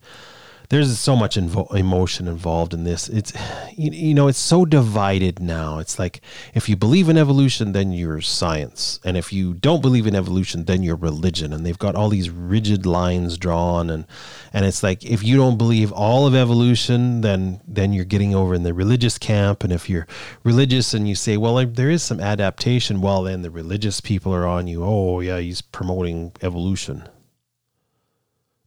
there's 0.70 0.98
so 0.98 1.16
much 1.16 1.37
invo- 1.37 1.74
emotion 1.74 2.28
involved 2.28 2.74
in 2.74 2.85
this. 2.85 3.09
It's 3.09 3.33
you, 3.74 3.90
you, 3.90 4.14
know 4.14 4.28
it's 4.28 4.38
so 4.38 4.66
divided 4.66 5.40
now. 5.40 5.78
It's 5.78 5.98
like 5.98 6.20
if 6.52 6.68
you 6.68 6.76
believe 6.76 7.09
in 7.09 7.16
evolution, 7.16 7.72
then 7.72 7.92
you're 7.92 8.20
science, 8.20 9.00
and 9.02 9.16
if 9.16 9.33
you 9.33 9.54
don't 9.54 9.81
believe 9.81 10.07
in 10.07 10.14
evolution, 10.14 10.66
then 10.66 10.83
you're 10.83 10.96
religion. 10.96 11.54
And 11.54 11.64
they've 11.64 11.78
got 11.78 11.94
all 11.94 12.11
these 12.11 12.28
rigid 12.28 12.85
lines 12.85 13.38
drawn, 13.38 13.88
and 13.88 14.07
and 14.52 14.66
it's 14.66 14.83
like 14.83 15.04
if 15.04 15.22
you 15.22 15.38
don't 15.38 15.57
believe 15.57 15.90
all 15.92 16.26
of 16.26 16.35
evolution, 16.35 17.22
then 17.22 17.62
then 17.66 17.94
you're 17.94 18.04
getting 18.04 18.35
over 18.35 18.54
in 18.54 18.62
the 18.62 18.74
religious 18.74 19.16
camp. 19.16 19.64
And 19.64 19.72
if 19.72 19.88
you're 19.88 20.07
religious 20.44 20.92
and 20.92 21.09
you 21.09 21.14
say, 21.14 21.38
well, 21.38 21.64
there 21.64 21.90
is 21.90 22.02
some 22.02 22.20
adaptation, 22.20 23.00
well, 23.00 23.22
then 23.22 23.40
the 23.40 23.50
religious 23.50 24.02
people 24.02 24.35
are 24.35 24.46
on 24.46 24.66
you. 24.66 24.85
Oh 24.85 25.20
yeah, 25.20 25.38
he's 25.38 25.62
promoting 25.62 26.33
evolution 26.42 27.09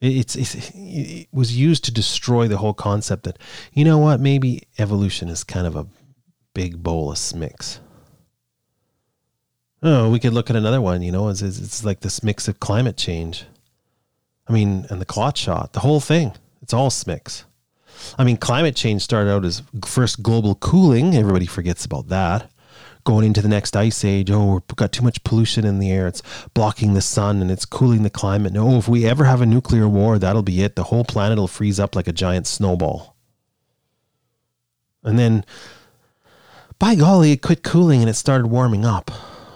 it's, 0.02 0.36
it's, 0.36 0.72
it 0.74 1.28
was 1.32 1.56
used 1.56 1.86
to 1.86 1.92
destroy 1.94 2.48
the 2.48 2.58
whole 2.58 2.74
concept 2.74 3.24
that, 3.24 3.38
you 3.74 3.86
know 3.86 3.98
what, 3.98 4.20
maybe 4.20 4.64
evolution 4.78 5.30
is 5.30 5.44
kind 5.44 5.68
of 5.68 5.76
a 5.76 5.88
big 6.54 6.82
bowl 6.82 7.12
of 7.12 7.18
smix. 7.18 7.80
Oh, 9.84 10.10
we 10.10 10.20
could 10.20 10.34
look 10.34 10.50
at 10.50 10.56
another 10.56 10.82
one, 10.82 11.02
you 11.02 11.12
know, 11.12 11.30
it's, 11.30 11.42
it's 11.42 11.84
like 11.84 12.02
this 12.02 12.24
mix 12.24 12.48
of 12.48 12.60
climate 12.60 12.98
change. 12.98 13.46
I 14.48 14.54
mean, 14.54 14.86
and 14.90 15.00
the 15.00 15.06
clot 15.06 15.38
shot, 15.38 15.74
the 15.74 15.80
whole 15.80 16.00
thing, 16.00 16.34
it's 16.62 16.74
all 16.74 16.90
smix. 16.90 17.46
I 18.18 18.24
mean, 18.24 18.38
climate 18.38 18.76
change 18.76 19.04
started 19.04 19.32
out 19.32 19.46
as 19.46 19.62
first 19.86 20.24
global 20.24 20.56
cooling. 20.56 21.16
Everybody 21.16 21.46
forgets 21.46 21.86
about 21.86 22.08
that 22.08 22.50
going 23.04 23.26
into 23.26 23.42
the 23.42 23.48
next 23.48 23.76
ice 23.76 24.04
age. 24.04 24.30
Oh, 24.32 24.54
we've 24.54 24.76
got 24.76 24.92
too 24.92 25.04
much 25.04 25.24
pollution 25.24 25.66
in 25.66 25.80
the 25.80 25.92
air. 25.92 26.08
It's 26.08 26.22
blocking 26.54 26.94
the 26.94 27.02
sun 27.02 27.42
and 27.42 27.52
it's 27.52 27.66
cooling 27.66 28.04
the 28.04 28.10
climate. 28.10 28.54
No, 28.54 28.78
if 28.78 28.88
we 28.88 29.06
ever 29.06 29.26
have 29.26 29.42
a 29.42 29.46
nuclear 29.46 29.88
war, 29.88 30.20
that'll 30.20 30.44
be 30.44 30.62
it. 30.62 30.76
The 30.76 30.86
whole 30.86 31.04
planet 31.04 31.38
will 31.38 31.48
freeze 31.48 31.80
up 31.80 31.96
like 31.96 32.08
a 32.08 32.14
giant 32.14 32.48
snowball. 32.48 33.16
And 35.04 35.18
then, 35.18 35.46
by 36.78 36.96
golly, 36.96 37.32
it 37.32 37.42
quit 37.42 37.64
cooling 37.64 38.02
and 38.02 38.10
it 38.10 38.16
started 38.16 38.48
warming 38.48 38.86
up. 38.86 39.12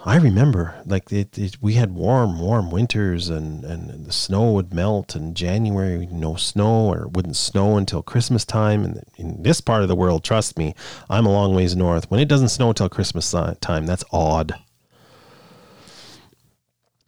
I 0.08 0.18
remember 0.18 0.76
like 0.86 1.12
it, 1.12 1.36
it, 1.40 1.58
we 1.62 1.74
had 1.74 1.96
warm, 1.96 2.40
warm 2.40 2.70
winters 2.70 3.28
and, 3.28 3.64
and 3.66 4.06
the 4.06 4.12
snow 4.12 4.52
would 4.52 4.72
melt 4.72 5.16
in 5.16 5.34
January, 5.34 6.08
no 6.12 6.36
snow 6.36 6.90
or 6.90 7.06
it 7.06 7.14
wouldn't 7.14 7.36
snow 7.36 7.76
until 7.76 8.04
Christmas 8.04 8.46
time. 8.46 8.86
And 8.86 9.04
in 9.18 9.42
this 9.42 9.62
part 9.62 9.82
of 9.82 9.88
the 9.88 9.96
world, 9.96 10.24
trust 10.24 10.60
me, 10.60 10.76
I'm 11.10 11.26
a 11.26 11.34
long 11.34 11.56
ways 11.56 11.76
north. 11.76 12.12
When 12.12 12.20
it 12.20 12.28
doesn't 12.28 12.50
snow 12.50 12.70
until 12.70 12.88
Christmas 12.88 13.34
time, 13.62 13.88
that's 13.88 14.04
odd. 14.14 14.54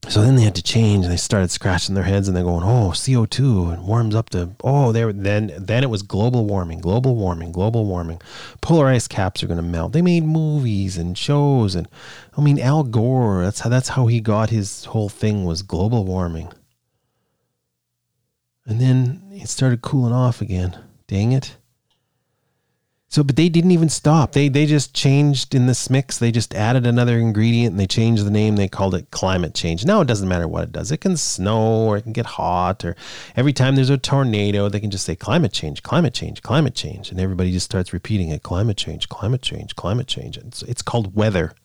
So 0.09 0.21
then 0.21 0.37
they 0.37 0.43
had 0.43 0.55
to 0.55 0.63
change 0.63 1.03
and 1.03 1.11
they 1.11 1.17
started 1.17 1.51
scratching 1.51 1.93
their 1.93 2.05
heads 2.05 2.27
and 2.27 2.37
they're 2.37 2.43
going, 2.43 2.63
oh, 2.63 2.91
CO2 2.91 3.73
and 3.73 3.85
warms 3.85 4.15
up 4.15 4.29
to, 4.29 4.51
oh, 4.63 4.93
there, 4.93 5.11
then, 5.11 5.51
then 5.57 5.83
it 5.83 5.89
was 5.89 6.01
global 6.01 6.45
warming, 6.45 6.79
global 6.79 7.15
warming, 7.15 7.51
global 7.51 7.85
warming. 7.85 8.21
Polar 8.61 8.87
ice 8.87 9.07
caps 9.07 9.43
are 9.43 9.47
going 9.47 9.57
to 9.57 9.63
melt. 9.63 9.91
They 9.91 10.01
made 10.01 10.23
movies 10.23 10.97
and 10.97 11.17
shows. 11.17 11.75
And 11.75 11.89
I 12.37 12.41
mean, 12.41 12.57
Al 12.57 12.83
Gore, 12.83 13.43
that's 13.43 13.59
how, 13.59 13.69
that's 13.69 13.89
how 13.89 14.07
he 14.07 14.21
got 14.21 14.49
his 14.49 14.85
whole 14.85 15.09
thing 15.09 15.43
was 15.43 15.61
global 15.61 16.05
warming. 16.05 16.53
And 18.65 18.79
then 18.79 19.23
it 19.31 19.49
started 19.49 19.81
cooling 19.81 20.13
off 20.13 20.41
again. 20.41 20.77
Dang 21.07 21.33
it. 21.33 21.56
So, 23.17 23.23
but 23.23 23.35
they 23.35 23.49
didn't 23.49 23.71
even 23.71 23.89
stop. 23.89 24.33
They 24.33 24.47
they 24.47 24.67
just 24.67 24.93
changed 24.93 25.55
in 25.55 25.65
this 25.65 25.89
mix. 25.89 26.19
They 26.19 26.31
just 26.31 26.53
added 26.53 26.85
another 26.85 27.17
ingredient 27.17 27.71
and 27.71 27.79
they 27.79 27.87
changed 27.87 28.23
the 28.23 28.29
name. 28.29 28.57
They 28.57 28.67
called 28.67 28.93
it 28.93 29.09
climate 29.09 29.55
change. 29.55 29.83
Now 29.83 30.01
it 30.01 30.07
doesn't 30.07 30.27
matter 30.27 30.47
what 30.47 30.65
it 30.65 30.71
does. 30.71 30.91
It 30.91 31.01
can 31.01 31.17
snow 31.17 31.87
or 31.87 31.97
it 31.97 32.03
can 32.03 32.13
get 32.13 32.27
hot 32.27 32.85
or 32.85 32.95
every 33.35 33.53
time 33.53 33.75
there's 33.75 33.89
a 33.89 33.97
tornado, 33.97 34.69
they 34.69 34.79
can 34.79 34.91
just 34.91 35.03
say 35.03 35.15
climate 35.15 35.51
change, 35.51 35.81
climate 35.81 36.13
change, 36.13 36.43
climate 36.43 36.75
change, 36.75 37.09
and 37.09 37.19
everybody 37.19 37.51
just 37.51 37.65
starts 37.65 37.91
repeating 37.91 38.29
it. 38.29 38.43
Climate 38.43 38.77
change, 38.77 39.09
climate 39.09 39.41
change, 39.41 39.75
climate 39.75 40.05
change. 40.05 40.37
It's 40.37 40.61
it's 40.61 40.83
called 40.83 41.15
weather, 41.15 41.55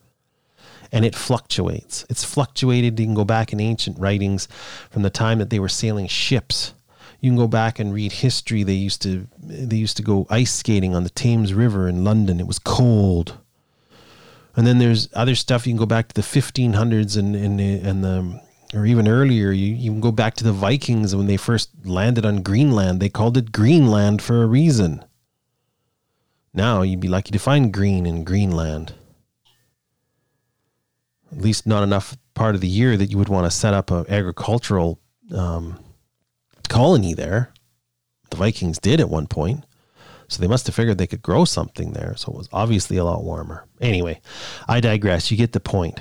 and 0.91 1.05
it 1.05 1.15
fluctuates. 1.15 2.07
It's 2.09 2.25
fluctuated. 2.25 2.99
You 2.99 3.05
can 3.05 3.15
go 3.15 3.27
back 3.27 3.53
in 3.53 3.61
ancient 3.61 3.99
writings 3.99 4.49
from 4.91 5.03
the 5.03 5.11
time 5.11 5.39
that 5.39 5.51
they 5.51 5.59
were 5.59 5.69
sailing 5.69 6.07
ships 6.07 6.73
you 7.23 7.31
can 7.31 7.37
go 7.39 7.47
back 7.47 7.79
and 7.79 7.95
read 7.95 8.11
history. 8.11 8.65
They 8.65 8.75
used 8.75 9.01
to 9.03 9.29
they 9.39 9.77
used 9.77 9.97
to 9.97 10.03
go 10.03 10.27
ice 10.29 10.53
skating 10.53 10.95
on 10.95 11.05
the 11.05 11.11
Thames 11.11 11.55
River 11.55 11.89
in 11.89 12.03
London. 12.05 12.41
It 12.41 12.49
was 12.49 12.59
cold. 12.59 13.39
And 14.57 14.67
then 14.67 14.79
there's 14.79 15.09
other 15.15 15.37
stuff. 15.37 15.65
You 15.65 15.73
can 15.73 15.79
go 15.79 15.87
back 15.87 16.09
to 16.09 16.15
the 16.15 16.21
1500s 16.21 17.17
and 17.17 17.37
and 17.37 17.61
and 17.61 18.05
the 18.05 18.43
or 18.75 18.85
even 18.87 19.07
earlier. 19.07 19.53
You 19.53 19.73
you 19.73 19.93
can 19.93 20.01
go 20.01 20.11
back 20.11 20.35
to 20.35 20.45
the 20.45 20.53
Vikings 20.53 21.15
when 21.15 21.29
they 21.29 21.37
first 21.37 21.71
landed 21.85 22.27
on 22.27 22.43
Greenland. 22.43 22.99
They 22.99 23.09
called 23.09 23.37
it 23.37 23.53
Greenland 23.53 24.21
for 24.21 24.43
a 24.43 24.47
reason. 24.47 25.05
Now 26.53 26.83
you'd 26.83 26.99
be 26.99 27.09
lucky 27.09 27.31
to 27.31 27.39
find 27.39 27.73
green 27.73 28.05
in 28.05 28.25
Greenland. 28.25 28.95
At 31.31 31.39
least 31.39 31.69
not 31.69 31.85
enough 31.85 32.17
part 32.35 32.57
of 32.57 32.61
the 32.61 32.69
year 32.69 32.97
that 32.97 33.13
you 33.13 33.17
would 33.17 33.29
want 33.29 33.47
to 33.47 33.51
set 33.51 33.75
up 33.75 33.93
an 33.93 34.07
agricultural 34.09 34.99
um, 35.33 35.79
colony 36.73 37.13
there. 37.13 37.53
The 38.31 38.37
Vikings 38.37 38.79
did 38.79 38.99
at 38.99 39.11
one 39.11 39.27
point. 39.27 39.65
So 40.29 40.41
they 40.41 40.49
must 40.49 40.67
have 40.67 40.75
figured 40.75 40.97
they 40.97 41.07
could 41.07 41.21
grow 41.21 41.45
something 41.45 41.93
there. 41.93 42.15
So 42.17 42.33
it 42.33 42.39
was 42.39 42.49
obviously 42.51 42.97
a 42.97 43.05
lot 43.05 43.23
warmer. 43.23 43.67
Anyway, 43.83 44.23
I 44.67 44.81
digress. 44.81 45.31
You 45.31 45.37
get 45.37 45.53
the 45.53 45.61
point. 45.61 46.01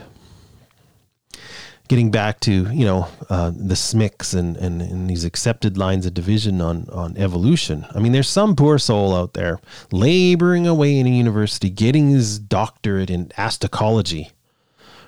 Getting 1.90 2.10
back 2.10 2.40
to 2.42 2.72
you 2.72 2.86
know 2.86 3.10
uh, 3.30 3.52
the 3.54 3.76
smix 3.76 4.34
and, 4.34 4.56
and, 4.56 4.82
and 4.82 5.10
these 5.10 5.26
accepted 5.26 5.78
lines 5.78 6.06
of 6.06 6.14
division 6.14 6.62
on 6.62 6.88
on 6.90 7.18
evolution. 7.18 7.86
I 7.94 8.00
mean, 8.00 8.14
there's 8.14 8.30
some 8.30 8.56
poor 8.56 8.80
soul 8.80 9.14
out 9.14 9.34
there 9.34 9.60
laboring 9.92 10.66
away 10.66 10.98
in 10.98 11.06
a 11.06 11.10
university, 11.10 11.70
getting 11.70 12.10
his 12.10 12.40
doctorate 12.40 13.10
in 13.10 13.26
astacology, 13.38 14.32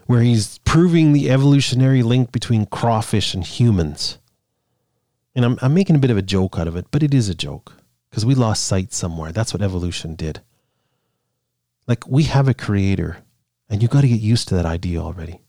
where 0.07 0.19
he's 0.19 0.57
proving 0.65 1.13
the 1.13 1.31
evolutionary 1.31 2.03
link 2.03 2.33
between 2.33 2.65
crawfish 2.65 3.33
and 3.33 3.45
humans. 3.45 4.17
And 5.35 5.45
I'm, 5.45 5.57
I'm 5.61 5.73
making 5.73 5.95
a 5.95 5.99
bit 5.99 6.11
of 6.11 6.17
a 6.17 6.21
joke 6.21 6.57
out 6.59 6.67
of 6.67 6.75
it, 6.75 6.87
but 6.91 7.03
it 7.03 7.13
is 7.13 7.29
a 7.29 7.35
joke 7.35 7.73
because 8.09 8.25
we 8.25 8.35
lost 8.35 8.65
sight 8.65 8.93
somewhere. 8.93 9.31
That's 9.31 9.53
what 9.53 9.61
evolution 9.63 10.15
did. 10.15 10.41
Like 11.87 12.07
we 12.07 12.23
have 12.23 12.47
a 12.47 12.53
creator, 12.53 13.17
and 13.69 13.81
you 13.81 13.87
got 13.87 14.01
to 14.01 14.07
get 14.07 14.21
used 14.21 14.47
to 14.49 14.55
that 14.55 14.65
idea 14.65 14.99
already. 14.99 15.41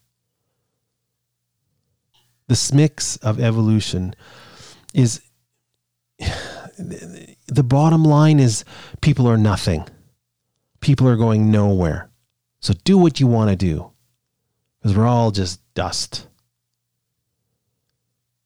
The 2.47 2.55
smix 2.55 3.17
of 3.17 3.39
evolution 3.39 4.15
is 4.93 5.21
the 6.77 7.63
bottom 7.63 8.03
line 8.03 8.39
is 8.39 8.65
people 9.01 9.27
are 9.27 9.37
nothing. 9.37 9.85
people 10.85 11.07
are 11.07 11.15
going 11.15 11.49
nowhere. 11.49 12.09
So 12.59 12.73
do 12.83 12.97
what 12.97 13.19
you 13.19 13.27
want 13.27 13.49
to 13.49 13.55
do 13.55 13.91
because 14.79 14.95
we're 14.95 15.07
all 15.07 15.31
just 15.31 15.61
dust. 15.73 16.27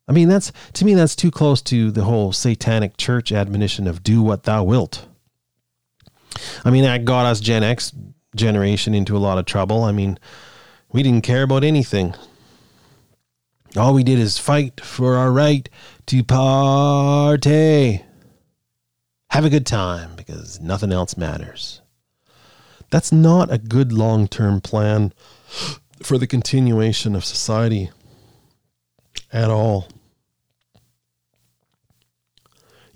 I 0.09 0.11
mean, 0.11 0.27
that's 0.27 0.51
to 0.73 0.85
me, 0.85 0.95
that's 0.95 1.15
too 1.15 1.29
close 1.29 1.61
to 1.63 1.91
the 1.91 2.03
whole 2.03 2.33
satanic 2.33 2.97
church 2.97 3.31
admonition 3.31 3.87
of 3.87 4.01
do 4.01 4.23
what 4.23 4.43
thou 4.43 4.63
wilt. 4.63 5.05
I 6.65 6.71
mean, 6.71 6.83
that 6.83 7.05
got 7.05 7.27
us 7.27 7.39
Gen 7.39 7.63
X 7.63 7.93
generation 8.35 8.95
into 8.95 9.15
a 9.15 9.19
lot 9.19 9.37
of 9.37 9.45
trouble. 9.45 9.83
I 9.83 9.91
mean, 9.91 10.17
we 10.91 11.03
didn't 11.03 11.23
care 11.23 11.43
about 11.43 11.63
anything. 11.63 12.15
All 13.77 13.93
we 13.93 14.03
did 14.03 14.17
is 14.17 14.39
fight 14.39 14.81
for 14.81 15.15
our 15.15 15.31
right 15.31 15.69
to 16.07 16.23
party. 16.23 18.03
Have 19.29 19.45
a 19.45 19.49
good 19.49 19.67
time 19.67 20.15
because 20.15 20.59
nothing 20.59 20.91
else 20.91 21.17
matters. 21.17 21.81
That's 22.89 23.11
not 23.11 23.53
a 23.53 23.59
good 23.59 23.93
long 23.93 24.27
term 24.27 24.59
plan 24.59 25.13
for 26.01 26.17
the 26.17 26.25
continuation 26.25 27.15
of 27.15 27.23
society 27.23 27.91
at 29.31 29.51
all. 29.51 29.87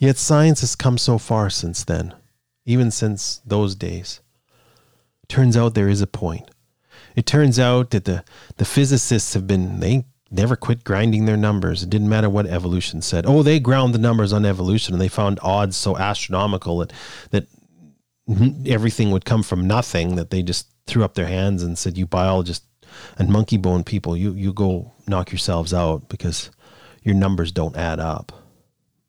Yet 0.03 0.17
science 0.17 0.59
has 0.59 0.75
come 0.75 0.97
so 0.97 1.17
far 1.17 1.49
since 1.49 1.85
then, 1.85 2.13
even 2.65 2.91
since 2.91 3.39
those 3.45 3.73
days. 3.73 4.19
Turns 5.29 5.55
out 5.55 5.75
there 5.75 5.87
is 5.87 6.01
a 6.01 6.07
point. 6.07 6.51
It 7.15 7.25
turns 7.25 7.57
out 7.57 7.91
that 7.91 8.03
the, 8.03 8.25
the 8.57 8.65
physicists 8.65 9.33
have 9.33 9.47
been, 9.47 9.79
they 9.79 10.03
never 10.29 10.57
quit 10.57 10.83
grinding 10.83 11.23
their 11.23 11.37
numbers. 11.37 11.83
It 11.83 11.89
didn't 11.89 12.09
matter 12.09 12.29
what 12.29 12.47
evolution 12.47 13.01
said. 13.01 13.25
Oh, 13.25 13.43
they 13.43 13.61
ground 13.61 13.93
the 13.93 13.97
numbers 13.97 14.33
on 14.33 14.45
evolution 14.45 14.93
and 14.93 14.99
they 14.99 15.07
found 15.07 15.39
odds 15.41 15.77
so 15.77 15.97
astronomical 15.97 16.79
that, 16.79 16.91
that 17.29 17.47
everything 18.65 19.09
would 19.11 19.23
come 19.23 19.41
from 19.41 19.67
nothing 19.67 20.17
that 20.17 20.31
they 20.31 20.43
just 20.43 20.67
threw 20.85 21.05
up 21.05 21.13
their 21.13 21.27
hands 21.27 21.63
and 21.63 21.77
said, 21.77 21.97
You 21.97 22.07
biologists 22.07 22.67
and 23.17 23.29
monkey 23.29 23.55
bone 23.55 23.85
people, 23.85 24.17
you, 24.17 24.33
you 24.33 24.51
go 24.51 24.91
knock 25.07 25.31
yourselves 25.31 25.73
out 25.73 26.09
because 26.09 26.49
your 27.03 27.15
numbers 27.15 27.53
don't 27.53 27.77
add 27.77 28.01
up. 28.01 28.42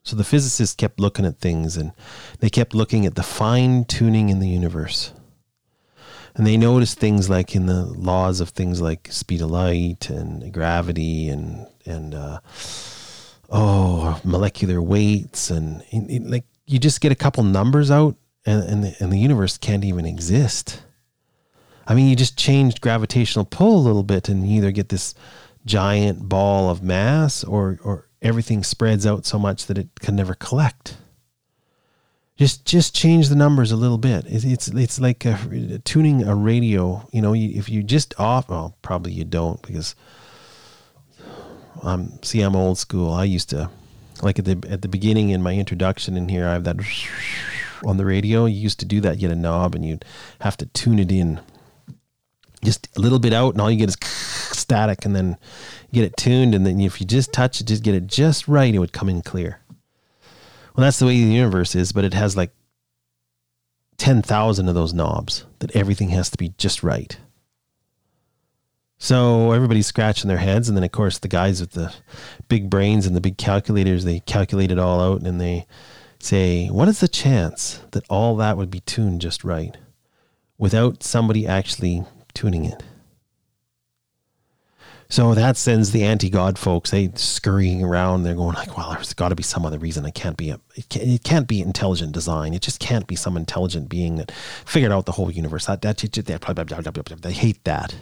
So 0.05 0.15
the 0.15 0.23
physicists 0.23 0.75
kept 0.75 0.99
looking 0.99 1.25
at 1.25 1.39
things 1.39 1.75
and 1.75 1.91
they 2.39 2.49
kept 2.49 2.73
looking 2.73 3.05
at 3.05 3.15
the 3.15 3.23
fine 3.23 3.85
tuning 3.85 4.29
in 4.29 4.39
the 4.39 4.47
universe. 4.47 5.11
And 6.35 6.45
they 6.45 6.57
noticed 6.57 6.99
things 6.99 7.29
like 7.29 7.55
in 7.55 7.65
the 7.65 7.85
laws 7.85 8.39
of 8.39 8.49
things 8.49 8.81
like 8.81 9.11
speed 9.11 9.41
of 9.41 9.51
light 9.51 10.09
and 10.09 10.53
gravity 10.53 11.27
and 11.29 11.67
and 11.85 12.13
uh, 12.13 12.39
oh 13.49 14.21
molecular 14.23 14.81
weights 14.81 15.49
and 15.49 15.83
it, 15.91 16.23
like 16.23 16.45
you 16.67 16.79
just 16.79 17.01
get 17.01 17.11
a 17.11 17.15
couple 17.15 17.43
numbers 17.43 17.89
out 17.89 18.15
and 18.45 18.63
and 18.63 18.83
the, 18.83 18.95
and 18.99 19.11
the 19.11 19.19
universe 19.19 19.57
can't 19.57 19.83
even 19.83 20.05
exist. 20.05 20.81
I 21.87 21.93
mean, 21.93 22.07
you 22.07 22.15
just 22.15 22.37
changed 22.37 22.81
gravitational 22.81 23.45
pull 23.45 23.77
a 23.77 23.85
little 23.85 24.03
bit, 24.03 24.27
and 24.27 24.47
you 24.47 24.57
either 24.57 24.71
get 24.71 24.89
this 24.89 25.13
giant 25.65 26.27
ball 26.27 26.69
of 26.69 26.83
mass, 26.83 27.43
or 27.43 27.79
or 27.83 28.07
everything 28.25 28.63
spreads 28.63 29.05
out 29.05 29.25
so 29.25 29.37
much 29.37 29.67
that 29.67 29.77
it 29.77 29.87
can 29.99 30.15
never 30.15 30.33
collect. 30.33 30.97
Just 32.37 32.65
just 32.65 32.93
change 32.93 33.29
the 33.29 33.35
numbers 33.35 33.71
a 33.71 33.77
little 33.77 33.97
bit. 33.97 34.25
It's 34.27 34.43
it's, 34.43 34.67
it's 34.67 34.99
like 34.99 35.23
a, 35.23 35.79
tuning 35.85 36.27
a 36.27 36.35
radio. 36.35 37.07
You 37.13 37.21
know, 37.21 37.33
if 37.33 37.69
you 37.69 37.81
just 37.81 38.13
off, 38.19 38.49
well, 38.49 38.75
probably 38.81 39.13
you 39.13 39.23
don't 39.23 39.61
because 39.61 39.95
I'm 41.81 42.21
see 42.23 42.41
I'm 42.41 42.55
old 42.55 42.77
school. 42.77 43.13
I 43.13 43.23
used 43.23 43.49
to 43.51 43.69
like 44.21 44.37
at 44.39 44.45
the 44.45 44.61
at 44.69 44.81
the 44.81 44.89
beginning 44.89 45.29
in 45.29 45.41
my 45.41 45.53
introduction 45.53 46.17
in 46.17 46.27
here. 46.27 46.45
I 46.45 46.53
have 46.53 46.65
that 46.65 46.77
on 47.85 47.95
the 47.95 48.05
radio. 48.05 48.45
You 48.45 48.59
used 48.59 48.79
to 48.79 48.85
do 48.85 48.99
that. 49.01 49.15
You 49.15 49.29
get 49.29 49.31
a 49.31 49.39
knob 49.39 49.73
and 49.73 49.85
you'd 49.85 50.03
have 50.41 50.57
to 50.57 50.65
tune 50.65 50.99
it 50.99 51.13
in 51.13 51.39
just 52.63 52.87
a 52.95 52.99
little 52.99 53.19
bit 53.19 53.33
out, 53.33 53.53
and 53.53 53.61
all 53.61 53.71
you 53.71 53.77
get 53.77 53.89
is 53.89 53.97
static, 54.01 55.05
and 55.05 55.15
then 55.15 55.37
get 55.93 56.03
it 56.03 56.17
tuned, 56.17 56.55
and 56.55 56.65
then 56.65 56.79
if 56.79 56.99
you 56.99 57.07
just 57.07 57.33
touch 57.33 57.61
it, 57.61 57.67
just 57.67 57.83
get 57.83 57.95
it 57.95 58.07
just 58.07 58.47
right, 58.47 58.73
it 58.73 58.79
would 58.79 58.93
come 58.93 59.09
in 59.09 59.21
clear. 59.21 59.59
Well, 60.75 60.83
that's 60.83 60.99
the 60.99 61.05
way 61.05 61.21
the 61.21 61.31
universe 61.31 61.75
is, 61.75 61.91
but 61.91 62.03
it 62.03 62.13
has 62.13 62.35
like 62.35 62.51
10,000 63.97 64.67
of 64.67 64.75
those 64.75 64.93
knobs 64.93 65.45
that 65.59 65.75
everything 65.75 66.09
has 66.09 66.29
to 66.29 66.37
be 66.37 66.49
just 66.57 66.83
right. 66.83 67.17
So 68.97 69.51
everybody's 69.51 69.87
scratching 69.87 70.27
their 70.27 70.37
heads, 70.37 70.67
and 70.67 70.77
then 70.77 70.83
of 70.83 70.91
course 70.91 71.19
the 71.19 71.27
guys 71.27 71.61
with 71.61 71.71
the 71.71 71.93
big 72.47 72.69
brains 72.69 73.05
and 73.05 73.15
the 73.15 73.21
big 73.21 73.37
calculators, 73.37 74.03
they 74.03 74.19
calculate 74.21 74.71
it 74.71 74.79
all 74.79 74.99
out, 74.99 75.21
and 75.21 75.39
they 75.39 75.65
say, 76.19 76.67
what 76.67 76.87
is 76.87 76.99
the 76.99 77.07
chance 77.07 77.81
that 77.91 78.05
all 78.09 78.35
that 78.37 78.57
would 78.57 78.71
be 78.71 78.79
tuned 78.81 79.21
just 79.21 79.43
right 79.43 79.77
without 80.57 81.03
somebody 81.03 81.45
actually 81.45 82.03
tuning 82.35 82.65
in. 82.65 82.77
So 85.07 85.33
that 85.35 85.55
sends 85.55 85.91
the 85.91 86.03
anti-God 86.03 86.57
folks. 86.57 86.91
They 86.91 87.11
scurrying 87.15 87.83
around. 87.83 88.23
They're 88.23 88.35
going 88.35 88.55
like, 88.55 88.75
"Well, 88.75 88.91
there's 88.93 89.13
got 89.13 89.29
to 89.29 89.35
be 89.35 89.43
some 89.43 89.65
other 89.65 89.77
reason. 89.77 90.05
It 90.05 90.15
can't 90.15 90.35
be 90.35 90.49
a. 90.49 90.59
It 90.75 90.89
can't, 90.89 91.07
it 91.07 91.23
can't 91.23 91.47
be 91.47 91.61
intelligent 91.61 92.11
design. 92.11 92.53
It 92.53 92.61
just 92.61 92.79
can't 92.79 93.05
be 93.05 93.15
some 93.15 93.37
intelligent 93.37 93.87
being 93.87 94.15
that 94.15 94.31
figured 94.65 94.91
out 94.91 95.05
the 95.05 95.11
whole 95.13 95.31
universe. 95.31 95.67
That 95.67 95.81
that, 95.83 95.97
that, 95.97 97.21
they 97.21 97.33
hate 97.33 97.63
that. 97.65 97.95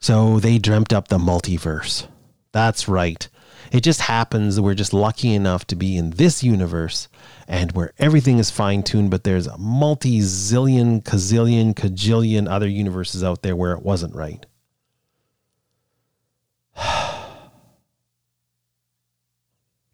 So 0.00 0.38
they 0.38 0.58
dreamt 0.58 0.92
up 0.92 1.08
the 1.08 1.18
multiverse. 1.18 2.06
That's 2.52 2.88
right. 2.88 3.28
It 3.72 3.80
just 3.80 4.02
happens 4.02 4.56
that 4.56 4.62
we're 4.62 4.74
just 4.74 4.92
lucky 4.92 5.34
enough 5.34 5.66
to 5.68 5.76
be 5.76 5.96
in 5.96 6.10
this 6.10 6.42
universe 6.42 7.08
and 7.48 7.72
where 7.72 7.92
everything 7.98 8.38
is 8.38 8.50
fine 8.50 8.82
tuned, 8.82 9.10
but 9.10 9.24
there's 9.24 9.46
a 9.46 9.58
multi 9.58 10.20
zillion, 10.20 11.02
kazillion, 11.02 11.74
kajillion 11.74 12.48
other 12.48 12.68
universes 12.68 13.22
out 13.24 13.42
there 13.42 13.56
where 13.56 13.72
it 13.72 13.82
wasn't 13.82 14.14
right. 14.14 14.46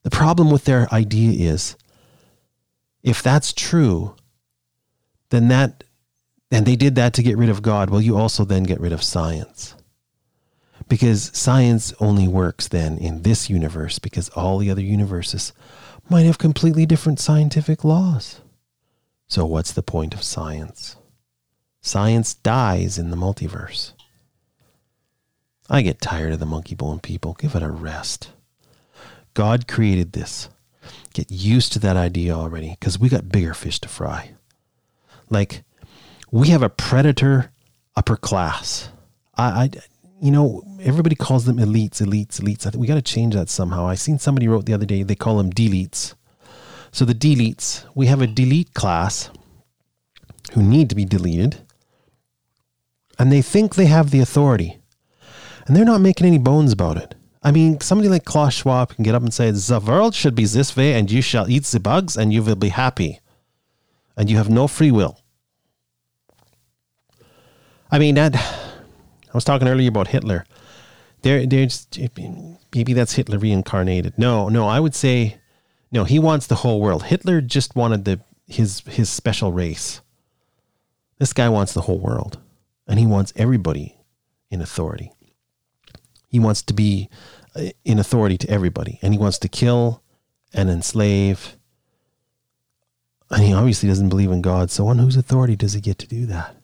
the 0.03 0.11
problem 0.11 0.51
with 0.51 0.65
their 0.65 0.93
idea 0.93 1.51
is 1.53 1.77
if 3.03 3.23
that's 3.23 3.53
true, 3.53 4.15
then 5.31 5.49
that, 5.49 5.85
and 6.51 6.67
they 6.67 6.77
did 6.77 6.97
that 6.97 7.15
to 7.15 7.23
get 7.23 7.39
rid 7.39 7.49
of 7.49 7.63
God, 7.63 7.91
well, 7.91 8.01
you 8.01 8.17
also 8.17 8.45
then 8.45 8.65
get 8.65 8.81
rid 8.81 8.93
of 8.93 9.03
science 9.03 9.75
because 10.90 11.31
science 11.33 11.94
only 12.00 12.26
works 12.26 12.66
then 12.66 12.98
in 12.98 13.22
this 13.22 13.48
universe 13.48 14.00
because 14.00 14.29
all 14.31 14.59
the 14.59 14.70
other 14.70 14.83
universes 14.83 15.53
might 16.11 16.26
have 16.26 16.37
completely 16.37 16.85
different 16.85 17.20
scientific 17.20 17.85
laws. 17.85 18.40
So, 19.29 19.46
what's 19.46 19.72
the 19.72 19.85
point 19.85 20.12
of 20.12 20.24
science? 20.24 20.96
Science 21.81 22.35
dies 22.35 22.98
in 22.98 23.11
the 23.11 23.16
multiverse. 23.16 23.92
I 25.70 25.83
get 25.83 26.00
tired 26.00 26.33
of 26.33 26.40
the 26.40 26.46
monkey 26.46 26.74
bone 26.74 26.98
people. 26.98 27.35
Give 27.35 27.55
it 27.55 27.62
a 27.62 27.70
rest. 27.70 28.33
God 29.33 29.68
created 29.68 30.12
this. 30.12 30.48
Get 31.14 31.31
used 31.31 31.72
to 31.74 31.79
that 31.79 31.96
idea 31.96 32.35
already 32.35 32.70
because 32.70 32.98
we 32.98 33.09
got 33.09 33.29
bigger 33.29 33.55
fish 33.55 33.79
to 33.81 33.88
fry. 33.88 34.33
Like, 35.29 35.62
we 36.33 36.48
have 36.48 36.64
a 36.64 36.68
predator 36.68 37.53
upper 37.94 38.16
class. 38.16 38.88
I, 39.37 39.44
I 39.44 39.70
you 40.21 40.31
know, 40.31 40.63
everybody 40.83 41.15
calls 41.17 41.47
them 41.47 41.57
elites, 41.57 42.03
elites, 42.03 42.41
elites. 42.41 42.67
I 42.67 42.71
think 42.71 42.81
we 42.81 42.87
got 42.87 42.95
to 42.95 43.03
change 43.03 43.35
that 43.35 43.49
somehow. 43.49 43.87
I 43.87 43.95
seen 43.95 44.19
somebody 44.19 44.49
wrote 44.49 44.67
the 44.67 44.75
other 44.75 44.87
day 44.87 45.03
they 45.03 45.15
call 45.15 45.39
them 45.39 45.51
deletes. 45.51 46.15
So 46.93 47.05
the 47.05 47.14
deletes, 47.14 47.87
we 47.95 48.07
have 48.07 48.21
a 48.21 48.27
delete 48.27 48.75
class 48.75 49.31
who 50.53 50.62
need 50.62 50.89
to 50.91 50.97
be 50.97 51.05
deleted, 51.05 51.61
and 53.18 53.31
they 53.31 53.43
think 53.43 53.75
they 53.75 53.87
have 53.87 54.11
the 54.11 54.21
authority, 54.21 54.79
and 55.66 55.77
they're 55.77 55.85
not 55.85 56.01
making 56.01 56.27
any 56.27 56.39
bones 56.39 56.73
about 56.73 56.97
it. 56.97 57.14
I 57.43 57.53
mean, 57.53 57.81
somebody 57.81 58.09
like 58.09 58.25
Klaus 58.25 58.55
Schwab 58.55 58.95
can 58.95 59.05
get 59.05 59.14
up 59.14 59.23
and 59.23 59.33
say, 59.33 59.51
"The 59.51 59.81
world 59.81 60.14
should 60.14 60.35
be 60.35 60.45
this 60.45 60.77
way, 60.77 60.95
and 60.95 61.11
you 61.11 61.23
shall 61.23 61.49
eat 61.49 61.64
the 61.64 61.81
bugs, 61.81 62.16
and 62.16 62.33
you 62.33 62.43
will 62.43 62.57
be 62.57 62.71
happy, 62.71 63.21
and 64.16 64.29
you 64.29 64.37
have 64.37 64.51
no 64.51 64.66
free 64.66 64.91
will." 64.91 65.21
I 67.91 67.99
mean 67.99 68.16
that 68.16 68.35
I 69.33 69.37
was 69.37 69.45
talking 69.45 69.68
earlier 69.68 69.89
about 69.89 70.09
Hitler. 70.09 70.45
There, 71.22 71.47
there's 71.47 71.87
maybe 72.74 72.93
that's 72.93 73.12
Hitler 73.12 73.39
reincarnated. 73.39 74.18
No, 74.18 74.49
no, 74.49 74.66
I 74.66 74.81
would 74.81 74.95
say 74.95 75.39
no. 75.93 76.05
He 76.05 76.18
wants 76.18 76.47
the 76.47 76.57
whole 76.57 76.81
world. 76.81 77.05
Hitler 77.05 77.41
just 77.41 77.76
wanted 77.76 78.05
the 78.05 78.20
his 78.47 78.81
his 78.81 79.09
special 79.09 79.53
race. 79.53 80.01
This 81.18 81.33
guy 81.33 81.49
wants 81.49 81.74
the 81.74 81.83
whole 81.83 81.99
world, 81.99 82.39
and 82.89 82.99
he 82.99 83.07
wants 83.07 83.33
everybody 83.37 83.99
in 84.51 84.61
authority. 84.61 85.12
He 86.28 86.39
wants 86.39 86.62
to 86.62 86.74
be 86.74 87.09
uh, 87.55 87.68
in 87.85 87.99
authority 87.99 88.39
to 88.39 88.51
everybody, 88.51 88.99
and 89.03 89.12
he 89.12 89.18
wants 89.18 89.39
to 89.41 89.49
kill 89.49 90.03
and 90.55 90.70
enslave. 90.70 91.57
And 93.31 93.45
he 93.45 93.53
obviously 93.53 93.89
doesn't 93.89 94.09
believe 94.09 94.33
in 94.33 94.43
God. 94.43 94.70
So, 94.70 94.89
on 94.89 94.99
whose 94.99 95.16
authority 95.16 95.55
does 95.55 95.74
he 95.74 95.81
get 95.81 95.99
to 95.99 96.07
do 96.07 96.26
that? 96.26 96.57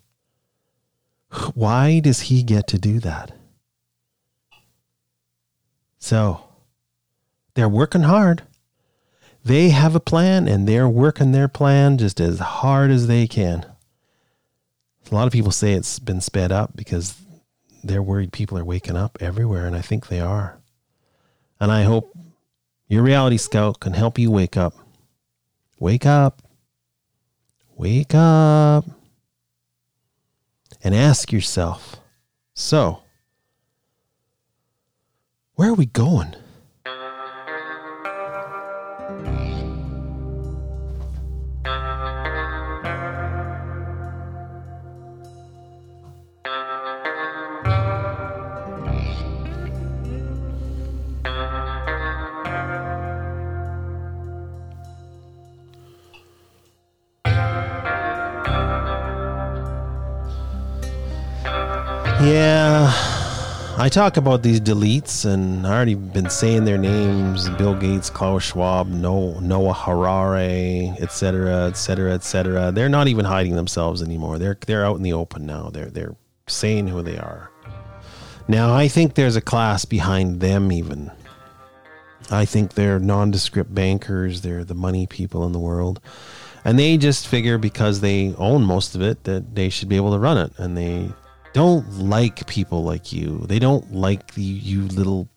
Why 1.54 2.00
does 2.00 2.20
he 2.22 2.42
get 2.42 2.66
to 2.68 2.78
do 2.78 3.00
that? 3.00 3.32
So, 5.98 6.40
they're 7.54 7.68
working 7.68 8.02
hard. 8.02 8.42
They 9.44 9.70
have 9.70 9.94
a 9.94 10.00
plan 10.00 10.48
and 10.48 10.68
they're 10.68 10.88
working 10.88 11.32
their 11.32 11.48
plan 11.48 11.98
just 11.98 12.20
as 12.20 12.38
hard 12.38 12.90
as 12.90 13.06
they 13.06 13.26
can. 13.26 13.66
A 15.10 15.14
lot 15.14 15.26
of 15.26 15.32
people 15.32 15.52
say 15.52 15.72
it's 15.72 15.98
been 15.98 16.20
sped 16.20 16.50
up 16.50 16.76
because 16.76 17.16
they're 17.84 18.02
worried 18.02 18.32
people 18.32 18.58
are 18.58 18.64
waking 18.64 18.96
up 18.96 19.18
everywhere, 19.20 19.66
and 19.66 19.76
I 19.76 19.80
think 19.80 20.08
they 20.08 20.20
are. 20.20 20.58
And 21.60 21.70
I 21.70 21.84
hope 21.84 22.16
your 22.88 23.02
reality 23.02 23.36
scout 23.36 23.78
can 23.80 23.92
help 23.92 24.18
you 24.18 24.30
wake 24.30 24.56
up. 24.56 24.74
Wake 25.78 26.06
up. 26.06 26.42
Wake 27.76 28.14
up. 28.14 28.84
And 30.86 30.94
ask 30.94 31.32
yourself 31.32 31.96
so, 32.54 33.02
where 35.56 35.70
are 35.70 35.74
we 35.74 35.86
going? 35.86 36.36
I 63.86 63.88
talk 63.88 64.16
about 64.16 64.42
these 64.42 64.60
deletes, 64.60 65.24
and 65.24 65.64
I 65.64 65.72
already 65.72 65.94
been 65.94 66.28
saying 66.28 66.64
their 66.64 66.76
names: 66.76 67.48
Bill 67.50 67.76
Gates, 67.76 68.10
Klaus 68.10 68.42
Schwab, 68.42 68.88
Noah 68.88 69.74
Harari, 69.74 70.92
etc., 70.98 71.66
etc., 71.66 72.14
etc. 72.14 72.72
They're 72.72 72.88
not 72.88 73.06
even 73.06 73.24
hiding 73.24 73.54
themselves 73.54 74.02
anymore. 74.02 74.38
They're 74.38 74.58
they're 74.66 74.84
out 74.84 74.96
in 74.96 75.04
the 75.04 75.12
open 75.12 75.46
now. 75.46 75.70
They're 75.70 75.88
they're 75.88 76.16
saying 76.48 76.88
who 76.88 77.00
they 77.00 77.16
are. 77.16 77.52
Now, 78.48 78.74
I 78.74 78.88
think 78.88 79.14
there's 79.14 79.36
a 79.36 79.40
class 79.40 79.84
behind 79.84 80.40
them. 80.40 80.72
Even 80.72 81.12
I 82.28 82.44
think 82.44 82.74
they're 82.74 82.98
nondescript 82.98 83.72
bankers. 83.72 84.40
They're 84.40 84.64
the 84.64 84.74
money 84.74 85.06
people 85.06 85.46
in 85.46 85.52
the 85.52 85.60
world. 85.60 86.00
And 86.64 86.76
they 86.76 86.96
just 86.96 87.28
figure 87.28 87.56
because 87.56 88.00
they 88.00 88.34
own 88.36 88.64
most 88.64 88.96
of 88.96 89.00
it 89.00 89.22
that 89.22 89.54
they 89.54 89.68
should 89.68 89.88
be 89.88 89.94
able 89.94 90.10
to 90.10 90.18
run 90.18 90.38
it. 90.38 90.52
And 90.58 90.76
they 90.76 91.12
don't 91.56 91.90
like 92.00 92.46
people 92.46 92.84
like 92.84 93.14
you. 93.14 93.38
They 93.48 93.58
don't 93.58 93.90
like 93.90 94.34
the, 94.34 94.42
you 94.42 94.82
little 94.82 95.30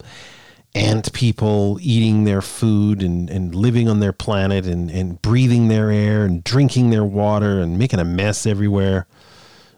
ant 0.76 1.14
people 1.14 1.80
eating 1.82 2.26
their 2.26 2.42
food 2.42 3.02
and, 3.02 3.30
and 3.30 3.56
living 3.56 3.88
on 3.88 4.02
their 4.02 4.12
planet 4.12 4.66
and, 4.66 4.92
and 4.92 5.22
breathing 5.22 5.70
their 5.70 5.90
air 5.90 6.26
and 6.26 6.44
drinking 6.44 6.90
their 6.90 7.06
water 7.06 7.62
and 7.62 7.80
making 7.80 8.02
a 8.02 8.04
mess 8.04 8.46
everywhere. 8.46 9.08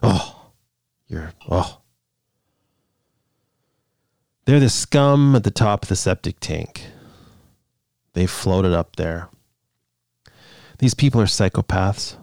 Oh, 0.02 0.50
you're, 1.06 1.32
oh. 1.48 1.80
They're 4.44 4.58
the 4.58 4.68
scum 4.68 5.36
at 5.36 5.44
the 5.44 5.52
top 5.52 5.84
of 5.84 5.90
the 5.90 5.94
septic 5.94 6.40
tank. 6.40 6.86
They 8.14 8.26
floated 8.26 8.72
up 8.72 8.96
there. 8.96 9.28
These 10.80 10.94
people 10.94 11.20
are 11.20 11.26
psychopaths. 11.26 12.16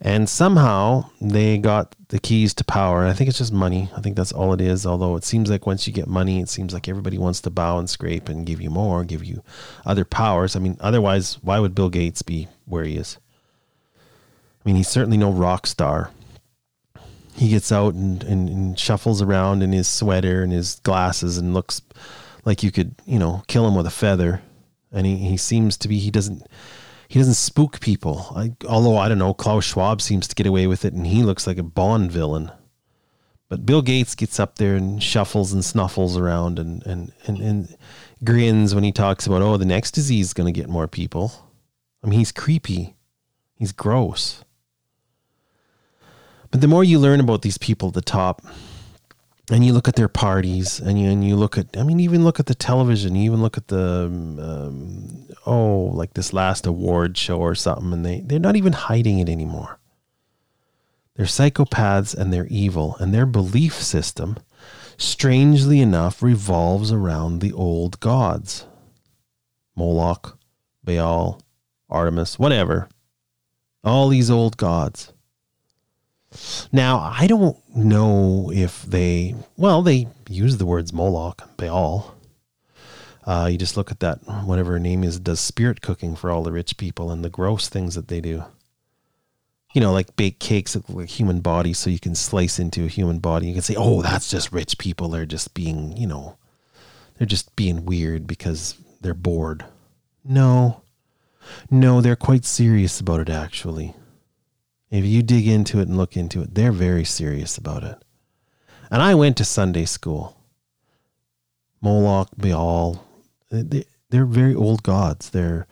And 0.00 0.28
somehow 0.28 1.10
they 1.20 1.58
got 1.58 1.96
the 2.08 2.20
keys 2.20 2.54
to 2.54 2.64
power. 2.64 3.04
I 3.04 3.12
think 3.12 3.28
it's 3.28 3.38
just 3.38 3.52
money. 3.52 3.90
I 3.96 4.00
think 4.00 4.16
that's 4.16 4.32
all 4.32 4.52
it 4.52 4.60
is. 4.60 4.86
Although 4.86 5.16
it 5.16 5.24
seems 5.24 5.50
like 5.50 5.66
once 5.66 5.86
you 5.86 5.92
get 5.92 6.06
money, 6.06 6.40
it 6.40 6.48
seems 6.48 6.72
like 6.72 6.88
everybody 6.88 7.18
wants 7.18 7.40
to 7.42 7.50
bow 7.50 7.78
and 7.78 7.90
scrape 7.90 8.28
and 8.28 8.46
give 8.46 8.60
you 8.60 8.70
more, 8.70 9.02
give 9.02 9.24
you 9.24 9.42
other 9.84 10.04
powers. 10.04 10.54
I 10.54 10.60
mean, 10.60 10.76
otherwise, 10.80 11.38
why 11.42 11.58
would 11.58 11.74
Bill 11.74 11.90
Gates 11.90 12.22
be 12.22 12.46
where 12.64 12.84
he 12.84 12.96
is? 12.96 13.18
I 14.06 14.68
mean, 14.68 14.76
he's 14.76 14.88
certainly 14.88 15.16
no 15.16 15.32
rock 15.32 15.66
star. 15.66 16.12
He 17.34 17.48
gets 17.48 17.72
out 17.72 17.94
and, 17.94 18.22
and, 18.24 18.48
and 18.48 18.78
shuffles 18.78 19.20
around 19.20 19.62
in 19.62 19.72
his 19.72 19.88
sweater 19.88 20.42
and 20.42 20.52
his 20.52 20.80
glasses 20.80 21.38
and 21.38 21.54
looks 21.54 21.82
like 22.44 22.62
you 22.62 22.70
could, 22.70 22.94
you 23.04 23.18
know, 23.18 23.42
kill 23.48 23.66
him 23.66 23.74
with 23.74 23.86
a 23.86 23.90
feather. 23.90 24.42
And 24.92 25.06
he, 25.06 25.16
he 25.16 25.36
seems 25.36 25.76
to 25.78 25.88
be, 25.88 25.98
he 25.98 26.10
doesn't 26.10 26.46
he 27.08 27.18
doesn't 27.18 27.34
spook 27.34 27.80
people. 27.80 28.32
I, 28.36 28.52
although 28.68 28.98
I 28.98 29.08
don't 29.08 29.18
know, 29.18 29.32
Klaus 29.32 29.64
Schwab 29.64 30.02
seems 30.02 30.28
to 30.28 30.34
get 30.34 30.46
away 30.46 30.66
with 30.66 30.84
it, 30.84 30.92
and 30.92 31.06
he 31.06 31.22
looks 31.22 31.46
like 31.46 31.58
a 31.58 31.62
Bond 31.62 32.12
villain. 32.12 32.52
But 33.48 33.64
Bill 33.64 33.80
Gates 33.80 34.14
gets 34.14 34.38
up 34.38 34.56
there 34.56 34.76
and 34.76 35.02
shuffles 35.02 35.54
and 35.54 35.64
snuffles 35.64 36.18
around 36.18 36.58
and 36.58 36.84
and 36.84 37.12
and, 37.26 37.38
and 37.40 37.76
grins 38.22 38.74
when 38.74 38.84
he 38.84 38.92
talks 38.92 39.26
about 39.26 39.42
oh 39.42 39.56
the 39.56 39.64
next 39.64 39.92
disease 39.92 40.26
is 40.26 40.34
going 40.34 40.52
to 40.52 40.60
get 40.60 40.68
more 40.68 40.86
people. 40.86 41.32
I 42.04 42.08
mean 42.08 42.18
he's 42.18 42.32
creepy, 42.32 42.94
he's 43.54 43.72
gross. 43.72 44.44
But 46.50 46.60
the 46.60 46.68
more 46.68 46.84
you 46.84 46.98
learn 46.98 47.20
about 47.20 47.42
these 47.42 47.58
people 47.58 47.88
at 47.88 47.94
the 47.94 48.00
top, 48.02 48.42
and 49.50 49.64
you 49.64 49.72
look 49.72 49.88
at 49.88 49.96
their 49.96 50.08
parties 50.08 50.78
and 50.78 51.00
you 51.00 51.10
and 51.10 51.26
you 51.26 51.36
look 51.36 51.56
at 51.56 51.76
I 51.76 51.82
mean 51.82 52.00
even 52.00 52.24
look 52.24 52.38
at 52.38 52.46
the 52.46 52.54
television 52.54 53.16
you 53.16 53.30
even 53.30 53.42
look 53.42 53.56
at 53.56 53.68
the 53.68 54.04
um, 54.06 55.26
oh 55.46 55.90
like 55.94 56.14
this 56.14 56.32
last 56.32 56.66
award 56.66 57.16
show 57.16 57.38
or 57.38 57.54
something 57.54 57.92
and 57.92 58.04
they 58.04 58.20
they're 58.20 58.38
not 58.38 58.56
even 58.56 58.72
hiding 58.72 59.18
it 59.18 59.28
anymore. 59.28 59.78
They're 61.16 61.26
psychopaths 61.26 62.14
and 62.14 62.32
they're 62.32 62.46
evil 62.46 62.96
and 63.00 63.12
their 63.12 63.26
belief 63.26 63.74
system 63.74 64.38
strangely 64.96 65.80
enough 65.80 66.22
revolves 66.22 66.92
around 66.92 67.40
the 67.40 67.52
old 67.52 68.00
gods. 68.00 68.66
Moloch 69.76 70.38
Baal 70.84 71.40
Artemis 71.88 72.38
whatever. 72.38 72.88
All 73.84 74.08
these 74.08 74.30
old 74.30 74.56
gods 74.56 75.12
now, 76.72 76.98
I 76.98 77.26
don't 77.26 77.56
know 77.74 78.50
if 78.52 78.82
they, 78.82 79.34
well, 79.56 79.82
they 79.82 80.08
use 80.28 80.58
the 80.58 80.66
words 80.66 80.92
Moloch, 80.92 81.56
Baal. 81.56 82.14
Uh, 83.24 83.48
you 83.50 83.58
just 83.58 83.76
look 83.76 83.90
at 83.90 84.00
that, 84.00 84.18
whatever 84.44 84.72
her 84.72 84.78
name 84.78 85.04
is, 85.04 85.20
does 85.20 85.40
spirit 85.40 85.80
cooking 85.80 86.16
for 86.16 86.30
all 86.30 86.42
the 86.42 86.52
rich 86.52 86.76
people 86.76 87.10
and 87.10 87.24
the 87.24 87.30
gross 87.30 87.68
things 87.68 87.94
that 87.94 88.08
they 88.08 88.20
do. 88.20 88.44
You 89.74 89.82
know, 89.82 89.92
like 89.92 90.16
bake 90.16 90.38
cakes 90.38 90.74
look 90.74 90.88
like 90.88 91.08
human 91.08 91.40
bodies 91.40 91.78
so 91.78 91.90
you 91.90 92.00
can 92.00 92.14
slice 92.14 92.58
into 92.58 92.84
a 92.84 92.88
human 92.88 93.18
body. 93.18 93.46
You 93.46 93.52
can 93.52 93.62
say, 93.62 93.74
oh, 93.76 94.00
that's 94.00 94.30
just 94.30 94.50
rich 94.50 94.78
people. 94.78 95.08
They're 95.08 95.26
just 95.26 95.52
being, 95.52 95.96
you 95.96 96.06
know, 96.06 96.38
they're 97.16 97.26
just 97.26 97.54
being 97.54 97.84
weird 97.84 98.26
because 98.26 98.76
they're 99.00 99.12
bored. 99.12 99.64
No, 100.24 100.82
no, 101.70 102.00
they're 102.00 102.16
quite 102.16 102.44
serious 102.44 103.00
about 103.00 103.20
it, 103.20 103.28
actually. 103.28 103.94
If 104.90 105.04
you 105.04 105.22
dig 105.22 105.46
into 105.46 105.80
it 105.80 105.88
and 105.88 105.96
look 105.96 106.16
into 106.16 106.42
it, 106.42 106.54
they're 106.54 106.72
very 106.72 107.04
serious 107.04 107.58
about 107.58 107.84
it. 107.84 108.02
And 108.90 109.02
I 109.02 109.14
went 109.14 109.36
to 109.36 109.44
Sunday 109.44 109.84
school. 109.84 110.36
Moloch, 111.80 112.30
Baal, 112.36 113.04
they're 113.50 114.24
very 114.24 114.54
old 114.54 114.82
gods. 114.82 115.30
They're, 115.30 115.66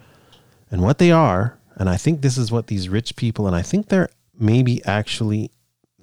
and 0.71 0.83
what 0.83 0.99
they 0.99 1.11
are, 1.11 1.59
and 1.77 1.89
I 1.89 1.97
think 1.97 2.21
this 2.21 2.39
is 2.39 2.53
what 2.53 2.67
these 2.67 2.89
rich 2.89 3.17
people, 3.17 3.47
and 3.47 3.57
I 3.57 3.62
think 3.62 3.89
they're 3.89 4.11
maybe 4.39 4.85
actually, 4.85 5.51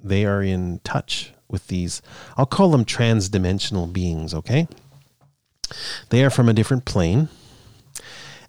they 0.03 0.25
are 0.25 0.41
in 0.41 0.79
touch 0.83 1.33
with 1.47 1.67
these, 1.67 2.01
I'll 2.35 2.47
call 2.47 2.71
them 2.71 2.83
transdimensional 2.83 3.93
beings, 3.93 4.33
okay? 4.33 4.67
They 6.09 6.23
are 6.23 6.29
from 6.29 6.49
a 6.49 6.53
different 6.53 6.85
plane. 6.85 7.29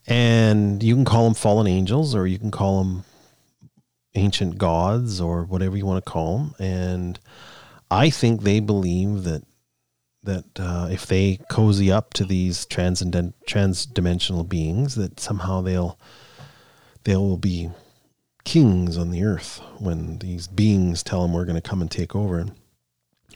And 0.06 0.82
you 0.82 0.94
can 0.94 1.04
call 1.04 1.24
them 1.24 1.34
fallen 1.34 1.66
angels 1.66 2.14
or 2.14 2.26
you 2.26 2.38
can 2.38 2.50
call 2.50 2.82
them 2.82 3.04
ancient 4.14 4.58
gods 4.58 5.20
or 5.20 5.44
whatever 5.44 5.76
you 5.76 5.86
want 5.86 6.04
to 6.04 6.10
call 6.10 6.38
them, 6.38 6.54
and 6.58 7.18
I 7.90 8.10
think 8.10 8.42
they 8.42 8.60
believe 8.60 9.24
that 9.24 9.44
that 10.24 10.44
uh, 10.58 10.88
if 10.90 11.06
they 11.06 11.38
cozy 11.48 11.92
up 11.92 12.14
to 12.14 12.24
these 12.24 12.66
transcendent 12.66 13.34
transdimensional 13.46 14.48
beings, 14.48 14.94
that 14.94 15.20
somehow 15.20 15.60
they'll 15.60 15.98
they 17.04 17.16
will 17.16 17.36
be 17.36 17.70
kings 18.44 18.96
on 18.96 19.10
the 19.10 19.22
earth 19.22 19.60
when 19.78 20.18
these 20.18 20.46
beings 20.46 21.02
tell 21.02 21.22
them 21.22 21.32
we're 21.32 21.44
going 21.44 21.60
to 21.60 21.68
come 21.68 21.80
and 21.80 21.90
take 21.90 22.16
over. 22.16 22.46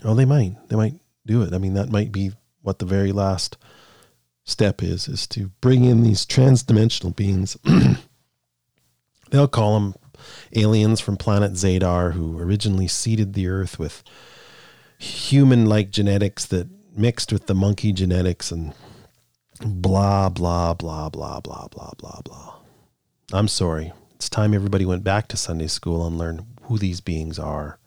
Oh, 0.05 0.15
they 0.15 0.25
might. 0.25 0.57
They 0.69 0.77
might 0.77 0.95
do 1.27 1.43
it. 1.43 1.53
I 1.53 1.59
mean, 1.59 1.75
that 1.75 1.91
might 1.91 2.13
be 2.13 2.33
what 2.63 2.79
the 2.79 2.87
very 2.87 3.13
last 3.13 3.57
step 4.45 4.83
is: 4.83 5.09
is 5.09 5.27
to 5.29 5.51
bring 5.61 5.85
in 5.85 6.03
these 6.03 6.25
transdimensional 6.25 7.15
beings. 7.15 7.57
They'll 9.31 9.49
call 9.49 9.75
them 9.75 9.95
aliens 10.55 11.01
from 11.01 11.17
planet 11.17 11.53
Zadar 11.53 12.13
who 12.13 12.39
originally 12.39 12.89
seeded 12.89 13.35
the 13.35 13.49
earth 13.49 13.79
with 13.79 14.03
human 14.99 15.67
like 15.67 15.91
genetics 15.91 16.45
that 16.47 16.69
mixed 16.97 17.33
with 17.33 17.47
the 17.47 17.55
monkey 17.55 17.93
genetics 17.93 18.51
and 18.51 18.75
blah, 19.61 20.29
blah, 20.29 20.75
blah, 20.75 21.09
blah, 21.09 21.41
blah, 21.41 21.69
blah, 21.69 21.93
blah, 21.97 22.21
blah. 22.25 22.55
I'm 23.33 23.49
sorry. 23.49 23.93
It's 24.15 24.29
time 24.29 24.55
everybody 24.55 24.85
went 24.85 25.05
back 25.05 25.29
to 25.29 25.37
Sunday 25.37 25.69
school 25.69 26.07
and 26.07 26.19
learned 26.19 26.45
who 26.63 26.79
these 26.79 27.01
beings 27.01 27.39
are 27.39 27.79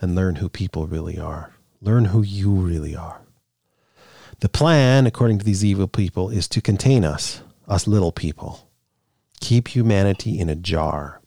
and 0.00 0.14
learn 0.14 0.36
who 0.36 0.48
people 0.48 0.86
really 0.86 1.18
are. 1.18 1.52
Learn 1.80 2.06
who 2.06 2.22
you 2.22 2.50
really 2.50 2.96
are. 2.96 3.20
The 4.40 4.48
plan, 4.48 5.06
according 5.06 5.38
to 5.38 5.44
these 5.44 5.64
evil 5.64 5.86
people, 5.86 6.28
is 6.28 6.48
to 6.48 6.60
contain 6.60 7.04
us, 7.04 7.42
us 7.68 7.86
little 7.86 8.10
people, 8.10 8.68
keep 9.40 9.68
humanity 9.68 10.38
in 10.38 10.48
a 10.48 10.56
jar 10.56 11.21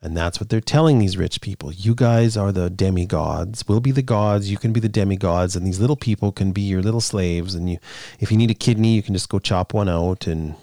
And 0.00 0.16
that's 0.16 0.38
what 0.38 0.48
they're 0.48 0.60
telling 0.60 0.98
these 0.98 1.16
rich 1.16 1.40
people. 1.40 1.72
You 1.72 1.94
guys 1.94 2.36
are 2.36 2.52
the 2.52 2.70
demigods. 2.70 3.66
We'll 3.66 3.80
be 3.80 3.90
the 3.90 4.02
gods. 4.02 4.48
You 4.48 4.56
can 4.56 4.72
be 4.72 4.78
the 4.78 4.88
demigods, 4.88 5.56
and 5.56 5.66
these 5.66 5.80
little 5.80 5.96
people 5.96 6.30
can 6.30 6.52
be 6.52 6.60
your 6.60 6.82
little 6.82 7.00
slaves. 7.00 7.54
And 7.56 7.68
you, 7.68 7.78
if 8.20 8.30
you 8.30 8.38
need 8.38 8.50
a 8.50 8.54
kidney, 8.54 8.94
you 8.94 9.02
can 9.02 9.14
just 9.14 9.28
go 9.28 9.40
chop 9.40 9.74
one 9.74 9.88
out 9.88 10.28
and 10.28 10.54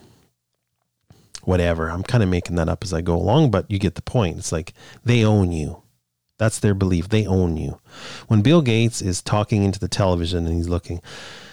whatever. 1.43 1.89
I'm 1.89 2.03
kind 2.03 2.23
of 2.23 2.29
making 2.29 2.55
that 2.55 2.69
up 2.69 2.83
as 2.83 2.93
I 2.93 3.01
go 3.01 3.15
along, 3.15 3.51
but 3.51 3.69
you 3.69 3.77
get 3.77 3.95
the 3.95 4.01
point. 4.01 4.37
It's 4.37 4.53
like 4.53 4.73
they 5.03 5.25
own 5.25 5.51
you. 5.51 5.81
That's 6.37 6.59
their 6.59 6.73
belief. 6.73 7.09
They 7.09 7.25
own 7.25 7.57
you. 7.57 7.79
When 8.27 8.41
Bill 8.41 8.61
Gates 8.61 9.01
is 9.01 9.21
talking 9.21 9.63
into 9.63 9.79
the 9.79 9.87
television 9.87 10.45
and 10.45 10.55
he's 10.55 10.69
looking, 10.69 11.01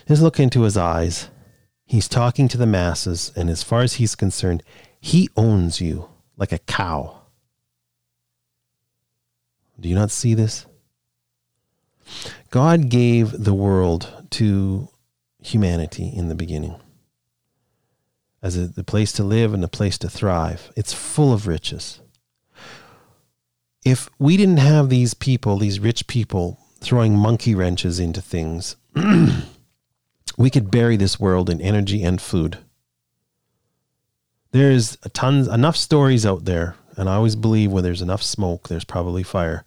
just 0.09 0.23
look 0.23 0.41
into 0.41 0.63
his 0.63 0.77
eyes. 0.77 1.31
He's 1.85 2.09
talking 2.09 2.49
to 2.49 2.57
the 2.57 2.67
masses, 2.67 3.33
and 3.37 3.51
as 3.51 3.63
far 3.63 3.83
as 3.83 3.95
he's 3.95 4.15
concerned, 4.15 4.63
he 5.01 5.29
owns 5.37 5.81
you 5.81 6.09
like 6.37 6.53
a 6.53 6.59
cow. 6.59 7.22
Do 9.79 9.89
you 9.89 9.95
not 9.95 10.11
see 10.11 10.35
this? 10.35 10.67
God 12.51 12.89
gave 12.89 13.33
the 13.33 13.55
world 13.55 14.27
to 14.31 14.89
humanity 15.39 16.13
in 16.15 16.29
the 16.29 16.35
beginning 16.35 16.77
as 18.43 18.57
a, 18.57 18.67
the 18.67 18.85
place 18.85 19.13
to 19.13 19.25
live 19.25 19.55
and 19.55 19.65
a 19.65 19.69
place 19.69 19.97
to 19.99 20.11
thrive. 20.11 20.73
It's 20.77 20.93
full 20.93 21.33
of 21.33 21.47
riches. 21.47 22.01
If 23.85 24.11
we 24.19 24.37
didn't 24.37 24.59
have 24.59 24.89
these 24.89 25.15
people, 25.15 25.59
these 25.59 25.81
rich 25.81 26.07
people, 26.07 26.59
throwing 26.81 27.17
monkey 27.17 27.55
wrenches 27.55 27.99
into 27.99 28.21
things, 28.21 28.77
we 30.37 30.51
could 30.51 30.71
bury 30.71 30.97
this 30.97 31.19
world 31.19 31.49
in 31.49 31.61
energy 31.61 32.03
and 32.03 32.21
food. 32.21 32.59
There's 34.51 34.97
tons, 35.15 35.49
enough 35.49 35.77
stories 35.77 36.27
out 36.27 36.45
there 36.45 36.77
and 36.97 37.09
I 37.09 37.15
always 37.15 37.37
believe 37.37 37.73
when 37.73 37.85
there's 37.85 38.03
enough 38.03 38.23
smoke, 38.23 38.69
there's 38.69 38.85
probably 38.85 39.23
fire. 39.23 39.65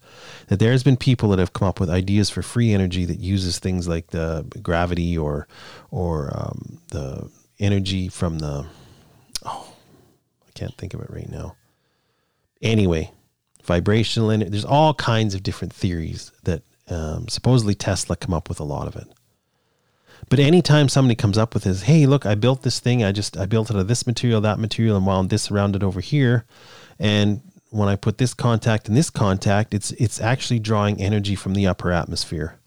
That 0.48 0.60
there's 0.60 0.84
been 0.84 0.98
people 0.98 1.30
that 1.30 1.40
have 1.40 1.54
come 1.54 1.68
up 1.68 1.80
with 1.80 1.90
ideas 1.90 2.30
for 2.30 2.42
free 2.42 2.74
energy 2.74 3.06
that 3.06 3.20
uses 3.20 3.60
things 3.60 3.88
like 3.88 4.08
the 4.08 4.46
gravity 4.62 5.18
or 5.18 5.48
or 5.92 6.32
um, 6.36 6.80
the 6.90 7.30
energy 7.60 8.10
from 8.10 8.40
the 8.40 8.66
oh, 9.44 9.74
I 10.48 10.52
can't 10.54 10.78
think 10.78 10.94
of 10.94 11.02
it 11.02 11.10
right 11.10 11.30
now. 11.30 11.56
Anyway, 12.62 13.12
vibrational 13.64 14.32
energy. 14.32 14.52
There's 14.52 14.66
all 14.66 14.94
kinds 14.94 15.34
of 15.34 15.44
different 15.44 15.74
theories 15.74 16.32
that 16.44 16.62
um, 16.88 17.28
supposedly 17.28 17.74
Tesla 17.74 18.16
come 18.16 18.34
up 18.34 18.50
with 18.50 18.60
a 18.60 18.64
lot 18.64 18.88
of 18.88 18.96
it. 18.96 19.08
But 20.30 20.40
anytime 20.40 20.90
somebody 20.90 21.16
comes 21.16 21.38
up 21.38 21.54
with 21.54 21.64
this, 21.64 21.84
hey, 21.84 22.06
look, 22.06 22.26
I 22.26 22.36
built 22.36 22.64
this 22.64 22.80
thing. 22.80 23.04
I 23.04 23.12
just 23.12 23.36
I 23.36 23.46
built 23.48 23.70
it 23.70 23.76
out 23.76 23.82
of 23.82 23.88
this 23.88 24.06
material, 24.06 24.42
that 24.42 24.60
material, 24.60 24.96
and 24.96 25.06
wound 25.06 25.30
this 25.32 25.50
around 25.50 25.76
it 25.76 25.84
over 25.84 26.02
here 26.02 26.46
and 27.00 27.42
when 27.70 27.90
I 27.90 27.96
put 27.96 28.18
this 28.18 28.34
contact 28.34 28.88
in 28.88 28.96
this 28.96 29.10
contact, 29.10 29.74
it's 29.74 29.92
it's 29.92 30.22
actually 30.22 30.60
drawing 30.60 31.02
energy 31.02 31.36
from 31.36 31.54
the 31.54 31.68
upper 31.68 31.92
atmosphere. 31.92 32.60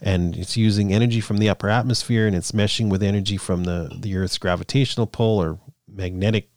And 0.00 0.36
it's 0.36 0.56
using 0.56 0.92
energy 0.92 1.20
from 1.20 1.38
the 1.38 1.48
upper 1.48 1.68
atmosphere 1.68 2.26
and 2.26 2.36
it's 2.36 2.52
meshing 2.52 2.90
with 2.90 3.02
energy 3.02 3.38
from 3.38 3.64
the, 3.64 3.90
the 3.98 4.14
Earth's 4.16 4.36
gravitational 4.36 5.06
pull 5.06 5.40
or 5.40 5.58
magnetic 5.88 6.50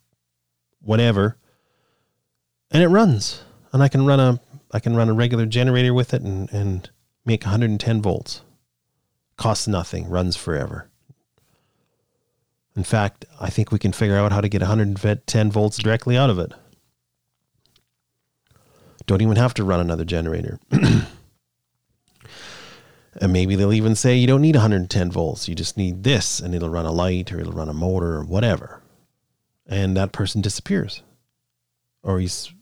whatever. 0.82 1.38
And 2.70 2.82
it 2.82 2.88
runs. 2.88 3.42
And 3.72 3.82
I 3.82 3.88
can 3.88 4.04
run 4.04 4.20
a 4.20 4.40
I 4.72 4.80
can 4.80 4.94
run 4.94 5.08
a 5.08 5.14
regular 5.14 5.46
generator 5.46 5.94
with 5.94 6.12
it 6.12 6.22
and, 6.22 6.52
and 6.52 6.90
make 7.24 7.44
110 7.44 8.02
volts. 8.02 8.42
Costs 9.36 9.66
nothing, 9.66 10.08
runs 10.08 10.36
forever. 10.36 10.90
In 12.76 12.84
fact, 12.84 13.24
I 13.40 13.50
think 13.50 13.72
we 13.72 13.78
can 13.78 13.92
figure 13.92 14.16
out 14.16 14.32
how 14.32 14.40
to 14.40 14.48
get 14.48 14.60
110 14.60 15.50
volts 15.50 15.78
directly 15.78 16.16
out 16.16 16.30
of 16.30 16.38
it. 16.38 16.52
Don't 19.10 19.22
even 19.22 19.38
have 19.38 19.54
to 19.54 19.64
run 19.64 19.80
another 19.80 20.04
generator. 20.04 20.60
and 20.70 21.08
maybe 23.26 23.56
they'll 23.56 23.72
even 23.72 23.96
say 23.96 24.14
you 24.14 24.28
don't 24.28 24.40
need 24.40 24.54
110 24.54 25.10
volts. 25.10 25.48
You 25.48 25.56
just 25.56 25.76
need 25.76 26.04
this, 26.04 26.38
and 26.38 26.54
it'll 26.54 26.70
run 26.70 26.86
a 26.86 26.92
light 26.92 27.32
or 27.32 27.40
it'll 27.40 27.52
run 27.52 27.68
a 27.68 27.74
motor 27.74 28.18
or 28.18 28.24
whatever. 28.24 28.84
And 29.66 29.96
that 29.96 30.12
person 30.12 30.40
disappears. 30.40 31.02
Or 32.04 32.20
he's 32.20 32.52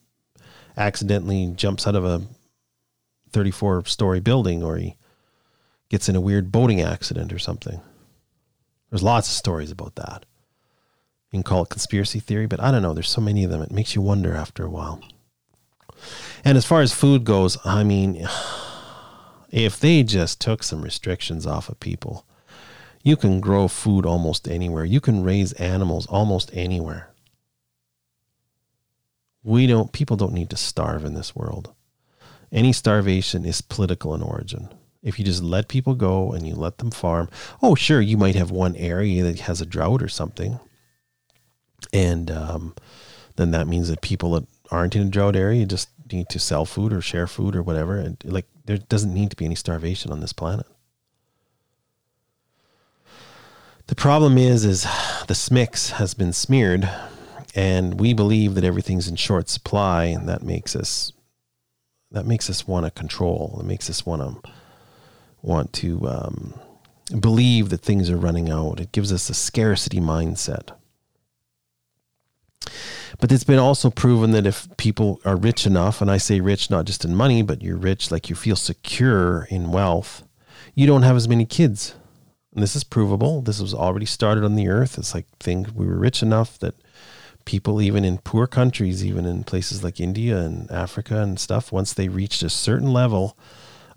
accidentally 0.74 1.52
jumps 1.54 1.86
out 1.86 1.94
of 1.94 2.06
a 2.06 2.22
34 3.30 3.84
story 3.84 4.20
building 4.20 4.62
or 4.62 4.78
he 4.78 4.96
gets 5.90 6.08
in 6.08 6.16
a 6.16 6.20
weird 6.22 6.50
boating 6.50 6.80
accident 6.80 7.30
or 7.30 7.38
something. 7.38 7.82
There's 8.88 9.02
lots 9.02 9.28
of 9.28 9.34
stories 9.34 9.70
about 9.70 9.96
that. 9.96 10.24
You 11.30 11.36
can 11.36 11.42
call 11.42 11.64
it 11.64 11.68
conspiracy 11.68 12.20
theory, 12.20 12.46
but 12.46 12.58
I 12.58 12.70
don't 12.70 12.80
know. 12.80 12.94
There's 12.94 13.10
so 13.10 13.20
many 13.20 13.44
of 13.44 13.50
them. 13.50 13.60
It 13.60 13.70
makes 13.70 13.94
you 13.94 14.00
wonder 14.00 14.34
after 14.34 14.64
a 14.64 14.70
while. 14.70 15.02
And 16.44 16.56
as 16.56 16.64
far 16.64 16.80
as 16.80 16.92
food 16.92 17.24
goes, 17.24 17.56
I 17.64 17.84
mean, 17.84 18.26
if 19.50 19.78
they 19.78 20.02
just 20.02 20.40
took 20.40 20.62
some 20.62 20.82
restrictions 20.82 21.46
off 21.46 21.68
of 21.68 21.80
people, 21.80 22.26
you 23.02 23.16
can 23.16 23.40
grow 23.40 23.68
food 23.68 24.04
almost 24.04 24.48
anywhere. 24.48 24.84
You 24.84 25.00
can 25.00 25.22
raise 25.22 25.52
animals 25.54 26.06
almost 26.06 26.50
anywhere. 26.52 27.10
We 29.42 29.66
don't, 29.66 29.92
people 29.92 30.16
don't 30.16 30.34
need 30.34 30.50
to 30.50 30.56
starve 30.56 31.04
in 31.04 31.14
this 31.14 31.34
world. 31.34 31.72
Any 32.50 32.72
starvation 32.72 33.44
is 33.44 33.60
political 33.60 34.14
in 34.14 34.22
origin. 34.22 34.68
If 35.02 35.18
you 35.18 35.24
just 35.24 35.42
let 35.42 35.68
people 35.68 35.94
go 35.94 36.32
and 36.32 36.46
you 36.46 36.54
let 36.54 36.78
them 36.78 36.90
farm, 36.90 37.28
oh, 37.62 37.74
sure, 37.74 38.00
you 38.00 38.16
might 38.16 38.34
have 38.34 38.50
one 38.50 38.74
area 38.76 39.22
that 39.22 39.40
has 39.40 39.60
a 39.60 39.66
drought 39.66 40.02
or 40.02 40.08
something. 40.08 40.58
And 41.92 42.30
um, 42.30 42.74
then 43.36 43.52
that 43.52 43.68
means 43.68 43.88
that 43.88 44.00
people 44.00 44.32
that 44.32 44.46
aren't 44.70 44.96
in 44.96 45.06
a 45.06 45.10
drought 45.10 45.36
area 45.36 45.64
just 45.64 45.88
need 46.12 46.28
to 46.30 46.38
sell 46.38 46.64
food 46.64 46.92
or 46.92 47.00
share 47.00 47.26
food 47.26 47.54
or 47.56 47.62
whatever. 47.62 47.96
And 47.96 48.16
like, 48.24 48.46
there 48.64 48.78
doesn't 48.78 49.14
need 49.14 49.30
to 49.30 49.36
be 49.36 49.44
any 49.44 49.54
starvation 49.54 50.10
on 50.12 50.20
this 50.20 50.32
planet. 50.32 50.66
The 53.88 53.94
problem 53.94 54.36
is, 54.36 54.66
is 54.66 54.82
the 54.82 55.34
smix 55.34 55.92
has 55.92 56.12
been 56.12 56.34
smeared, 56.34 56.88
and 57.54 57.98
we 57.98 58.12
believe 58.12 58.54
that 58.54 58.64
everything's 58.64 59.08
in 59.08 59.16
short 59.16 59.48
supply, 59.48 60.04
and 60.04 60.28
that 60.28 60.42
makes 60.42 60.76
us 60.76 61.12
that 62.10 62.26
makes 62.26 62.48
us 62.48 62.66
want 62.66 62.86
to 62.86 62.90
control. 62.90 63.58
It 63.60 63.66
makes 63.66 63.88
us 63.88 64.04
want 64.04 64.22
to 64.22 64.50
want 65.40 65.72
to 65.74 66.06
um, 66.06 66.60
believe 67.18 67.70
that 67.70 67.80
things 67.80 68.10
are 68.10 68.16
running 68.16 68.50
out. 68.50 68.80
It 68.80 68.92
gives 68.92 69.12
us 69.12 69.30
a 69.30 69.34
scarcity 69.34 70.00
mindset. 70.00 70.70
But 73.20 73.32
it's 73.32 73.44
been 73.44 73.58
also 73.58 73.90
proven 73.90 74.30
that 74.32 74.46
if 74.46 74.68
people 74.76 75.20
are 75.24 75.36
rich 75.36 75.66
enough, 75.66 76.00
and 76.00 76.10
I 76.10 76.18
say 76.18 76.40
rich 76.40 76.70
not 76.70 76.84
just 76.84 77.04
in 77.04 77.14
money, 77.14 77.42
but 77.42 77.62
you're 77.62 77.76
rich, 77.76 78.10
like 78.10 78.28
you 78.28 78.36
feel 78.36 78.56
secure 78.56 79.46
in 79.50 79.72
wealth, 79.72 80.22
you 80.74 80.86
don't 80.86 81.02
have 81.02 81.16
as 81.16 81.28
many 81.28 81.44
kids. 81.44 81.94
And 82.54 82.62
this 82.62 82.76
is 82.76 82.84
provable. 82.84 83.42
This 83.42 83.60
was 83.60 83.74
already 83.74 84.06
started 84.06 84.44
on 84.44 84.54
the 84.54 84.68
earth. 84.68 84.98
It's 84.98 85.14
like 85.14 85.26
things 85.38 85.72
we 85.72 85.86
were 85.86 85.98
rich 85.98 86.22
enough 86.22 86.58
that 86.60 86.74
people, 87.44 87.80
even 87.80 88.04
in 88.04 88.18
poor 88.18 88.46
countries, 88.46 89.04
even 89.04 89.24
in 89.26 89.44
places 89.44 89.82
like 89.82 90.00
India 90.00 90.38
and 90.38 90.70
Africa 90.70 91.20
and 91.20 91.38
stuff, 91.40 91.72
once 91.72 91.92
they 91.92 92.08
reached 92.08 92.42
a 92.42 92.50
certain 92.50 92.92
level 92.92 93.36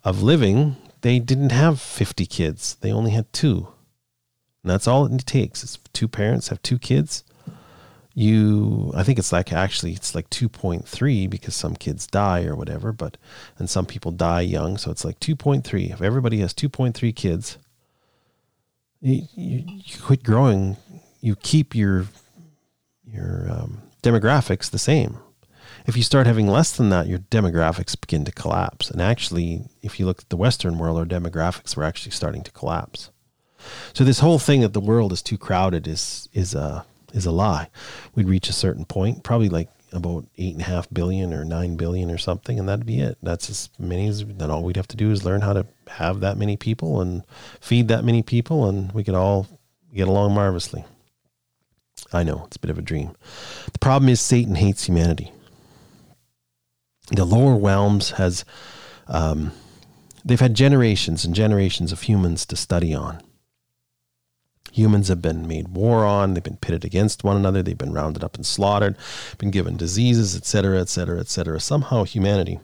of 0.03 0.21
living, 0.21 0.77
they 1.01 1.19
didn't 1.19 1.51
have 1.51 1.79
50 1.79 2.25
kids. 2.25 2.75
They 2.81 2.91
only 2.91 3.11
had 3.11 3.31
two. 3.33 3.67
And 4.63 4.71
that's 4.71 4.87
all 4.87 5.05
it 5.05 5.25
takes. 5.25 5.63
It's 5.63 5.77
two 5.93 6.07
parents 6.07 6.49
have 6.49 6.61
two 6.61 6.79
kids 6.79 7.23
you 8.13 8.91
i 8.95 9.03
think 9.03 9.17
it's 9.17 9.31
like 9.31 9.53
actually 9.53 9.93
it's 9.93 10.13
like 10.13 10.29
2.3 10.29 11.29
because 11.29 11.55
some 11.55 11.75
kids 11.75 12.05
die 12.05 12.43
or 12.43 12.55
whatever 12.55 12.91
but 12.91 13.17
and 13.57 13.69
some 13.69 13.85
people 13.85 14.11
die 14.11 14.41
young 14.41 14.77
so 14.77 14.91
it's 14.91 15.05
like 15.05 15.19
2.3 15.19 15.91
if 15.91 16.01
everybody 16.01 16.39
has 16.39 16.53
2.3 16.53 17.15
kids 17.15 17.57
you, 18.99 19.23
you, 19.33 19.63
you 19.65 19.97
quit 20.01 20.23
growing 20.23 20.75
you 21.21 21.35
keep 21.35 21.73
your 21.73 22.07
your 23.05 23.47
um, 23.49 23.81
demographics 24.03 24.69
the 24.69 24.79
same. 24.79 25.19
If 25.85 25.97
you 25.97 26.03
start 26.03 26.27
having 26.27 26.47
less 26.47 26.75
than 26.75 26.89
that 26.89 27.07
your 27.07 27.19
demographics 27.19 27.99
begin 27.99 28.25
to 28.25 28.31
collapse. 28.31 28.89
And 28.89 29.01
actually 29.01 29.65
if 29.81 29.99
you 29.99 30.05
look 30.05 30.21
at 30.21 30.29
the 30.29 30.37
western 30.37 30.77
world 30.77 30.97
our 30.97 31.05
demographics 31.05 31.75
were 31.75 31.83
actually 31.83 32.11
starting 32.11 32.43
to 32.43 32.51
collapse. 32.51 33.11
So 33.93 34.03
this 34.03 34.19
whole 34.19 34.39
thing 34.39 34.61
that 34.61 34.73
the 34.73 34.79
world 34.79 35.13
is 35.13 35.21
too 35.21 35.37
crowded 35.37 35.87
is 35.87 36.27
is 36.33 36.53
a 36.55 36.85
is 37.13 37.25
a 37.25 37.31
lie. 37.31 37.69
We'd 38.15 38.29
reach 38.29 38.49
a 38.49 38.53
certain 38.53 38.85
point, 38.85 39.23
probably 39.23 39.49
like 39.49 39.69
about 39.93 40.25
eight 40.37 40.53
and 40.53 40.61
a 40.61 40.65
half 40.65 40.87
billion 40.91 41.33
or 41.33 41.43
nine 41.43 41.75
billion 41.75 42.09
or 42.09 42.17
something, 42.17 42.57
and 42.57 42.67
that'd 42.67 42.85
be 42.85 42.99
it. 42.99 43.17
That's 43.21 43.49
as 43.49 43.69
many 43.77 44.07
as 44.07 44.25
then 44.25 44.49
all 44.49 44.63
we'd 44.63 44.77
have 44.77 44.87
to 44.89 44.97
do 44.97 45.11
is 45.11 45.25
learn 45.25 45.41
how 45.41 45.53
to 45.53 45.65
have 45.87 46.21
that 46.21 46.37
many 46.37 46.55
people 46.55 47.01
and 47.01 47.23
feed 47.59 47.87
that 47.89 48.05
many 48.05 48.23
people, 48.23 48.67
and 48.67 48.91
we 48.93 49.03
could 49.03 49.15
all 49.15 49.47
get 49.93 50.07
along 50.07 50.33
marvelously. 50.33 50.85
I 52.13 52.23
know 52.23 52.43
it's 52.45 52.57
a 52.57 52.59
bit 52.59 52.71
of 52.71 52.77
a 52.77 52.81
dream. 52.81 53.15
The 53.71 53.79
problem 53.79 54.09
is 54.09 54.21
Satan 54.21 54.55
hates 54.55 54.85
humanity. 54.85 55.31
The 57.09 57.25
lower 57.25 57.57
realms 57.57 58.11
has 58.11 58.45
um, 59.07 59.51
they've 60.23 60.39
had 60.39 60.53
generations 60.53 61.25
and 61.25 61.35
generations 61.35 61.91
of 61.91 62.03
humans 62.03 62.45
to 62.47 62.55
study 62.55 62.93
on. 62.93 63.21
Humans 64.71 65.09
have 65.09 65.21
been 65.21 65.47
made 65.47 65.69
war 65.69 66.05
on, 66.05 66.33
they've 66.33 66.43
been 66.43 66.57
pitted 66.57 66.85
against 66.85 67.23
one 67.23 67.37
another, 67.37 67.61
they've 67.61 67.77
been 67.77 67.93
rounded 67.93 68.23
up 68.23 68.35
and 68.35 68.45
slaughtered, 68.45 68.97
been 69.37 69.51
given 69.51 69.77
diseases, 69.77 70.35
etc., 70.35 70.79
etc., 70.79 71.19
etc. 71.19 71.59
Somehow 71.59 72.03
humanity, 72.05 72.59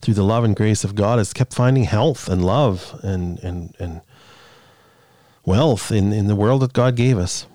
through 0.00 0.14
the 0.14 0.24
love 0.24 0.44
and 0.44 0.56
grace 0.56 0.84
of 0.84 0.94
God, 0.94 1.18
has 1.18 1.32
kept 1.32 1.54
finding 1.54 1.84
health 1.84 2.28
and 2.28 2.44
love 2.44 2.98
and 3.02 3.38
and 3.40 3.76
and 3.78 4.00
wealth 5.44 5.90
in, 5.90 6.12
in 6.12 6.28
the 6.28 6.36
world 6.36 6.62
that 6.62 6.72
God 6.72 6.96
gave 6.96 7.18
us. 7.18 7.46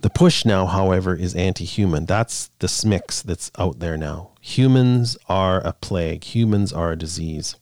The 0.00 0.10
push 0.10 0.44
now, 0.44 0.66
however, 0.66 1.14
is 1.14 1.34
anti 1.34 1.64
human. 1.64 2.06
That's 2.06 2.50
the 2.60 2.68
smix 2.68 3.20
that's 3.20 3.50
out 3.58 3.80
there 3.80 3.96
now. 3.96 4.30
Humans 4.40 5.18
are 5.28 5.60
a 5.60 5.72
plague, 5.72 6.24
humans 6.24 6.72
are 6.72 6.92
a 6.92 6.96
disease. 6.96 7.56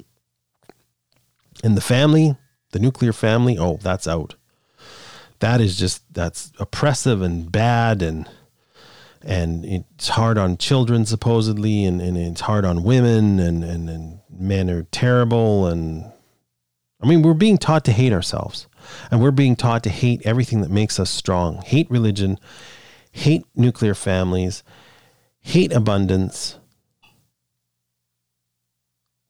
In 1.64 1.74
the 1.74 1.80
family, 1.80 2.37
the 2.77 2.83
nuclear 2.83 3.14
family, 3.14 3.57
oh, 3.59 3.79
that's 3.81 4.07
out. 4.07 4.35
That 5.39 5.62
is 5.62 5.79
just 5.79 6.03
that's 6.12 6.53
oppressive 6.59 7.22
and 7.22 7.51
bad 7.51 8.03
and 8.03 8.29
and 9.22 9.64
it's 9.64 10.09
hard 10.09 10.37
on 10.37 10.59
children 10.59 11.07
supposedly 11.07 11.87
and, 11.87 12.03
and 12.03 12.18
it's 12.18 12.43
hard 12.43 12.66
on 12.66 12.83
women 12.83 13.41
and, 13.41 13.64
and, 13.64 13.89
and 13.89 14.20
men 14.31 14.68
are 14.68 14.83
terrible 14.85 15.66
and 15.66 16.05
I 17.03 17.07
mean 17.07 17.22
we're 17.22 17.33
being 17.33 17.57
taught 17.57 17.85
to 17.87 17.93
hate 17.93 18.12
ourselves 18.12 18.66
and 19.11 19.22
we're 19.22 19.31
being 19.31 19.57
taught 19.57 19.83
to 19.85 19.91
hate 19.91 20.20
everything 20.27 20.61
that 20.61 20.70
makes 20.70 21.01
us 21.01 21.09
strong. 21.11 21.62
Hate 21.62 21.91
religion, 21.91 22.39
hate 23.11 23.47
nuclear 23.55 23.95
families, 23.95 24.62
hate 25.41 25.72
abundance. 25.72 26.59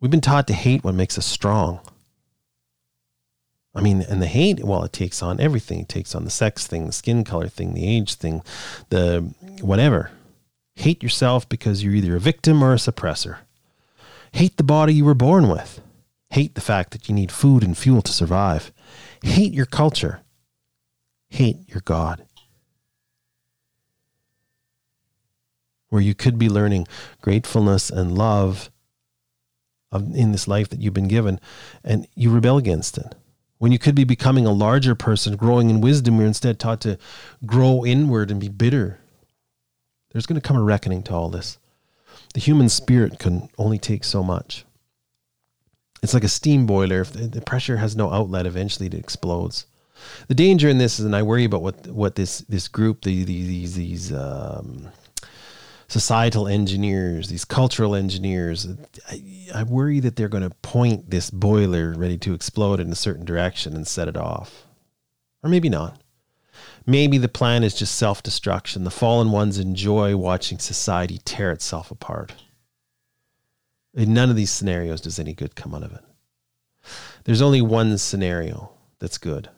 We've 0.01 0.11
been 0.11 0.21
taught 0.21 0.49
to 0.49 0.53
hate 0.53 0.83
what 0.83 0.95
makes 0.95 1.17
us 1.17 1.27
strong. 1.27 1.81
I 3.77 3.83
mean, 3.83 4.01
and 4.01 4.23
the 4.23 4.27
hate, 4.27 4.65
well, 4.65 4.85
it 4.85 4.93
takes 4.95 5.23
on 5.23 5.39
everything. 5.39 5.81
It 5.81 5.89
takes 5.89 6.15
on 6.15 6.25
the 6.25 6.31
sex 6.31 6.67
thing, 6.67 6.87
the 6.87 6.93
skin 6.93 7.25
color 7.25 7.47
thing, 7.47 7.75
the 7.75 7.87
age 7.87 8.15
thing, 8.15 8.43
the 8.89 9.35
whatever. 9.61 10.11
Hate 10.77 11.03
yourself 11.03 11.47
because 11.47 11.85
you're 11.85 11.95
either 11.95 12.17
a 12.17 12.21
victim 12.21 12.65
or 12.65 12.73
a 12.73 12.77
suppressor. 12.77 13.39
Hate 14.33 14.57
the 14.57 14.65
body 14.65 14.95
you 14.95 15.05
were 15.05 15.15
born 15.15 15.49
with. 15.49 15.83
Hate 16.31 16.55
the 16.55 16.63
fact 16.63 16.93
that 16.93 17.07
you 17.07 17.15
need 17.15 17.31
food 17.31 17.63
and 17.63 17.77
fuel 17.77 18.01
to 18.01 18.13
survive. 18.13 18.73
Hate 19.23 19.53
your 19.53 19.67
culture. 19.67 20.23
Hate 21.29 21.69
your 21.69 21.83
God. 21.85 22.27
Where 25.91 26.03
you 26.03 26.15
could 26.15 26.39
be 26.39 26.49
learning 26.49 26.89
gratefulness 27.21 27.91
and 27.91 28.17
love 28.17 28.71
in 29.93 30.33
this 30.33 30.49
life 30.49 30.71
that 30.71 30.81
you've 30.81 30.95
been 30.95 31.09
given, 31.09 31.41
and 31.85 32.07
you 32.15 32.31
rebel 32.31 32.57
against 32.57 32.97
it 32.97 33.15
when 33.59 33.73
you 33.73 33.79
could 33.79 33.95
be 33.95 34.05
becoming 34.05 34.47
a 34.47 34.53
larger 34.53 34.95
person, 34.95 35.37
growing 35.37 35.71
in 35.71 35.81
wisdom, 35.81 36.19
you're 36.19 36.27
instead 36.27 36.59
taught 36.59 36.81
to 36.83 36.99
grow 37.45 37.85
inward 37.85 38.31
and 38.31 38.41
be 38.41 38.49
bitter. 38.49 38.99
There's 40.11 40.27
going 40.27 40.41
to 40.41 40.47
come 40.47 40.57
a 40.57 40.63
reckoning 40.63 41.03
to 41.05 41.15
all 41.15 41.29
this. 41.29 41.59
The 42.35 42.41
human 42.41 42.69
spirit 42.69 43.19
can 43.19 43.49
only 43.59 43.79
take 43.79 44.05
so 44.05 44.23
much. 44.23 44.65
It's 46.03 46.15
like 46.15 46.25
a 46.25 46.29
steam 46.29 46.67
boiler. 46.67 47.01
If 47.01 47.13
the 47.13 47.41
pressure 47.41 47.79
has 47.79 47.97
no 47.97 48.13
outlet, 48.13 48.47
eventually 48.47 48.87
it 48.87 48.95
explodes. 48.95 49.67
The 50.29 50.35
danger 50.35 50.69
in 50.69 50.79
this 50.79 50.99
is, 50.99 51.07
and 51.07 51.17
I 51.17 51.23
worry 51.23 51.45
about 51.45 51.63
what 51.63 51.87
what 51.87 52.15
this 52.17 52.41
this 52.41 52.69
group, 52.69 53.03
the, 53.03 53.25
the 53.25 53.43
these 53.47 53.75
these 53.75 54.13
um, 54.13 54.89
societal 55.89 56.49
engineers, 56.49 57.29
these 57.29 57.45
cultural 57.45 57.95
engineers, 57.95 58.67
I, 59.09 59.23
I 59.55 59.63
worry 59.63 60.01
that 60.01 60.17
they're 60.17 60.29
going 60.29 60.49
to 60.49 60.57
point 60.63 61.11
this 61.11 61.31
boiler 61.31 61.95
ready 61.97 62.19
to 62.19 62.35
explode 62.35 62.81
in 62.81 62.91
a 62.91 62.97
certain 62.97 63.25
direction 63.25 63.75
and 63.75 63.87
set 63.87 64.09
it 64.09 64.17
off. 64.17 64.67
Or 65.43 65.51
maybe 65.51 65.69
not. 65.69 66.01
Maybe 66.87 67.19
the 67.19 67.29
plan 67.29 67.65
is 67.65 67.75
just 67.75 67.95
self 67.97 68.23
destruction. 68.23 68.85
The 68.85 68.91
fallen 68.91 69.31
ones 69.31 69.59
enjoy 69.59 70.17
watching 70.17 70.59
society 70.59 71.21
tear 71.25 71.51
itself 71.53 71.91
apart. 71.91 72.33
In 73.95 74.15
none 74.15 74.31
of 74.31 74.37
these 74.37 74.51
scenarios 74.51 75.01
does 75.01 75.19
any 75.19 75.35
good 75.35 75.57
come 75.57 75.75
out 75.75 75.83
of 75.83 75.93
it. 75.93 76.05
There's 77.25 77.43
only 77.43 77.61
one 77.61 77.99
scenario 77.99 78.73
that's 78.99 79.19
good, 79.19 79.49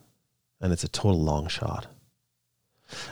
and 0.61 0.73
it's 0.73 0.85
a 0.85 0.89
total 0.89 1.23
long 1.23 1.49
shot. 1.49 1.87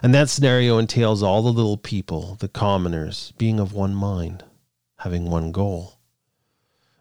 And 0.03 0.15
that 0.15 0.29
scenario 0.29 0.79
entails 0.79 1.23
all 1.23 1.43
the 1.43 1.53
little 1.53 1.77
people, 1.77 2.37
the 2.41 2.49
commoners, 2.49 3.33
being 3.39 3.61
of 3.61 3.73
one 3.73 3.95
mind, 3.95 4.45
having 4.99 5.31
one 5.31 5.53
goal. 5.53 5.99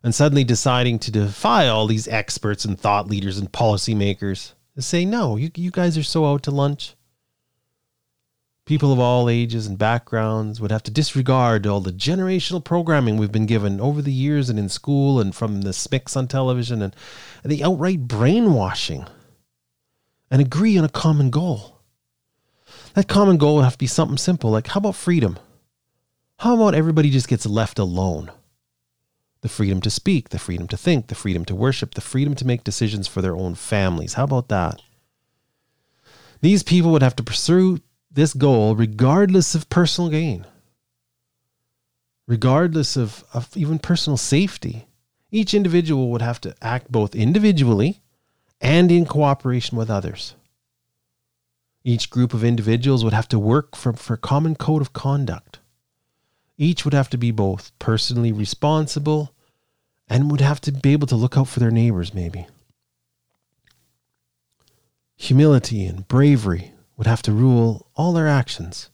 And 0.04 0.14
suddenly 0.14 0.44
deciding 0.44 1.00
to 1.00 1.12
defy 1.12 1.68
all 1.68 1.88
these 1.88 2.08
experts 2.08 2.66
and 2.66 2.80
thought 2.80 3.08
leaders 3.08 3.38
and 3.38 3.52
policymakers 3.52 4.54
to 4.76 4.82
say, 4.82 5.06
no, 5.06 5.36
you, 5.36 5.50
you 5.56 5.72
guys 5.72 5.98
are 5.98 6.04
so 6.04 6.26
out 6.26 6.44
to 6.44 6.52
lunch. 6.52 6.96
People 8.66 8.92
of 8.92 9.00
all 9.00 9.30
ages 9.30 9.68
and 9.68 9.78
backgrounds 9.78 10.60
would 10.60 10.72
have 10.72 10.84
to 10.84 10.92
disregard 10.92 11.68
all 11.68 11.82
the 11.82 11.92
generational 11.92 12.64
programming 12.64 13.18
we've 13.18 13.32
been 13.32 13.46
given 13.46 13.80
over 13.80 14.02
the 14.02 14.12
years 14.12 14.50
and 14.50 14.58
in 14.58 14.70
school 14.70 15.20
and 15.20 15.36
from 15.36 15.62
the 15.62 15.70
smix 15.70 16.18
on 16.18 16.28
television 16.28 16.82
and, 16.82 16.96
and 17.44 17.52
the 17.52 17.64
outright 17.64 18.08
brainwashing 18.08 19.06
and 20.32 20.42
agree 20.42 20.78
on 20.78 20.84
a 20.84 20.90
common 20.90 21.30
goal. 21.30 21.75
That 22.96 23.10
common 23.10 23.36
goal 23.36 23.58
would 23.58 23.66
have 23.66 23.74
to 23.74 23.78
be 23.78 23.88
something 23.88 24.18
simple 24.18 24.52
like 24.52 24.68
how 24.68 24.78
about 24.78 24.96
freedom? 24.96 25.38
How 26.40 26.56
about 26.56 26.76
everybody 26.76 27.10
just 27.10 27.28
gets 27.28 27.46
left 27.46 27.78
alone? 27.78 28.32
The 29.42 29.50
freedom 29.50 29.82
to 29.82 29.90
speak, 29.90 30.30
the 30.30 30.40
freedom 30.40 30.68
to 30.70 30.78
think, 30.78 31.08
the 31.08 31.16
freedom 31.16 31.44
to 31.46 31.56
worship, 31.56 31.94
the 31.94 32.02
freedom 32.02 32.36
to 32.36 32.48
make 32.48 32.64
decisions 32.64 33.08
for 33.08 33.22
their 33.22 33.36
own 33.36 33.56
families. 33.56 34.14
How 34.14 34.24
about 34.24 34.48
that? 34.48 34.82
These 36.42 36.64
people 36.64 36.92
would 36.92 37.04
have 37.04 37.16
to 37.18 37.24
pursue 37.24 37.80
this 38.10 38.34
goal 38.34 38.76
regardless 38.76 39.56
of 39.56 39.70
personal 39.70 40.10
gain, 40.10 40.46
regardless 42.28 42.96
of, 42.96 43.26
of 43.34 43.56
even 43.58 43.78
personal 43.78 44.18
safety. 44.18 44.88
Each 45.32 45.54
individual 45.54 46.12
would 46.12 46.22
have 46.22 46.40
to 46.42 46.56
act 46.62 46.92
both 46.92 47.14
individually 47.14 48.02
and 48.62 48.90
in 48.90 49.06
cooperation 49.06 49.78
with 49.78 49.90
others. 49.90 50.36
Each 51.88 52.10
group 52.10 52.34
of 52.34 52.44
individuals 52.44 53.04
would 53.04 53.14
have 53.14 53.28
to 53.28 53.38
work 53.38 53.76
for, 53.76 53.94
for 53.94 54.16
a 54.16 54.18
common 54.18 54.56
code 54.56 54.82
of 54.82 54.92
conduct. 54.92 55.60
Each 56.58 56.84
would 56.84 56.96
have 56.96 57.12
to 57.12 57.18
be 57.18 57.30
both 57.30 57.72
personally 57.78 58.32
responsible 58.32 59.36
and 60.10 60.32
would 60.32 60.42
have 60.42 60.60
to 60.62 60.72
be 60.72 60.94
able 60.94 61.06
to 61.06 61.16
look 61.16 61.38
out 61.38 61.48
for 61.48 61.60
their 61.60 61.70
neighbors, 61.70 62.12
maybe. 62.12 62.48
Humility 65.16 65.86
and 65.86 66.08
bravery 66.08 66.72
would 66.98 67.06
have 67.06 67.22
to 67.22 67.32
rule 67.32 67.88
all 67.96 68.14
their 68.14 68.28
actions. 68.28 68.90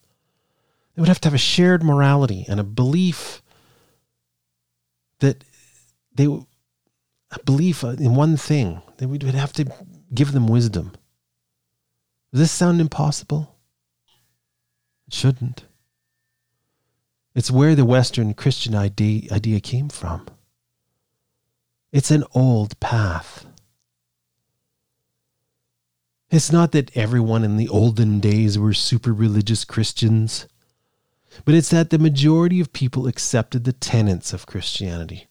They 0.94 1.02
would 1.02 1.08
have 1.08 1.22
to 1.22 1.30
have 1.30 1.34
a 1.34 1.38
shared 1.38 1.84
morality 1.84 2.46
and 2.50 2.60
a 2.60 2.66
belief 2.66 3.42
that 5.20 5.46
they, 6.14 6.26
a 6.26 7.40
belief 7.46 7.84
in 7.84 8.16
one 8.16 8.36
thing. 8.36 8.82
That 8.98 9.08
we 9.08 9.18
would 9.18 9.34
have 9.34 9.54
to 9.54 9.72
give 10.14 10.34
them 10.34 10.48
wisdom. 10.48 10.92
Does 12.32 12.40
this 12.40 12.52
sound 12.52 12.80
impossible? 12.80 13.56
It 15.08 15.14
shouldn't. 15.14 15.66
It's 17.36 17.52
where 17.52 17.76
the 17.76 17.86
Western 17.86 18.34
Christian 18.34 18.76
idea, 18.76 19.32
idea 19.32 19.60
came 19.60 19.90
from. 19.90 20.26
It's 21.92 22.12
an 22.12 22.24
old 22.34 22.80
path. 22.80 23.46
It's 26.30 26.52
not 26.52 26.72
that 26.72 26.96
everyone 26.96 27.44
in 27.44 27.58
the 27.58 27.68
olden 27.68 28.22
days 28.22 28.58
were 28.58 28.74
super 28.74 29.12
religious 29.12 29.66
Christians, 29.66 30.48
but 31.44 31.54
it's 31.54 31.70
that 31.70 31.90
the 31.90 32.00
majority 32.00 32.62
of 32.62 32.72
people 32.72 33.08
accepted 33.08 33.66
the 33.66 33.74
tenets 33.74 34.32
of 34.32 34.46
Christianity 34.46 35.28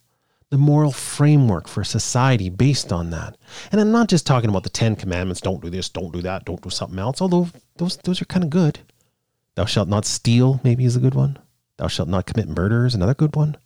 the 0.50 0.58
moral 0.58 0.90
framework 0.90 1.68
for 1.68 1.84
society 1.84 2.50
based 2.50 2.92
on 2.92 3.10
that. 3.10 3.36
And 3.70 3.80
I'm 3.80 3.92
not 3.92 4.08
just 4.08 4.26
talking 4.26 4.50
about 4.50 4.64
the 4.64 4.68
Ten 4.68 4.96
Commandments 4.96 5.40
don't 5.40 5.62
do 5.62 5.70
this, 5.70 5.88
don't 5.88 6.12
do 6.12 6.20
that, 6.22 6.44
don't 6.44 6.60
do 6.60 6.70
something 6.70 6.98
else, 6.98 7.22
although 7.22 7.48
those, 7.76 7.96
those 7.98 8.20
are 8.20 8.26
kind 8.26 8.42
of 8.42 8.50
good. 8.50 8.80
Thou 9.54 9.64
shalt 9.64 9.88
not 9.88 10.04
steal, 10.04 10.60
maybe, 10.64 10.84
is 10.84 10.96
a 10.96 11.00
good 11.00 11.14
one. 11.14 11.38
Thou 11.76 11.86
shalt 11.86 12.08
not 12.08 12.26
commit 12.26 12.48
murder 12.48 12.84
is 12.84 12.94
another 12.94 13.14
good 13.14 13.36
one. 13.36 13.56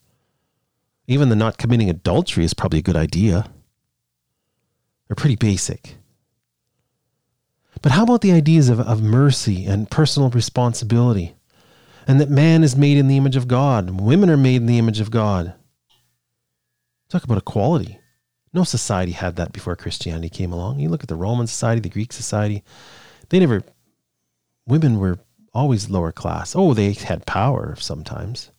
Even 1.07 1.31
the 1.31 1.37
not 1.37 1.59
committing 1.59 1.89
adultery 1.89 2.45
is 2.45 2.55
probably 2.55 2.79
a 2.79 2.83
good 2.83 2.97
idea. 2.97 3.51
They're 5.09 5.17
pretty 5.17 5.37
basic. 5.37 5.97
But 7.81 7.93
how 7.93 8.05
about 8.05 8.21
the 8.21 8.33
ideas 8.33 8.69
of, 8.69 8.81
of 8.81 9.03
mercy 9.03 9.65
and 9.65 9.91
personal 9.91 10.31
responsibility? 10.31 11.35
And 12.07 12.21
that 12.21 12.31
man 12.31 12.63
is 12.63 12.77
made 12.77 12.99
in 12.99 13.09
the 13.09 13.17
image 13.17 13.37
of 13.37 13.49
God, 13.49 14.01
women 14.01 14.29
are 14.29 14.37
made 14.37 14.57
in 14.57 14.67
the 14.67 14.79
image 14.79 15.01
of 15.01 15.11
God 15.11 15.55
Talk 17.09 17.25
about 17.25 17.39
equality. 17.39 17.99
No 18.53 18.65
society 18.65 19.13
had 19.13 19.37
that 19.37 19.53
before 19.53 19.77
Christianity 19.77 20.29
came 20.29 20.53
along. 20.53 20.79
You 20.79 20.89
look 20.89 21.03
at 21.03 21.09
the 21.09 21.17
Roman 21.17 21.47
society, 21.47 21.81
the 21.81 21.89
Greek 21.89 22.13
society, 22.13 22.63
they 23.29 23.41
never, 23.41 23.63
women 24.67 24.99
were 24.99 25.19
always 25.53 25.91
lower 25.91 26.13
class. 26.13 26.55
Oh, 26.57 26.75
they 26.75 26.93
had 26.93 27.27
power 27.27 27.75
sometimes, 27.77 28.51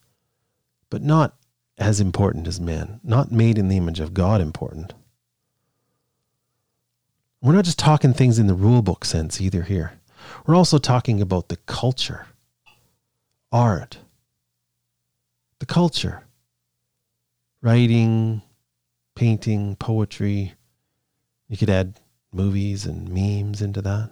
but 0.89 1.01
not 1.01 1.35
as 1.77 1.99
important 1.99 2.47
as 2.47 2.59
men, 2.59 2.99
not 3.03 3.31
made 3.31 3.57
in 3.57 3.67
the 3.67 3.77
image 3.77 3.99
of 3.99 4.13
God 4.13 4.41
important. 4.41 4.93
We're 7.41 7.53
not 7.53 7.65
just 7.65 7.79
talking 7.79 8.13
things 8.13 8.39
in 8.39 8.47
the 8.47 8.53
rule 8.53 8.81
book 8.81 9.05
sense 9.05 9.39
either 9.39 9.63
here. 9.63 9.99
We're 10.45 10.55
also 10.55 10.77
talking 10.77 11.21
about 11.21 11.49
the 11.49 11.57
culture, 11.67 12.27
art, 13.51 13.99
the 15.59 15.65
culture, 15.65 16.24
writing, 17.65 18.43
painting, 19.15 19.75
poetry. 19.77 20.53
You 21.47 21.57
could 21.57 21.69
add 21.69 21.99
movies 22.31 22.85
and 22.85 23.09
memes 23.09 23.59
into 23.59 23.81
that. 23.81 24.11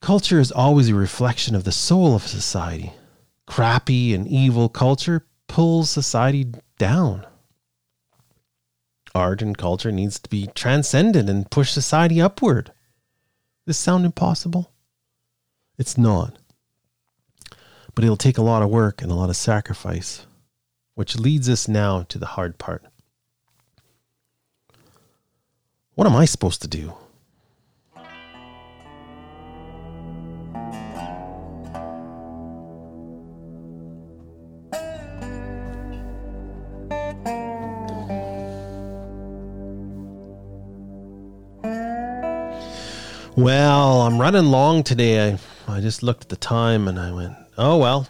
Culture 0.00 0.40
is 0.40 0.50
always 0.50 0.88
a 0.88 0.94
reflection 0.94 1.54
of 1.54 1.64
the 1.64 1.72
soul 1.72 2.14
of 2.14 2.26
society. 2.26 2.94
Crappy 3.46 4.14
and 4.14 4.26
evil 4.26 4.70
culture 4.70 5.26
pulls 5.48 5.90
society 5.90 6.46
down. 6.78 7.26
Art 9.14 9.42
and 9.42 9.58
culture 9.58 9.92
needs 9.92 10.18
to 10.20 10.30
be 10.30 10.46
transcendent 10.54 11.28
and 11.28 11.50
push 11.50 11.72
society 11.72 12.22
upward. 12.22 12.72
This 13.66 13.76
sound 13.76 14.06
impossible? 14.06 14.72
It's 15.76 15.98
not. 15.98 16.38
But 17.94 18.04
it'll 18.04 18.16
take 18.16 18.38
a 18.38 18.42
lot 18.42 18.62
of 18.62 18.70
work 18.70 19.02
and 19.02 19.12
a 19.12 19.14
lot 19.14 19.28
of 19.28 19.36
sacrifice, 19.36 20.24
which 20.98 21.16
leads 21.16 21.48
us 21.48 21.68
now 21.68 22.02
to 22.08 22.18
the 22.18 22.26
hard 22.26 22.58
part. 22.58 22.82
What 25.94 26.08
am 26.08 26.16
I 26.16 26.24
supposed 26.24 26.60
to 26.62 26.66
do? 26.66 26.92
Well, 43.36 44.02
I'm 44.02 44.20
running 44.20 44.46
long 44.46 44.82
today. 44.82 45.30
I, 45.30 45.38
I 45.68 45.80
just 45.80 46.02
looked 46.02 46.24
at 46.24 46.28
the 46.28 46.34
time 46.34 46.88
and 46.88 46.98
I 46.98 47.12
went, 47.12 47.34
oh, 47.56 47.76
well, 47.76 48.08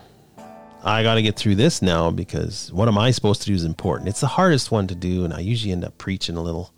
I 0.85 1.03
got 1.03 1.15
to 1.15 1.23
get 1.23 1.37
through 1.37 1.57
this 1.57 1.83
now 1.83 2.11
because 2.11 2.73
what 2.73 2.89
am 2.89 2.99
I 2.99 3.11
supposed 3.11 3.43
to 3.43 3.49
do 3.49 3.55
is 3.55 3.65
important. 3.65 4.09
It's 4.09 4.21
the 4.21 4.27
hardest 4.29 4.71
one 4.71 4.87
to 4.87 4.95
do, 4.95 5.25
and 5.25 5.35
I 5.35 5.41
usually 5.41 5.73
end 5.73 5.85
up 5.85 5.99
preaching 5.99 6.37
a 6.37 6.43
little. 6.43 6.73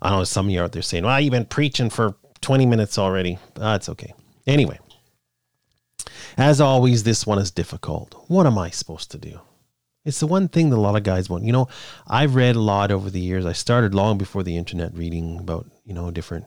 I 0.00 0.10
don't 0.10 0.18
know 0.18 0.24
some 0.24 0.46
of 0.46 0.52
you 0.52 0.60
out 0.60 0.72
there 0.72 0.82
saying, 0.82 1.04
well, 1.04 1.20
you've 1.20 1.30
been 1.30 1.44
preaching 1.44 1.88
for 1.88 2.16
20 2.40 2.66
minutes 2.66 2.98
already. 2.98 3.38
Uh, 3.56 3.72
That's 3.72 3.88
okay. 3.90 4.12
Anyway, 4.46 4.80
as 6.36 6.60
always, 6.60 7.04
this 7.04 7.24
one 7.24 7.38
is 7.38 7.52
difficult. 7.52 8.14
What 8.26 8.46
am 8.46 8.58
I 8.58 8.70
supposed 8.70 9.12
to 9.12 9.18
do? 9.18 9.40
It's 10.04 10.18
the 10.18 10.26
one 10.26 10.48
thing 10.48 10.70
that 10.70 10.76
a 10.76 10.80
lot 10.80 10.96
of 10.96 11.04
guys 11.04 11.30
want. 11.30 11.44
You 11.44 11.52
know, 11.52 11.68
I've 12.08 12.34
read 12.34 12.56
a 12.56 12.60
lot 12.60 12.90
over 12.90 13.08
the 13.08 13.20
years. 13.20 13.46
I 13.46 13.52
started 13.52 13.94
long 13.94 14.18
before 14.18 14.42
the 14.42 14.56
internet 14.56 14.92
reading 14.94 15.38
about, 15.38 15.70
you 15.84 15.94
know, 15.94 16.10
different 16.10 16.46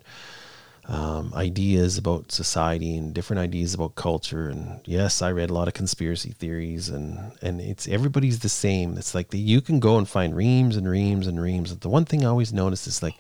um, 0.87 1.33
ideas 1.33 1.97
about 1.97 2.31
society 2.31 2.95
and 2.95 3.13
different 3.13 3.39
ideas 3.39 3.73
about 3.73 3.95
culture. 3.95 4.49
And 4.49 4.81
yes, 4.85 5.21
I 5.21 5.31
read 5.31 5.49
a 5.49 5.53
lot 5.53 5.67
of 5.67 5.73
conspiracy 5.73 6.31
theories, 6.31 6.89
and 6.89 7.31
and 7.41 7.59
it's 7.59 7.87
everybody's 7.87 8.39
the 8.39 8.49
same. 8.49 8.97
It's 8.97 9.15
like 9.15 9.29
the, 9.29 9.39
you 9.39 9.61
can 9.61 9.79
go 9.79 9.97
and 9.97 10.07
find 10.07 10.35
reams 10.35 10.75
and 10.75 10.87
reams 10.87 11.27
and 11.27 11.41
reams. 11.41 11.71
But 11.71 11.81
the 11.81 11.89
one 11.89 12.05
thing 12.05 12.23
I 12.23 12.29
always 12.29 12.53
notice 12.53 12.87
is 12.87 13.01
like, 13.01 13.15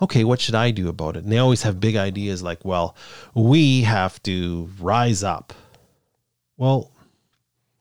okay, 0.00 0.24
what 0.24 0.40
should 0.40 0.54
I 0.54 0.70
do 0.70 0.88
about 0.88 1.16
it? 1.16 1.24
And 1.24 1.32
they 1.32 1.38
always 1.38 1.62
have 1.62 1.80
big 1.80 1.96
ideas 1.96 2.42
like, 2.42 2.64
well, 2.64 2.96
we 3.34 3.82
have 3.82 4.22
to 4.24 4.70
rise 4.80 5.22
up. 5.22 5.52
Well, 6.56 6.90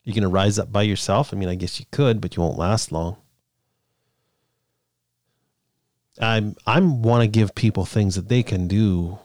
you're 0.03 0.15
going 0.15 0.23
to 0.23 0.29
rise 0.29 0.57
up 0.57 0.71
by 0.71 0.81
yourself. 0.81 1.33
I 1.33 1.37
mean, 1.37 1.49
I 1.49 1.55
guess 1.55 1.79
you 1.79 1.85
could, 1.91 2.21
but 2.21 2.35
you 2.35 2.41
won't 2.41 2.57
last 2.57 2.91
long. 2.91 3.17
I'm 6.19 6.55
I'm 6.65 7.01
want 7.01 7.21
to 7.21 7.27
give 7.27 7.55
people 7.55 7.85
things 7.85 8.15
that 8.15 8.27
they 8.27 8.43
can 8.43 8.67
do 8.67 9.19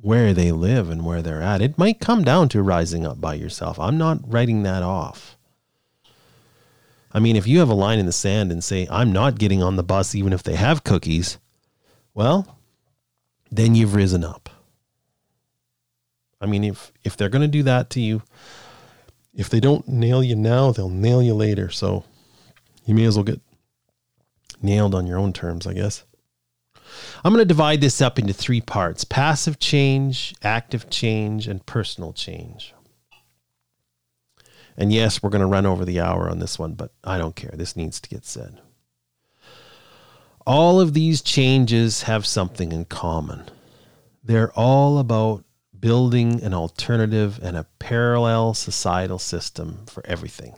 where 0.00 0.34
they 0.34 0.52
live 0.52 0.90
and 0.90 1.04
where 1.04 1.22
they're 1.22 1.42
at. 1.42 1.62
It 1.62 1.78
might 1.78 2.00
come 2.00 2.24
down 2.24 2.48
to 2.50 2.62
rising 2.62 3.06
up 3.06 3.20
by 3.20 3.34
yourself. 3.34 3.78
I'm 3.78 3.98
not 3.98 4.20
writing 4.24 4.62
that 4.62 4.82
off. 4.82 5.36
I 7.12 7.18
mean, 7.18 7.36
if 7.36 7.46
you 7.46 7.60
have 7.60 7.70
a 7.70 7.74
line 7.74 7.98
in 7.98 8.06
the 8.06 8.12
sand 8.12 8.52
and 8.52 8.62
say, 8.62 8.86
I'm 8.90 9.12
not 9.12 9.38
getting 9.38 9.62
on 9.62 9.76
the 9.76 9.82
bus 9.82 10.14
even 10.14 10.32
if 10.32 10.42
they 10.42 10.54
have 10.54 10.84
cookies, 10.84 11.38
well, 12.12 12.58
then 13.50 13.74
you've 13.74 13.94
risen 13.94 14.22
up. 14.22 14.50
I 16.40 16.46
mean, 16.46 16.64
if 16.64 16.92
if 17.04 17.16
they're 17.16 17.30
going 17.30 17.42
to 17.42 17.48
do 17.48 17.62
that 17.62 17.90
to 17.90 18.00
you, 18.00 18.22
if 19.34 19.48
they 19.48 19.60
don't 19.60 19.88
nail 19.88 20.22
you 20.22 20.36
now, 20.36 20.72
they'll 20.72 20.88
nail 20.88 21.22
you 21.22 21.34
later. 21.34 21.70
So 21.70 22.04
you 22.84 22.94
may 22.94 23.04
as 23.04 23.16
well 23.16 23.24
get 23.24 23.40
nailed 24.60 24.94
on 24.94 25.06
your 25.06 25.18
own 25.18 25.32
terms, 25.32 25.66
I 25.66 25.72
guess. 25.72 26.04
I'm 27.24 27.32
going 27.32 27.42
to 27.42 27.46
divide 27.46 27.80
this 27.80 28.00
up 28.00 28.18
into 28.18 28.32
three 28.32 28.60
parts 28.60 29.04
passive 29.04 29.58
change, 29.58 30.34
active 30.42 30.90
change, 30.90 31.46
and 31.48 31.64
personal 31.66 32.12
change. 32.12 32.74
And 34.76 34.92
yes, 34.92 35.22
we're 35.22 35.30
going 35.30 35.40
to 35.40 35.46
run 35.46 35.66
over 35.66 35.84
the 35.84 36.00
hour 36.00 36.28
on 36.28 36.38
this 36.38 36.58
one, 36.58 36.74
but 36.74 36.92
I 37.02 37.18
don't 37.18 37.34
care. 37.34 37.52
This 37.54 37.76
needs 37.76 38.00
to 38.00 38.08
get 38.08 38.26
said. 38.26 38.60
All 40.46 40.80
of 40.80 40.92
these 40.92 41.22
changes 41.22 42.02
have 42.02 42.26
something 42.26 42.72
in 42.72 42.84
common. 42.84 43.44
They're 44.22 44.52
all 44.52 44.98
about 44.98 45.44
building 45.78 46.42
an 46.42 46.54
alternative 46.54 47.40
and 47.42 47.56
a 47.56 47.66
parallel 47.78 48.54
societal 48.54 49.18
system 49.18 49.86
for 49.86 50.04
everything. 50.06 50.54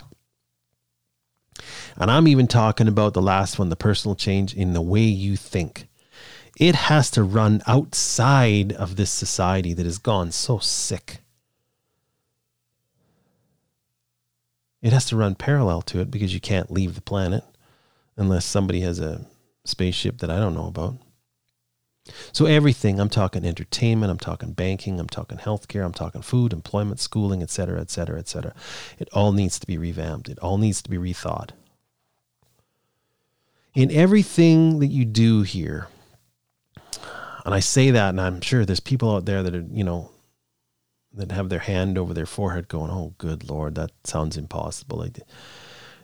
And 1.96 2.10
I'm 2.10 2.28
even 2.28 2.46
talking 2.46 2.88
about 2.88 3.14
the 3.14 3.22
last 3.22 3.58
one, 3.58 3.68
the 3.68 3.76
personal 3.76 4.14
change 4.14 4.54
in 4.54 4.72
the 4.72 4.82
way 4.82 5.02
you 5.02 5.36
think 5.36 5.87
it 6.58 6.74
has 6.74 7.10
to 7.12 7.22
run 7.22 7.62
outside 7.66 8.72
of 8.72 8.96
this 8.96 9.10
society 9.10 9.72
that 9.74 9.86
has 9.86 9.98
gone 9.98 10.32
so 10.32 10.58
sick. 10.58 11.20
It 14.82 14.92
has 14.92 15.06
to 15.06 15.16
run 15.16 15.36
parallel 15.36 15.82
to 15.82 16.00
it 16.00 16.10
because 16.10 16.34
you 16.34 16.40
can't 16.40 16.70
leave 16.70 16.94
the 16.94 17.00
planet 17.00 17.44
unless 18.16 18.44
somebody 18.44 18.80
has 18.80 18.98
a 18.98 19.24
spaceship 19.64 20.18
that 20.18 20.30
I 20.30 20.38
don't 20.38 20.54
know 20.54 20.66
about. 20.66 20.94
So, 22.32 22.46
everything 22.46 22.98
I'm 22.98 23.10
talking 23.10 23.44
entertainment, 23.44 24.10
I'm 24.10 24.18
talking 24.18 24.52
banking, 24.52 24.98
I'm 24.98 25.08
talking 25.08 25.36
healthcare, 25.36 25.84
I'm 25.84 25.92
talking 25.92 26.22
food, 26.22 26.54
employment, 26.54 27.00
schooling, 27.00 27.42
et 27.42 27.50
cetera, 27.50 27.82
et 27.82 27.90
cetera, 27.90 28.18
et 28.18 28.28
cetera. 28.28 28.54
It 28.98 29.10
all 29.12 29.32
needs 29.32 29.58
to 29.58 29.66
be 29.66 29.76
revamped. 29.76 30.30
It 30.30 30.38
all 30.38 30.56
needs 30.56 30.80
to 30.82 30.90
be 30.90 30.96
rethought. 30.96 31.50
In 33.74 33.90
everything 33.90 34.78
that 34.78 34.86
you 34.86 35.04
do 35.04 35.42
here, 35.42 35.88
and 37.48 37.54
I 37.54 37.60
say 37.60 37.92
that, 37.92 38.10
and 38.10 38.20
I'm 38.20 38.42
sure 38.42 38.66
there's 38.66 38.78
people 38.78 39.16
out 39.16 39.24
there 39.24 39.42
that 39.42 39.54
are, 39.54 39.64
you 39.72 39.82
know, 39.82 40.10
that 41.14 41.32
have 41.32 41.48
their 41.48 41.60
hand 41.60 41.96
over 41.96 42.12
their 42.12 42.26
forehead 42.26 42.68
going, 42.68 42.90
oh, 42.90 43.14
good 43.16 43.48
Lord, 43.48 43.74
that 43.76 43.90
sounds 44.04 44.36
impossible. 44.36 44.98
Like, 44.98 45.18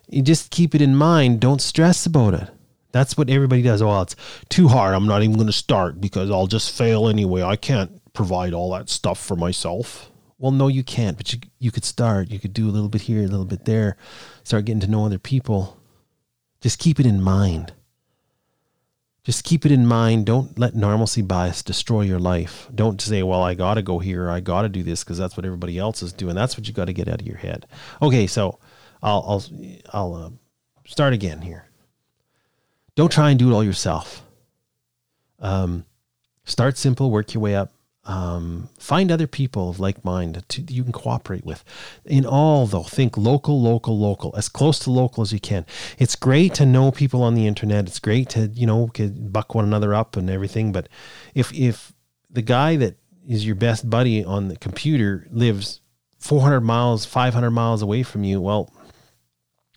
you 0.09 0.23
just 0.23 0.51
keep 0.51 0.75
it 0.75 0.81
in 0.81 0.97
mind. 0.97 1.41
Don't 1.41 1.61
stress 1.61 2.07
about 2.07 2.33
it. 2.33 2.49
That's 2.93 3.19
what 3.19 3.29
everybody 3.29 3.61
does. 3.61 3.83
Oh, 3.83 4.01
it's 4.01 4.17
too 4.49 4.69
hard. 4.69 4.95
I'm 4.95 5.07
not 5.07 5.23
even 5.23 5.35
going 5.35 5.47
to 5.47 5.53
start 5.53 6.01
because 6.01 6.31
I'll 6.31 6.47
just 6.47 6.75
fail 6.75 7.09
anyway. 7.09 7.43
I 7.43 7.57
can't 7.57 8.01
provide 8.15 8.55
all 8.55 8.71
that 8.71 8.89
stuff 8.89 9.23
for 9.23 9.37
myself. 9.37 10.11
Well, 10.39 10.51
no, 10.51 10.69
you 10.69 10.83
can't, 10.83 11.19
but 11.19 11.31
you, 11.31 11.41
you 11.59 11.71
could 11.71 11.85
start. 11.85 12.31
You 12.31 12.41
could 12.41 12.55
do 12.55 12.71
a 12.71 12.73
little 12.73 12.89
bit 12.89 13.03
here, 13.03 13.21
a 13.21 13.27
little 13.27 13.45
bit 13.45 13.67
there, 13.67 13.99
start 14.45 14.65
getting 14.65 14.81
to 14.81 14.91
know 14.91 15.05
other 15.05 15.19
people. 15.19 15.79
Just 16.63 16.79
keep 16.79 16.99
it 16.99 17.05
in 17.05 17.21
mind. 17.21 17.75
Just 19.25 19.43
keep 19.45 19.65
it 19.65 19.73
in 19.73 19.87
mind. 19.87 20.27
Don't 20.27 20.59
let 20.59 20.75
normalcy 20.75 21.23
bias 21.23 21.63
destroy 21.63 22.03
your 22.03 22.19
life. 22.19 22.69
Don't 22.75 23.01
say, 23.01 23.23
well, 23.23 23.43
I 23.43 23.55
got 23.55 23.75
to 23.75 23.83
go 23.83 23.99
here. 23.99 24.31
I 24.31 24.41
got 24.41 24.63
to 24.63 24.69
do 24.69 24.83
this 24.83 25.03
because 25.03 25.17
that's 25.17 25.35
what 25.35 25.47
everybody 25.47 25.79
else 25.79 26.03
is 26.03 26.13
doing. 26.13 26.35
That's 26.35 26.59
what 26.59 26.69
you 26.69 26.75
got 26.75 26.85
to 26.87 26.93
get 26.93 27.09
out 27.09 27.23
of 27.23 27.27
your 27.27 27.39
head. 27.39 27.67
Okay, 28.03 28.27
so 28.27 28.59
I'll, 29.03 29.25
I'll, 29.27 29.45
I'll 29.95 30.15
uh, 30.15 30.31
start 30.87 31.15
again 31.15 31.41
here. 31.41 31.67
Don't 32.97 33.11
try 33.11 33.31
and 33.31 33.39
do 33.39 33.51
it 33.51 33.55
all 33.55 33.65
yourself. 33.65 34.23
Um, 35.41 35.87
start 36.45 36.77
simple, 36.77 37.11
work 37.11 37.33
your 37.33 37.43
way 37.43 37.57
up. 37.57 37.73
Um, 38.07 38.69
find 38.79 39.11
other 39.11 39.27
people 39.27 39.71
of 39.71 39.81
like 39.81 40.05
mind 40.05 40.45
to, 40.49 40.63
you 40.63 40.83
can 40.83 40.93
cooperate 40.93 41.45
with. 41.45 41.65
In 42.05 42.27
all, 42.27 42.67
though, 42.67 42.83
think 42.83 43.17
local, 43.17 43.61
local, 43.63 43.99
local, 43.99 44.35
as 44.37 44.49
close 44.49 44.79
to 44.81 44.91
local 44.91 45.23
as 45.23 45.33
you 45.33 45.41
can. 45.41 45.65
It's 45.99 46.15
great 46.15 46.53
to 46.55 46.67
know 46.67 46.91
people 46.91 47.23
on 47.23 47.35
the 47.35 47.47
internet. 47.47 47.87
It's 47.87 47.99
great 47.99 48.29
to 48.31 48.49
you 48.49 48.67
know 48.67 48.91
buck 48.99 49.55
one 49.55 49.65
another 49.65 49.95
up 49.95 50.17
and 50.17 50.29
everything. 50.29 50.71
But 50.71 50.89
if 51.35 51.53
if 51.55 51.95
the 52.31 52.43
guy 52.43 52.77
that 52.77 52.97
is 53.27 53.47
your 53.47 53.55
best 53.55 53.89
buddy 53.89 54.23
on 54.23 54.49
the 54.49 54.57
computer 54.57 55.27
lives 55.31 55.81
400 56.19 56.61
miles, 56.61 57.05
500 57.05 57.51
miles 57.51 57.83
away 57.83 58.03
from 58.03 58.25
you, 58.25 58.41
well, 58.41 58.71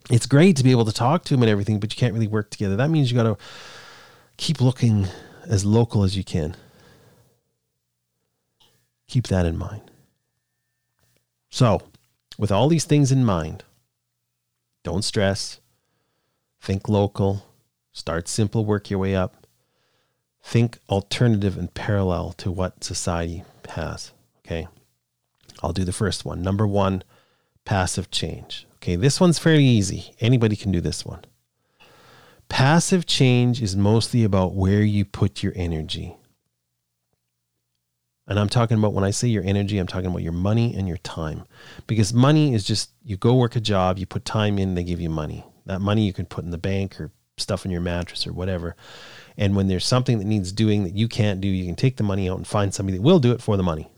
it's 0.09 0.25
great 0.25 0.55
to 0.57 0.63
be 0.63 0.71
able 0.71 0.85
to 0.85 0.93
talk 0.93 1.23
to 1.25 1.33
him 1.33 1.43
and 1.43 1.49
everything, 1.49 1.79
but 1.79 1.93
you 1.93 1.97
can't 1.97 2.13
really 2.13 2.27
work 2.27 2.49
together. 2.49 2.75
That 2.75 2.89
means 2.89 3.11
you 3.11 3.17
got 3.17 3.23
to 3.23 3.37
keep 4.37 4.61
looking 4.61 5.07
as 5.47 5.65
local 5.65 6.03
as 6.03 6.15
you 6.15 6.23
can. 6.23 6.55
Keep 9.07 9.27
that 9.27 9.45
in 9.45 9.57
mind. 9.57 9.89
So, 11.49 11.81
with 12.37 12.51
all 12.51 12.67
these 12.67 12.85
things 12.85 13.11
in 13.11 13.23
mind, 13.25 13.63
don't 14.83 15.03
stress, 15.03 15.59
think 16.61 16.87
local, 16.89 17.45
start 17.91 18.27
simple, 18.27 18.65
work 18.65 18.89
your 18.89 18.99
way 18.99 19.15
up. 19.15 19.47
think 20.43 20.79
alternative 20.87 21.57
and 21.57 21.73
parallel 21.73 22.31
to 22.31 22.49
what 22.49 22.81
society 22.83 23.43
has. 23.69 24.11
Okay. 24.45 24.67
I'll 25.61 25.73
do 25.73 25.83
the 25.83 25.91
first 25.91 26.23
one. 26.23 26.41
Number 26.41 26.65
one, 26.65 27.03
passive 27.65 28.09
change. 28.11 28.65
Okay. 28.77 28.95
This 28.95 29.19
one's 29.19 29.39
fairly 29.39 29.65
easy. 29.65 30.13
Anybody 30.21 30.55
can 30.55 30.71
do 30.71 30.79
this 30.79 31.05
one. 31.05 31.25
Passive 32.47 33.05
change 33.05 33.61
is 33.61 33.75
mostly 33.75 34.23
about 34.23 34.53
where 34.53 34.83
you 34.83 35.03
put 35.03 35.43
your 35.43 35.51
energy. 35.55 36.15
And 38.27 38.37
I'm 38.37 38.49
talking 38.49 38.77
about 38.77 38.93
when 38.93 39.03
I 39.03 39.11
say 39.11 39.27
your 39.27 39.43
energy, 39.43 39.77
I'm 39.77 39.87
talking 39.87 40.09
about 40.09 40.21
your 40.21 40.33
money 40.33 40.75
and 40.75 40.87
your 40.87 40.97
time. 40.97 41.43
Because 41.87 42.13
money 42.13 42.53
is 42.53 42.63
just 42.63 42.91
you 43.03 43.15
go 43.17 43.35
work 43.35 43.55
a 43.55 43.61
job, 43.61 43.97
you 43.97 44.05
put 44.05 44.25
time 44.25 44.59
in, 44.59 44.75
they 44.75 44.83
give 44.83 44.99
you 44.99 45.09
money. 45.09 45.45
That 45.65 45.79
money 45.79 46.05
you 46.05 46.13
can 46.13 46.25
put 46.25 46.43
in 46.43 46.51
the 46.51 46.57
bank 46.57 46.99
or 46.99 47.11
stuff 47.37 47.65
in 47.65 47.71
your 47.71 47.81
mattress 47.81 48.27
or 48.27 48.33
whatever. 48.33 48.75
And 49.37 49.55
when 49.55 49.67
there's 49.67 49.85
something 49.85 50.19
that 50.19 50.25
needs 50.25 50.51
doing 50.51 50.83
that 50.83 50.95
you 50.95 51.07
can't 51.07 51.39
do, 51.39 51.47
you 51.47 51.65
can 51.65 51.75
take 51.75 51.97
the 51.97 52.03
money 52.03 52.29
out 52.29 52.37
and 52.37 52.47
find 52.47 52.73
somebody 52.73 52.97
that 52.97 53.03
will 53.03 53.19
do 53.19 53.31
it 53.31 53.41
for 53.41 53.55
the 53.55 53.63
money. 53.63 53.89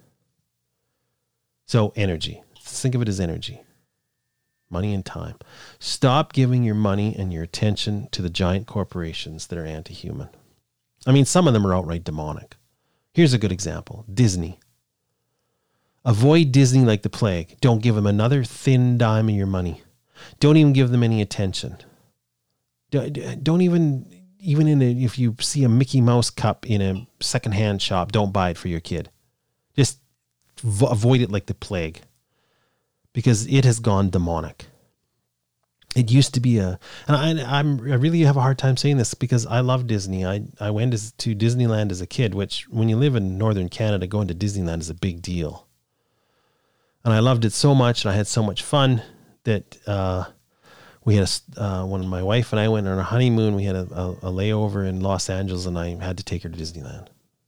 So, 1.66 1.94
energy. 1.96 2.44
Think 2.60 2.96
of 2.96 3.02
it 3.02 3.10
as 3.10 3.20
energy 3.20 3.62
money 4.70 4.94
and 4.94 5.06
time. 5.06 5.36
Stop 5.80 6.34
giving 6.34 6.64
your 6.64 6.76
money 6.76 7.16
and 7.18 7.34
your 7.34 7.44
attention 7.44 8.08
to 8.12 8.22
the 8.22 8.30
giant 8.30 8.68
corporations 8.68 9.48
that 9.48 9.58
are 9.58 9.66
anti 9.66 9.94
human. 9.94 10.30
I 11.08 11.12
mean, 11.12 11.26
some 11.26 11.48
of 11.48 11.54
them 11.54 11.66
are 11.66 11.74
outright 11.74 12.04
demonic. 12.04 12.56
Here's 13.14 13.34
a 13.34 13.38
good 13.38 13.52
example 13.52 14.06
Disney. 14.12 14.60
Avoid 16.06 16.52
Disney 16.52 16.86
like 16.86 17.02
the 17.02 17.10
plague. 17.10 17.58
Don't 17.62 17.84
give 17.84 17.96
them 17.96 18.08
another 18.08 18.44
thin 18.44 18.98
dime 18.98 19.30
of 19.30 19.36
your 19.36 19.48
money. 19.48 19.84
Don't 20.40 20.58
even 20.58 20.74
give 20.74 20.92
them 20.92 21.04
any 21.04 21.22
attention. 21.22 21.78
Don't 22.92 23.62
even 23.62 24.06
even 24.40 24.68
in 24.68 24.82
a, 24.82 24.92
if 24.92 25.20
you 25.20 25.36
see 25.40 25.64
a 25.64 25.70
Mickey 25.70 26.02
Mouse 26.02 26.30
cup 26.30 26.66
in 26.66 26.82
a 26.82 27.08
secondhand 27.20 27.82
shop, 27.82 28.12
don't 28.12 28.32
buy 28.32 28.52
it 28.52 28.58
for 28.58 28.70
your 28.70 28.80
kid. 28.80 29.10
Just 29.76 30.00
avoid 30.64 31.22
it 31.22 31.32
like 31.32 31.48
the 31.48 31.54
plague 31.54 32.02
because 33.14 33.46
it 33.48 33.66
has 33.66 33.80
gone 33.80 34.10
demonic. 34.10 34.66
It 35.96 36.12
used 36.12 36.36
to 36.36 36.40
be 36.40 36.60
a, 36.60 36.80
and 37.08 37.42
I, 37.42 37.60
I'm 37.60 37.80
I 37.92 37.96
really 37.96 38.22
have 38.22 38.38
a 38.38 38.42
hard 38.42 38.60
time 38.60 38.78
saying 38.78 38.98
this 38.98 39.16
because 39.16 39.48
I 39.48 39.62
love 39.62 39.88
Disney. 39.88 40.24
I 40.26 40.44
I 40.60 40.70
went 40.70 40.94
to 40.94 41.36
Disneyland 41.36 41.92
as 41.92 42.00
a 42.00 42.08
kid, 42.08 42.36
which 42.36 42.70
when 42.70 42.90
you 42.90 42.96
live 42.96 43.16
in 43.16 43.40
northern 43.40 43.70
Canada, 43.70 44.06
going 44.06 44.28
to 44.28 44.36
Disneyland 44.36 44.82
is 44.82 44.90
a 44.90 44.94
big 44.94 45.22
deal. 45.22 45.68
And 47.04 47.14
I 47.14 47.20
loved 47.20 47.44
it 47.44 47.54
so 47.54 47.74
much, 47.74 48.04
and 48.04 48.12
I 48.12 48.16
had 48.16 48.28
so 48.28 48.44
much 48.44 48.62
fun 48.62 49.02
that 49.46 49.78
uh, 49.88 50.26
we 51.06 51.16
had 51.16 51.28
a, 51.58 51.64
uh, 51.64 51.86
when 51.86 52.06
my 52.08 52.22
wife 52.22 52.54
and 52.54 52.60
I 52.60 52.68
went 52.68 52.88
on 52.88 53.00
a 53.00 53.04
honeymoon, 53.04 53.56
we 53.56 53.64
had 53.64 53.76
a, 53.76 53.88
a, 53.92 54.12
a 54.12 54.32
layover 54.32 54.88
in 54.88 55.00
Los 55.00 55.30
Angeles, 55.30 55.66
and 55.66 55.80
I 55.80 55.96
had 55.96 56.18
to 56.18 56.24
take 56.24 56.44
her 56.44 56.50
to 56.50 56.58
Disneyland. 56.58 57.08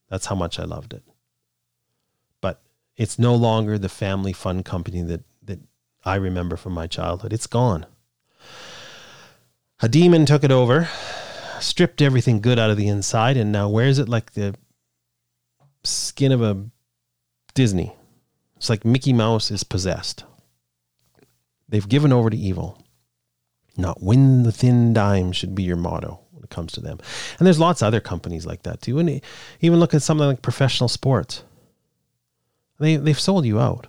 That's 0.09 0.25
how 0.25 0.35
much 0.35 0.57
I 0.57 0.63
loved 0.63 0.93
it. 0.93 1.03
But 2.39 2.61
it's 2.97 3.19
no 3.19 3.35
longer 3.35 3.77
the 3.77 3.89
family 3.89 4.33
fun 4.33 4.63
company 4.63 5.03
that 5.03 5.23
that 5.43 5.59
I 6.03 6.15
remember 6.15 6.57
from 6.57 6.73
my 6.73 6.87
childhood. 6.87 7.33
It's 7.33 7.47
gone. 7.47 7.85
A 9.83 9.89
demon 9.89 10.27
took 10.27 10.43
it 10.43 10.51
over, 10.51 10.87
stripped 11.59 12.03
everything 12.03 12.39
good 12.39 12.59
out 12.59 12.69
of 12.69 12.77
the 12.77 12.87
inside, 12.87 13.35
and 13.35 13.51
now 13.51 13.67
wears 13.67 13.97
it 13.97 14.07
like 14.07 14.33
the 14.33 14.53
skin 15.83 16.31
of 16.31 16.43
a 16.43 16.65
Disney. 17.55 17.95
It's 18.57 18.69
like 18.69 18.85
Mickey 18.85 19.11
Mouse 19.11 19.49
is 19.49 19.63
possessed. 19.63 20.23
They've 21.67 21.87
given 21.89 22.13
over 22.13 22.29
to 22.29 22.37
evil. 22.37 22.85
Not 23.75 24.03
win 24.03 24.43
the 24.43 24.51
thin 24.51 24.93
dime 24.93 25.31
should 25.31 25.55
be 25.55 25.63
your 25.63 25.77
motto 25.77 26.19
when 26.29 26.43
it 26.43 26.51
comes 26.51 26.73
to 26.73 26.81
them. 26.81 26.99
And 27.39 27.47
there's 27.47 27.59
lots 27.59 27.81
of 27.81 27.87
other 27.87 28.01
companies 28.01 28.45
like 28.45 28.61
that 28.63 28.81
too. 28.81 28.99
And 28.99 29.21
even 29.61 29.79
look 29.79 29.95
at 29.95 30.03
something 30.03 30.27
like 30.27 30.43
professional 30.43 30.89
sports. 30.89 31.43
They 32.79 32.97
they've 32.97 33.19
sold 33.19 33.45
you 33.45 33.59
out. 33.59 33.87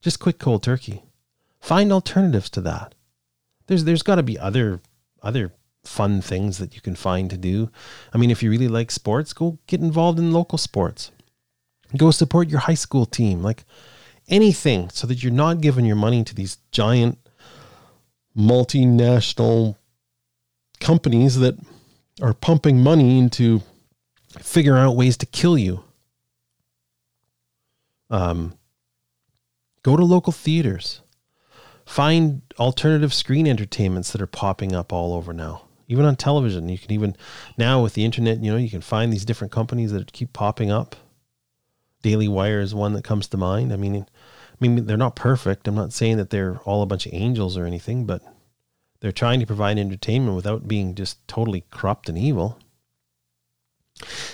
Just 0.00 0.20
quit 0.20 0.38
cold 0.38 0.62
turkey. 0.62 1.02
Find 1.60 1.92
alternatives 1.92 2.48
to 2.50 2.62
that. 2.62 2.94
There's 3.70 3.84
there's 3.84 4.02
got 4.02 4.16
to 4.16 4.24
be 4.24 4.36
other 4.36 4.80
other 5.22 5.52
fun 5.84 6.20
things 6.20 6.58
that 6.58 6.74
you 6.74 6.80
can 6.80 6.96
find 6.96 7.30
to 7.30 7.38
do. 7.38 7.70
I 8.12 8.18
mean, 8.18 8.32
if 8.32 8.42
you 8.42 8.50
really 8.50 8.66
like 8.66 8.90
sports, 8.90 9.32
go 9.32 9.60
get 9.68 9.80
involved 9.80 10.18
in 10.18 10.32
local 10.32 10.58
sports. 10.58 11.12
Go 11.96 12.10
support 12.10 12.48
your 12.48 12.58
high 12.58 12.74
school 12.74 13.06
team. 13.06 13.44
Like 13.44 13.64
anything 14.28 14.90
so 14.90 15.06
that 15.06 15.22
you're 15.22 15.30
not 15.30 15.60
giving 15.60 15.84
your 15.84 15.94
money 15.94 16.24
to 16.24 16.34
these 16.34 16.58
giant 16.72 17.16
multinational 18.36 19.76
companies 20.80 21.38
that 21.38 21.56
are 22.20 22.34
pumping 22.34 22.82
money 22.82 23.20
into 23.20 23.62
figure 24.40 24.76
out 24.76 24.96
ways 24.96 25.16
to 25.18 25.26
kill 25.26 25.56
you. 25.56 25.84
Um, 28.10 28.58
go 29.84 29.96
to 29.96 30.04
local 30.04 30.32
theaters. 30.32 31.02
Find 31.90 32.42
alternative 32.56 33.12
screen 33.12 33.48
entertainments 33.48 34.12
that 34.12 34.22
are 34.22 34.28
popping 34.28 34.72
up 34.76 34.92
all 34.92 35.12
over 35.12 35.32
now. 35.32 35.62
Even 35.88 36.04
on 36.04 36.14
television, 36.14 36.68
you 36.68 36.78
can 36.78 36.92
even 36.92 37.16
now 37.58 37.82
with 37.82 37.94
the 37.94 38.04
internet, 38.04 38.38
you 38.44 38.52
know, 38.52 38.56
you 38.56 38.70
can 38.70 38.80
find 38.80 39.12
these 39.12 39.24
different 39.24 39.52
companies 39.52 39.90
that 39.90 40.12
keep 40.12 40.32
popping 40.32 40.70
up. 40.70 40.94
Daily 42.02 42.28
Wire 42.28 42.60
is 42.60 42.76
one 42.76 42.92
that 42.92 43.02
comes 43.02 43.26
to 43.26 43.36
mind. 43.36 43.72
I 43.72 43.76
mean, 43.76 43.96
I 43.96 44.56
mean, 44.60 44.86
they're 44.86 44.96
not 44.96 45.16
perfect. 45.16 45.66
I'm 45.66 45.74
not 45.74 45.92
saying 45.92 46.16
that 46.18 46.30
they're 46.30 46.58
all 46.58 46.82
a 46.82 46.86
bunch 46.86 47.06
of 47.06 47.12
angels 47.12 47.56
or 47.56 47.66
anything, 47.66 48.04
but 48.04 48.22
they're 49.00 49.10
trying 49.10 49.40
to 49.40 49.46
provide 49.46 49.76
entertainment 49.76 50.36
without 50.36 50.68
being 50.68 50.94
just 50.94 51.26
totally 51.26 51.64
corrupt 51.72 52.08
and 52.08 52.16
evil. 52.16 52.56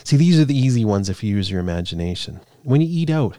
See, 0.05 0.19
these 0.19 0.39
are 0.39 0.45
the 0.45 0.59
easy 0.59 0.85
ones 0.85 1.09
if 1.09 1.25
you 1.25 1.35
use 1.35 1.51
your 1.51 1.61
imagination. 1.61 2.41
When 2.65 2.83
you 2.83 2.89
eat 2.91 3.09
out, 3.09 3.39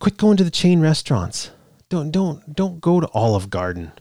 quit 0.00 0.16
going 0.16 0.38
to 0.38 0.44
the 0.44 0.50
chain 0.50 0.80
restaurants. 0.80 1.50
Don't 1.92 2.10
don't 2.10 2.56
don't 2.56 2.80
go 2.80 3.00
to 3.00 3.08
Olive 3.12 3.50
Garden. 3.50 3.92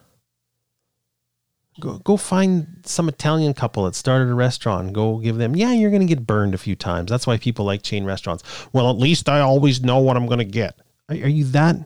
Go 1.81 1.97
go 1.97 2.15
find 2.15 2.81
some 2.85 3.09
Italian 3.09 3.53
couple 3.53 3.83
that 3.83 3.95
started 3.95 4.29
a 4.29 4.33
restaurant. 4.33 4.93
Go 4.93 5.17
give 5.17 5.35
them. 5.35 5.57
Yeah, 5.57 5.73
you're 5.73 5.89
going 5.89 6.01
to 6.01 6.07
get 6.07 6.25
burned 6.25 6.53
a 6.53 6.57
few 6.57 6.77
times. 6.77 7.11
That's 7.11 7.27
why 7.27 7.37
people 7.37 7.65
like 7.65 7.81
chain 7.81 8.05
restaurants. 8.05 8.45
Well, 8.71 8.89
at 8.89 8.95
least 8.95 9.27
I 9.27 9.41
always 9.41 9.81
know 9.83 9.99
what 9.99 10.15
I'm 10.15 10.25
going 10.25 10.39
to 10.39 10.45
get. 10.45 10.79
Are, 11.09 11.15
are 11.15 11.27
you 11.27 11.43
that 11.43 11.85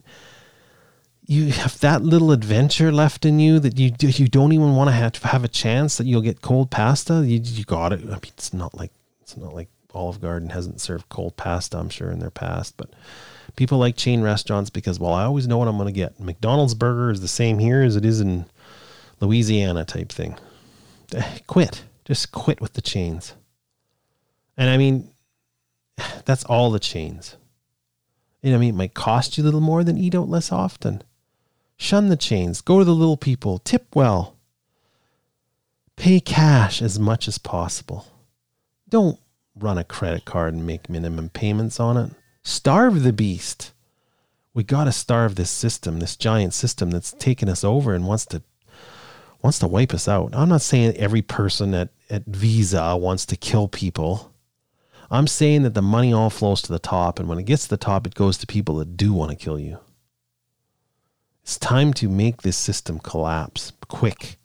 you 1.26 1.50
have 1.50 1.80
that 1.80 2.02
little 2.02 2.30
adventure 2.30 2.92
left 2.92 3.24
in 3.24 3.40
you 3.40 3.58
that 3.58 3.76
you 3.76 3.90
you 4.00 4.28
don't 4.28 4.52
even 4.52 4.76
want 4.76 4.86
to 4.86 4.94
have 4.94 5.10
to 5.10 5.26
have 5.26 5.42
a 5.42 5.48
chance 5.48 5.98
that 5.98 6.06
you'll 6.06 6.20
get 6.20 6.40
cold 6.40 6.70
pasta. 6.70 7.24
You 7.26 7.40
you 7.42 7.64
got 7.64 7.92
it. 7.92 8.02
I 8.04 8.10
mean, 8.10 8.20
it's 8.22 8.54
not 8.54 8.76
like 8.76 8.92
it's 9.22 9.36
not 9.36 9.54
like 9.54 9.70
Olive 9.92 10.20
Garden 10.20 10.50
hasn't 10.50 10.80
served 10.80 11.08
cold 11.08 11.36
pasta. 11.36 11.76
I'm 11.76 11.90
sure 11.90 12.12
in 12.12 12.20
their 12.20 12.30
past, 12.30 12.76
but 12.76 12.90
people 13.56 13.78
like 13.78 13.96
chain 13.96 14.22
restaurants 14.22 14.70
because 14.70 15.00
well, 15.00 15.12
I 15.12 15.24
always 15.24 15.48
know 15.48 15.58
what 15.58 15.68
I'm 15.68 15.76
going 15.76 15.86
to 15.86 15.92
get. 15.92 16.20
McDonald's 16.20 16.74
burger 16.74 17.10
is 17.10 17.20
the 17.20 17.28
same 17.28 17.58
here 17.58 17.82
as 17.82 17.96
it 17.96 18.04
is 18.04 18.20
in 18.20 18.46
Louisiana 19.20 19.84
type 19.84 20.10
thing. 20.10 20.36
Eh, 21.14 21.38
quit. 21.46 21.82
Just 22.04 22.30
quit 22.32 22.60
with 22.60 22.74
the 22.74 22.82
chains. 22.82 23.34
And 24.56 24.70
I 24.70 24.76
mean, 24.76 25.10
that's 26.24 26.44
all 26.44 26.70
the 26.70 26.78
chains. 26.78 27.36
You 28.42 28.50
know, 28.50 28.58
I 28.58 28.60
mean, 28.60 28.74
it 28.74 28.78
might 28.78 28.94
cost 28.94 29.36
you 29.36 29.42
a 29.42 29.46
little 29.46 29.60
more 29.60 29.82
than 29.82 29.98
eat 29.98 30.14
out 30.14 30.28
less 30.28 30.52
often. 30.52 31.02
Shun 31.76 32.08
the 32.08 32.16
chains. 32.16 32.60
Go 32.60 32.78
to 32.78 32.84
the 32.84 32.94
little 32.94 33.16
people. 33.16 33.58
Tip 33.58 33.94
well. 33.94 34.36
Pay 35.96 36.20
cash 36.20 36.80
as 36.80 36.98
much 36.98 37.26
as 37.26 37.38
possible. 37.38 38.06
Don't 38.88 39.18
run 39.58 39.78
a 39.78 39.84
credit 39.84 40.24
card 40.24 40.54
and 40.54 40.66
make 40.66 40.90
minimum 40.90 41.30
payments 41.30 41.80
on 41.80 41.96
it. 41.96 42.10
Starve 42.46 43.02
the 43.02 43.12
beast. 43.12 43.72
We 44.54 44.62
got 44.62 44.84
to 44.84 44.92
starve 44.92 45.34
this 45.34 45.50
system, 45.50 45.98
this 45.98 46.14
giant 46.14 46.54
system 46.54 46.92
that's 46.92 47.10
taken 47.10 47.48
us 47.48 47.64
over 47.64 47.92
and 47.92 48.06
wants 48.06 48.24
to 48.26 48.40
wants 49.42 49.58
to 49.58 49.66
wipe 49.66 49.92
us 49.92 50.06
out. 50.06 50.30
I'm 50.32 50.50
not 50.50 50.62
saying 50.62 50.94
every 50.96 51.22
person 51.22 51.74
at, 51.74 51.88
at 52.08 52.24
Visa 52.24 52.96
wants 52.96 53.26
to 53.26 53.36
kill 53.36 53.66
people. 53.66 54.32
I'm 55.10 55.26
saying 55.26 55.64
that 55.64 55.74
the 55.74 55.82
money 55.82 56.12
all 56.12 56.30
flows 56.30 56.62
to 56.62 56.72
the 56.72 56.78
top, 56.78 57.18
and 57.18 57.28
when 57.28 57.40
it 57.40 57.46
gets 57.46 57.64
to 57.64 57.70
the 57.70 57.76
top, 57.76 58.06
it 58.06 58.14
goes 58.14 58.38
to 58.38 58.46
people 58.46 58.76
that 58.76 58.96
do 58.96 59.12
want 59.12 59.32
to 59.32 59.36
kill 59.36 59.58
you. 59.58 59.80
It's 61.42 61.58
time 61.58 61.92
to 61.94 62.08
make 62.08 62.42
this 62.42 62.56
system 62.56 63.00
collapse 63.00 63.72
quick. 63.88 64.38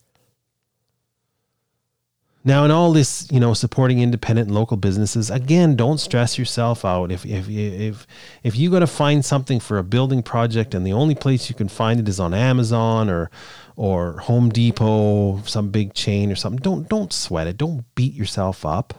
Now, 2.44 2.66
in 2.66 2.72
all 2.72 2.92
this, 2.92 3.28
you 3.32 3.40
know, 3.40 3.54
supporting 3.54 4.00
independent 4.00 4.48
and 4.48 4.56
local 4.56 4.76
businesses, 4.76 5.30
again, 5.30 5.76
don't 5.76 6.00
stress 6.00 6.40
yourself 6.40 6.84
out. 6.84 7.12
If 7.12 7.26
if 7.26 7.48
if 7.48 8.08
if 8.44 8.58
you 8.58 8.72
got 8.72 8.80
to 8.80 8.88
find 8.88 9.24
something 9.24 9.60
for 9.60 9.78
a 9.78 9.84
building 9.84 10.24
project 10.24 10.74
and 10.74 10.86
the 10.86 10.94
only 10.94 11.14
place 11.14 11.50
you 11.50 11.56
can 11.56 11.68
find 11.68 12.00
it 12.00 12.10
is 12.10 12.20
on 12.20 12.34
Amazon 12.34 13.10
or 13.10 13.30
or 13.76 14.20
Home 14.22 14.50
Depot, 14.50 15.44
some 15.44 15.70
big 15.70 15.94
chain 15.94 16.32
or 16.32 16.36
something, 16.36 16.62
don't 16.62 16.90
don't 16.90 17.14
sweat 17.14 17.48
it. 17.48 17.58
Don't 17.58 17.86
beat 17.94 18.14
yourself 18.14 18.66
up. 18.66 18.96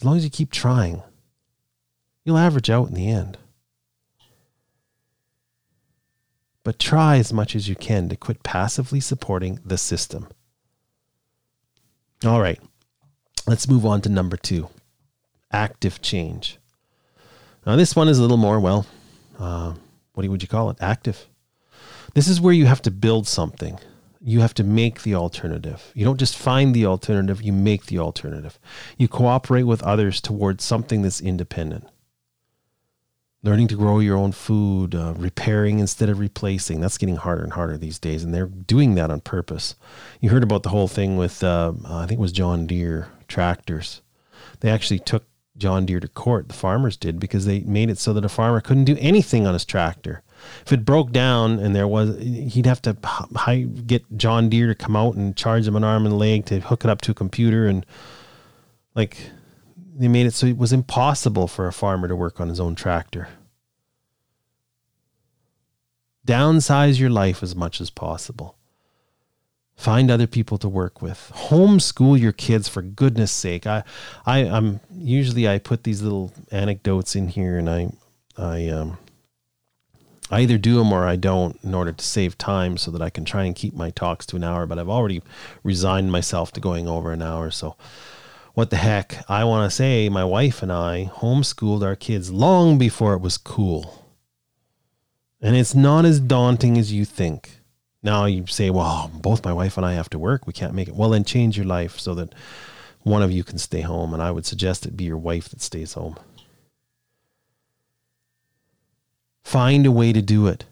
As 0.00 0.04
long 0.04 0.16
as 0.16 0.24
you 0.24 0.30
keep 0.30 0.50
trying, 0.50 1.02
you'll 2.24 2.38
average 2.38 2.70
out 2.70 2.88
in 2.88 2.94
the 2.94 3.08
end. 3.08 3.38
but 6.66 6.80
try 6.80 7.16
as 7.16 7.32
much 7.32 7.54
as 7.54 7.68
you 7.68 7.76
can 7.76 8.08
to 8.08 8.16
quit 8.16 8.42
passively 8.42 8.98
supporting 8.98 9.60
the 9.64 9.78
system. 9.78 10.26
All 12.24 12.40
right, 12.40 12.60
let's 13.46 13.68
move 13.68 13.84
on 13.84 14.00
to 14.02 14.08
number 14.08 14.36
two. 14.36 14.68
active 15.52 16.02
change. 16.02 16.58
Now, 17.66 17.76
this 17.76 17.96
one 17.96 18.08
is 18.08 18.18
a 18.18 18.22
little 18.22 18.36
more, 18.36 18.60
well, 18.60 18.86
uh, 19.38 19.74
what 20.14 20.26
would 20.28 20.42
you 20.42 20.48
call 20.48 20.70
it? 20.70 20.76
Active. 20.80 21.26
This 22.14 22.28
is 22.28 22.40
where 22.40 22.54
you 22.54 22.66
have 22.66 22.82
to 22.82 22.90
build 22.90 23.26
something. 23.26 23.78
You 24.20 24.40
have 24.40 24.54
to 24.54 24.64
make 24.64 25.02
the 25.02 25.14
alternative. 25.14 25.92
You 25.94 26.04
don't 26.04 26.18
just 26.18 26.36
find 26.36 26.74
the 26.74 26.86
alternative, 26.86 27.42
you 27.42 27.52
make 27.52 27.86
the 27.86 27.98
alternative. 27.98 28.58
You 28.98 29.08
cooperate 29.08 29.64
with 29.64 29.82
others 29.82 30.20
towards 30.20 30.64
something 30.64 31.02
that's 31.02 31.20
independent. 31.20 31.86
Learning 33.46 33.68
to 33.68 33.76
grow 33.76 34.00
your 34.00 34.16
own 34.16 34.32
food, 34.32 34.92
uh, 34.96 35.14
repairing 35.16 35.78
instead 35.78 36.08
of 36.08 36.18
replacing. 36.18 36.80
That's 36.80 36.98
getting 36.98 37.14
harder 37.14 37.44
and 37.44 37.52
harder 37.52 37.78
these 37.78 37.96
days, 37.96 38.24
and 38.24 38.34
they're 38.34 38.46
doing 38.46 38.96
that 38.96 39.08
on 39.08 39.20
purpose. 39.20 39.76
You 40.20 40.30
heard 40.30 40.42
about 40.42 40.64
the 40.64 40.70
whole 40.70 40.88
thing 40.88 41.16
with, 41.16 41.44
uh, 41.44 41.72
I 41.86 42.06
think 42.06 42.18
it 42.18 42.22
was 42.22 42.32
John 42.32 42.66
Deere 42.66 43.06
tractors. 43.28 44.02
They 44.60 44.68
actually 44.68 44.98
took 44.98 45.26
John 45.56 45.86
Deere 45.86 46.00
to 46.00 46.08
court. 46.08 46.48
The 46.48 46.54
farmers 46.54 46.96
did 46.96 47.20
because 47.20 47.46
they 47.46 47.60
made 47.60 47.88
it 47.88 47.98
so 47.98 48.12
that 48.14 48.24
a 48.24 48.28
farmer 48.28 48.60
couldn't 48.60 48.84
do 48.84 48.96
anything 48.98 49.46
on 49.46 49.54
his 49.54 49.64
tractor. 49.64 50.22
If 50.64 50.72
it 50.72 50.84
broke 50.84 51.12
down 51.12 51.60
and 51.60 51.72
there 51.72 51.86
was, 51.86 52.18
he'd 52.18 52.66
have 52.66 52.82
to 52.82 52.96
get 53.86 54.04
John 54.16 54.48
Deere 54.48 54.66
to 54.66 54.74
come 54.74 54.96
out 54.96 55.14
and 55.14 55.36
charge 55.36 55.68
him 55.68 55.76
an 55.76 55.84
arm 55.84 56.04
and 56.04 56.18
leg 56.18 56.46
to 56.46 56.58
hook 56.58 56.84
it 56.84 56.90
up 56.90 57.00
to 57.02 57.12
a 57.12 57.14
computer 57.14 57.68
and 57.68 57.86
like 58.96 59.30
they 59.98 60.08
made 60.08 60.26
it 60.26 60.34
so 60.34 60.46
it 60.46 60.58
was 60.58 60.72
impossible 60.72 61.48
for 61.48 61.66
a 61.66 61.72
farmer 61.72 62.08
to 62.08 62.16
work 62.16 62.40
on 62.40 62.48
his 62.48 62.60
own 62.60 62.74
tractor. 62.74 63.28
Downsize 66.26 66.98
your 66.98 67.10
life 67.10 67.42
as 67.42 67.54
much 67.54 67.80
as 67.80 67.88
possible. 67.88 68.56
Find 69.76 70.10
other 70.10 70.26
people 70.26 70.58
to 70.58 70.68
work 70.68 71.02
with. 71.02 71.30
Homeschool 71.34 72.18
your 72.18 72.32
kids 72.32 72.68
for 72.68 72.82
goodness 72.82 73.30
sake. 73.30 73.66
I, 73.66 73.84
I, 74.24 74.38
I'm 74.38 74.80
usually 74.94 75.46
I 75.46 75.58
put 75.58 75.84
these 75.84 76.02
little 76.02 76.32
anecdotes 76.50 77.14
in 77.14 77.28
here, 77.28 77.58
and 77.58 77.68
I, 77.68 77.90
I, 78.38 78.68
um, 78.68 78.98
I 80.30 80.40
either 80.40 80.58
do 80.58 80.78
them 80.78 80.92
or 80.92 81.06
I 81.06 81.16
don't 81.16 81.62
in 81.62 81.74
order 81.74 81.92
to 81.92 82.04
save 82.04 82.38
time 82.38 82.78
so 82.78 82.90
that 82.90 83.02
I 83.02 83.10
can 83.10 83.24
try 83.24 83.44
and 83.44 83.54
keep 83.54 83.74
my 83.74 83.90
talks 83.90 84.26
to 84.26 84.36
an 84.36 84.44
hour. 84.44 84.66
But 84.66 84.78
I've 84.78 84.88
already 84.88 85.22
resigned 85.62 86.10
myself 86.10 86.52
to 86.52 86.60
going 86.60 86.88
over 86.88 87.12
an 87.12 87.22
hour. 87.22 87.50
So, 87.50 87.76
what 88.56 88.70
the 88.70 88.76
heck? 88.76 89.22
I 89.28 89.44
want 89.44 89.70
to 89.70 89.76
say 89.76 90.08
my 90.08 90.24
wife 90.24 90.62
and 90.62 90.72
I 90.72 91.10
homeschooled 91.12 91.82
our 91.82 91.94
kids 91.94 92.30
long 92.32 92.78
before 92.78 93.12
it 93.12 93.20
was 93.20 93.36
cool. 93.36 94.06
And 95.42 95.54
it's 95.54 95.74
not 95.74 96.06
as 96.06 96.18
daunting 96.18 96.78
as 96.78 96.90
you 96.90 97.04
think. 97.04 97.60
Now 98.02 98.24
you 98.24 98.46
say, 98.46 98.70
well, 98.70 99.10
both 99.12 99.44
my 99.44 99.52
wife 99.52 99.76
and 99.76 99.84
I 99.84 99.92
have 99.92 100.08
to 100.08 100.18
work. 100.18 100.46
We 100.46 100.54
can't 100.54 100.72
make 100.72 100.88
it. 100.88 100.96
Well, 100.96 101.10
then 101.10 101.22
change 101.22 101.58
your 101.58 101.66
life 101.66 101.98
so 101.98 102.14
that 102.14 102.34
one 103.02 103.22
of 103.22 103.30
you 103.30 103.44
can 103.44 103.58
stay 103.58 103.82
home. 103.82 104.14
And 104.14 104.22
I 104.22 104.30
would 104.30 104.46
suggest 104.46 104.86
it 104.86 104.96
be 104.96 105.04
your 105.04 105.18
wife 105.18 105.50
that 105.50 105.60
stays 105.60 105.92
home. 105.92 106.16
Find 109.44 109.84
a 109.84 109.92
way 109.92 110.14
to 110.14 110.22
do 110.22 110.46
it. 110.46 110.64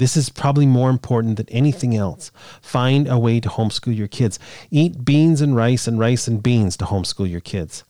This 0.00 0.16
is 0.16 0.30
probably 0.30 0.64
more 0.64 0.88
important 0.88 1.36
than 1.36 1.50
anything 1.50 1.94
else. 1.94 2.32
Find 2.62 3.06
a 3.06 3.18
way 3.18 3.38
to 3.38 3.50
homeschool 3.50 3.94
your 3.94 4.08
kids. 4.08 4.38
Eat 4.70 5.04
beans 5.04 5.42
and 5.42 5.54
rice 5.54 5.86
and 5.86 5.98
rice 5.98 6.26
and 6.26 6.42
beans 6.42 6.74
to 6.78 6.86
homeschool 6.86 7.30
your 7.30 7.42
kids. 7.42 7.84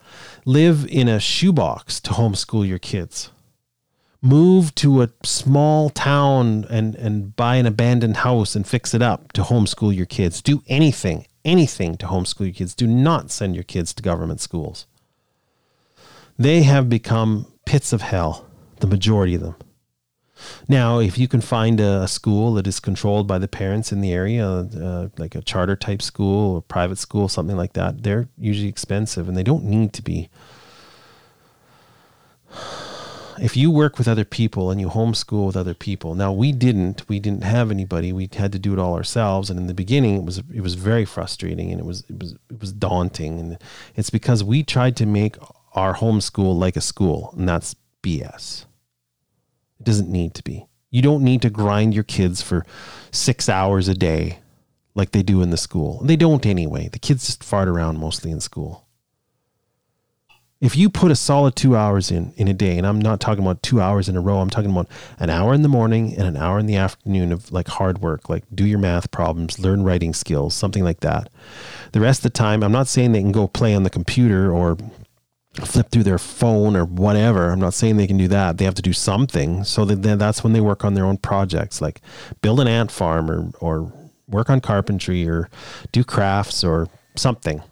Live 0.44 0.84
in 0.88 1.06
a 1.06 1.20
shoebox 1.20 2.00
to 2.00 2.10
homeschool 2.10 2.66
your 2.66 2.80
kids 2.80 3.30
move 4.22 4.74
to 4.74 5.02
a 5.02 5.08
small 5.22 5.88
town 5.88 6.66
and, 6.68 6.94
and 6.96 7.34
buy 7.36 7.56
an 7.56 7.64
abandoned 7.64 8.18
house 8.18 8.54
and 8.54 8.66
fix 8.66 8.92
it 8.92 9.00
up 9.00 9.32
to 9.32 9.42
homeschool 9.42 9.94
your 9.94 10.04
kids. 10.04 10.42
Do 10.42 10.62
anything, 10.66 11.26
anything 11.42 11.96
to 11.98 12.06
homeschool 12.06 12.46
your 12.46 12.52
kids. 12.52 12.74
Do 12.74 12.86
not 12.86 13.30
send 13.30 13.54
your 13.54 13.64
kids 13.64 13.94
to 13.94 14.02
government 14.02 14.40
schools. 14.40 14.86
They 16.38 16.64
have 16.64 16.90
become 16.90 17.46
pits 17.64 17.94
of 17.94 18.02
hell, 18.02 18.46
the 18.80 18.86
majority 18.86 19.36
of 19.36 19.40
them. 19.40 19.54
Now, 20.68 20.98
if 20.98 21.18
you 21.18 21.28
can 21.28 21.40
find 21.40 21.80
a, 21.80 22.06
school 22.08 22.54
that 22.54 22.66
is 22.66 22.80
controlled 22.80 23.26
by 23.26 23.38
the 23.38 23.48
parents 23.48 23.92
in 23.92 24.00
the 24.00 24.12
area, 24.12 24.46
uh, 24.46 25.08
like 25.16 25.34
a 25.34 25.42
charter 25.42 25.76
type 25.76 26.02
school 26.02 26.56
or 26.56 26.62
private 26.62 26.98
school, 26.98 27.28
something 27.28 27.56
like 27.56 27.74
that, 27.74 28.02
they're 28.02 28.28
usually 28.38 28.68
expensive 28.68 29.28
and 29.28 29.36
they 29.36 29.42
don't 29.42 29.64
need 29.64 29.92
to 29.92 30.02
be. 30.02 30.28
If 33.40 33.56
you 33.56 33.70
work 33.70 33.96
with 33.96 34.06
other 34.06 34.24
people 34.24 34.70
and 34.70 34.80
you 34.80 34.88
homeschool 34.88 35.46
with 35.46 35.56
other 35.56 35.72
people 35.72 36.14
now 36.14 36.30
we 36.30 36.52
didn't 36.52 37.08
we 37.08 37.18
didn't 37.18 37.42
have 37.42 37.70
anybody 37.70 38.12
we 38.12 38.28
had 38.34 38.52
to 38.52 38.58
do 38.58 38.74
it 38.74 38.78
all 38.78 38.94
ourselves 38.94 39.48
and 39.48 39.58
in 39.58 39.66
the 39.66 39.72
beginning 39.72 40.16
it 40.16 40.24
was 40.24 40.42
it 40.52 40.60
was 40.60 40.74
very 40.74 41.06
frustrating 41.06 41.70
and 41.70 41.80
it 41.80 41.86
was 41.86 42.04
it 42.10 42.18
was 42.18 42.32
it 42.50 42.60
was 42.60 42.72
daunting 42.72 43.38
and 43.38 43.58
it's 43.96 44.10
because 44.10 44.44
we 44.44 44.62
tried 44.62 44.94
to 44.96 45.06
make 45.06 45.36
our 45.74 45.94
homeschool 45.94 46.54
like 46.54 46.76
a 46.76 46.82
school 46.82 47.32
and 47.34 47.48
that's 47.48 47.74
bs 48.02 48.66
it 49.80 49.84
doesn't 49.84 50.10
need 50.10 50.34
to 50.34 50.42
be. 50.44 50.66
You 50.90 51.02
don't 51.02 51.24
need 51.24 51.42
to 51.42 51.50
grind 51.50 51.94
your 51.94 52.04
kids 52.04 52.42
for 52.42 52.66
six 53.10 53.48
hours 53.48 53.88
a 53.88 53.94
day 53.94 54.40
like 54.94 55.12
they 55.12 55.22
do 55.22 55.40
in 55.40 55.50
the 55.50 55.56
school. 55.56 56.00
They 56.04 56.16
don't 56.16 56.44
anyway. 56.44 56.88
The 56.88 56.98
kids 56.98 57.26
just 57.26 57.42
fart 57.44 57.68
around 57.68 57.98
mostly 57.98 58.30
in 58.30 58.40
school. 58.40 58.86
If 60.60 60.76
you 60.76 60.90
put 60.90 61.10
a 61.10 61.16
solid 61.16 61.56
two 61.56 61.74
hours 61.74 62.10
in 62.10 62.34
in 62.36 62.46
a 62.46 62.52
day, 62.52 62.76
and 62.76 62.86
I'm 62.86 63.00
not 63.00 63.18
talking 63.18 63.42
about 63.42 63.62
two 63.62 63.80
hours 63.80 64.10
in 64.10 64.16
a 64.16 64.20
row, 64.20 64.40
I'm 64.40 64.50
talking 64.50 64.70
about 64.70 64.88
an 65.18 65.30
hour 65.30 65.54
in 65.54 65.62
the 65.62 65.68
morning 65.68 66.14
and 66.18 66.28
an 66.28 66.36
hour 66.36 66.58
in 66.58 66.66
the 66.66 66.76
afternoon 66.76 67.32
of 67.32 67.50
like 67.50 67.68
hard 67.68 68.02
work, 68.02 68.28
like 68.28 68.44
do 68.54 68.66
your 68.66 68.78
math 68.78 69.10
problems, 69.10 69.58
learn 69.58 69.84
writing 69.84 70.12
skills, 70.12 70.54
something 70.54 70.84
like 70.84 71.00
that. 71.00 71.30
The 71.92 72.00
rest 72.00 72.20
of 72.20 72.24
the 72.24 72.38
time, 72.38 72.62
I'm 72.62 72.72
not 72.72 72.88
saying 72.88 73.12
they 73.12 73.22
can 73.22 73.32
go 73.32 73.48
play 73.48 73.74
on 73.74 73.84
the 73.84 73.90
computer 73.90 74.52
or 74.52 74.76
flip 75.54 75.90
through 75.90 76.04
their 76.04 76.18
phone 76.18 76.76
or 76.76 76.84
whatever. 76.84 77.50
I'm 77.50 77.60
not 77.60 77.74
saying 77.74 77.96
they 77.96 78.06
can 78.06 78.16
do 78.16 78.28
that. 78.28 78.58
They 78.58 78.64
have 78.64 78.74
to 78.74 78.82
do 78.82 78.92
something. 78.92 79.64
So 79.64 79.84
that 79.84 80.18
that's 80.18 80.44
when 80.44 80.52
they 80.52 80.60
work 80.60 80.84
on 80.84 80.94
their 80.94 81.04
own 81.04 81.18
projects, 81.18 81.80
like 81.80 82.00
build 82.40 82.60
an 82.60 82.68
ant 82.68 82.90
farm 82.90 83.30
or 83.30 83.50
or 83.60 83.92
work 84.28 84.48
on 84.48 84.60
carpentry 84.60 85.28
or 85.28 85.50
do 85.90 86.04
crafts 86.04 86.62
or 86.62 86.88
something 87.16 87.62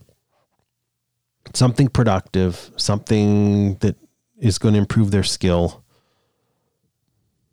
something 1.54 1.88
productive, 1.88 2.70
something 2.76 3.74
that 3.76 3.96
is 4.38 4.58
going 4.58 4.74
to 4.74 4.80
improve 4.80 5.10
their 5.10 5.22
skill 5.22 5.82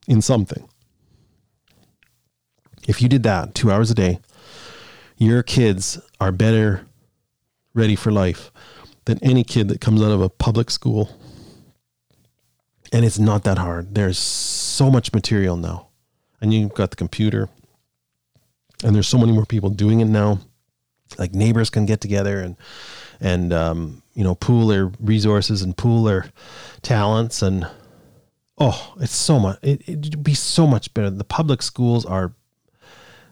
in 0.07 0.21
something. 0.21 0.67
If 2.87 3.01
you 3.01 3.09
did 3.09 3.23
that 3.23 3.55
two 3.55 3.71
hours 3.71 3.89
a 3.89 3.95
day, 3.95 4.19
your 5.17 5.41
kids 5.41 5.99
are 6.19 6.31
better 6.31 6.85
ready 7.73 7.95
for 7.95 8.11
life 8.11 8.51
than 9.05 9.19
any 9.23 9.43
kid 9.43 9.69
that 9.69 9.81
comes 9.81 10.01
out 10.01 10.11
of 10.11 10.21
a 10.21 10.29
public 10.29 10.69
school. 10.69 11.09
And 12.91 13.05
it's 13.05 13.19
not 13.19 13.43
that 13.43 13.57
hard. 13.57 13.95
There's 13.95 14.17
so 14.17 14.89
much 14.91 15.13
material 15.13 15.57
now. 15.57 15.87
And 16.41 16.53
you've 16.53 16.73
got 16.73 16.91
the 16.91 16.95
computer, 16.95 17.49
and 18.83 18.95
there's 18.95 19.07
so 19.07 19.17
many 19.17 19.31
more 19.31 19.45
people 19.45 19.69
doing 19.69 20.01
it 20.01 20.05
now. 20.05 20.39
Like 21.17 21.33
neighbors 21.33 21.69
can 21.69 21.85
get 21.85 22.01
together 22.01 22.41
and 22.41 22.57
and 23.21 23.53
um, 23.53 24.03
you 24.13 24.23
know 24.23 24.35
pool 24.35 24.67
their 24.67 24.91
resources 24.99 25.61
and 25.61 25.77
pool 25.77 26.03
their 26.03 26.31
talents 26.81 27.41
and 27.41 27.67
oh 28.57 28.93
it's 28.99 29.15
so 29.15 29.39
much 29.39 29.59
it, 29.61 29.81
it'd 29.87 30.23
be 30.23 30.33
so 30.33 30.65
much 30.65 30.93
better 30.93 31.09
the 31.09 31.23
public 31.23 31.61
schools 31.61 32.05
are 32.05 32.33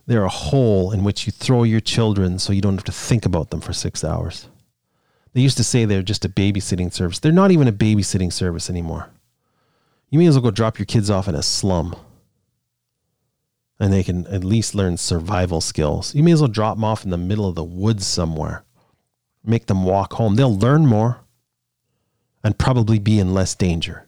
they're 0.05 0.25
a 0.25 0.29
hole 0.29 0.91
in 0.91 1.03
which 1.03 1.25
you 1.25 1.31
throw 1.31 1.63
your 1.63 1.79
children 1.79 2.37
so 2.37 2.53
you 2.53 2.61
don't 2.61 2.75
have 2.75 2.83
to 2.83 2.91
think 2.91 3.25
about 3.25 3.49
them 3.49 3.61
for 3.61 3.73
six 3.73 4.03
hours 4.03 4.47
they 5.33 5.41
used 5.41 5.57
to 5.57 5.63
say 5.63 5.85
they're 5.85 6.01
just 6.01 6.25
a 6.25 6.29
babysitting 6.29 6.91
service 6.91 7.19
they're 7.19 7.31
not 7.31 7.51
even 7.51 7.67
a 7.67 7.73
babysitting 7.73 8.31
service 8.31 8.69
anymore 8.69 9.09
you 10.09 10.19
may 10.19 10.27
as 10.27 10.35
well 10.35 10.43
go 10.43 10.51
drop 10.51 10.77
your 10.77 10.85
kids 10.85 11.09
off 11.09 11.27
in 11.27 11.35
a 11.35 11.43
slum 11.43 11.95
and 13.79 13.91
they 13.91 14.03
can 14.03 14.25
at 14.27 14.43
least 14.43 14.75
learn 14.75 14.97
survival 14.97 15.61
skills 15.61 16.13
you 16.15 16.23
may 16.23 16.31
as 16.31 16.41
well 16.41 16.47
drop 16.47 16.77
them 16.77 16.83
off 16.83 17.03
in 17.03 17.09
the 17.09 17.17
middle 17.17 17.47
of 17.47 17.55
the 17.55 17.63
woods 17.63 18.05
somewhere 18.05 18.63
make 19.43 19.65
them 19.65 19.83
walk 19.83 20.13
home. 20.13 20.35
They'll 20.35 20.55
learn 20.55 20.85
more 20.85 21.19
and 22.43 22.57
probably 22.57 22.99
be 22.99 23.19
in 23.19 23.33
less 23.33 23.55
danger. 23.55 24.07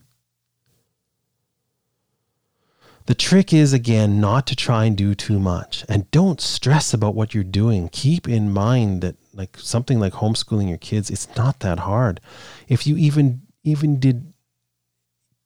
The 3.06 3.16
trick 3.16 3.54
is, 3.54 3.72
again, 3.72 4.20
not 4.20 4.48
to 4.48 4.56
try 4.56 4.86
and 4.86 4.98
do 4.98 5.14
too 5.14 5.40
much. 5.40 5.86
And 5.88 6.10
don't 6.10 6.42
stress 6.42 6.92
about 6.92 7.14
what 7.14 7.36
you're 7.36 7.44
doing. 7.44 7.90
Keep 7.90 8.28
in 8.28 8.52
mind 8.52 9.02
that, 9.02 9.16
like 9.36 9.58
something 9.58 10.00
like 10.00 10.14
homeschooling 10.14 10.70
your 10.70 10.78
kids, 10.78 11.10
it's 11.10 11.28
not 11.36 11.60
that 11.60 11.80
hard. 11.80 12.22
If 12.68 12.88
you 12.88 12.96
even 12.98 13.42
even 13.64 14.00
did 14.00 14.34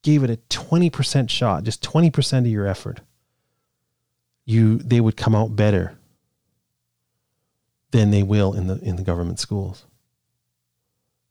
gave 0.01 0.23
it 0.23 0.29
a 0.29 0.37
20% 0.49 1.29
shot, 1.29 1.63
just 1.63 1.83
20% 1.83 2.39
of 2.39 2.47
your 2.47 2.65
effort, 2.65 3.01
you 4.45 4.77
they 4.77 5.01
would 5.01 5.17
come 5.17 5.35
out 5.35 5.55
better 5.55 5.97
than 7.91 8.11
they 8.11 8.23
will 8.23 8.53
in 8.53 8.67
the 8.67 8.79
in 8.79 8.95
the 8.95 9.03
government 9.03 9.39
schools. 9.39 9.85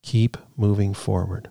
Keep 0.03 0.37
moving 0.57 0.95
forward. 0.95 1.49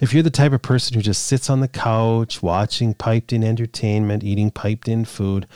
If 0.00 0.14
you're 0.14 0.22
the 0.22 0.30
type 0.30 0.52
of 0.52 0.62
person 0.62 0.94
who 0.94 1.02
just 1.02 1.26
sits 1.26 1.50
on 1.50 1.60
the 1.60 1.68
couch 1.68 2.42
watching 2.42 2.94
piped 2.94 3.32
in 3.32 3.44
entertainment, 3.44 4.24
eating 4.24 4.50
piped 4.50 4.88
in 4.88 5.04
food, 5.04 5.46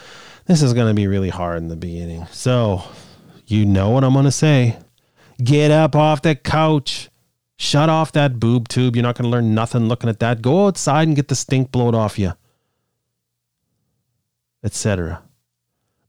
this 0.45 0.61
is 0.61 0.73
going 0.73 0.87
to 0.87 0.93
be 0.93 1.07
really 1.07 1.29
hard 1.29 1.57
in 1.57 1.69
the 1.69 1.75
beginning. 1.75 2.27
So, 2.27 2.83
you 3.51 3.65
know 3.65 3.89
what 3.89 4.03
I'm 4.03 4.13
going 4.13 4.25
to 4.25 4.31
say. 4.31 4.77
Get 5.43 5.71
up 5.71 5.95
off 5.95 6.21
the 6.21 6.35
couch. 6.35 7.09
Shut 7.57 7.89
off 7.89 8.11
that 8.13 8.39
boob 8.39 8.67
tube. 8.67 8.95
You're 8.95 9.03
not 9.03 9.15
going 9.15 9.25
to 9.25 9.29
learn 9.29 9.53
nothing 9.53 9.87
looking 9.87 10.09
at 10.09 10.19
that. 10.19 10.41
Go 10.41 10.67
outside 10.67 11.07
and 11.07 11.15
get 11.15 11.27
the 11.27 11.35
stink 11.35 11.71
blowed 11.71 11.93
off 11.93 12.17
you. 12.17 12.33
Etc. 14.63 15.21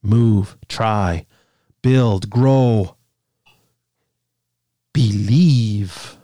Move, 0.03 0.57
try, 0.69 1.27
build, 1.83 2.31
grow, 2.31 2.97
believe. 4.93 6.17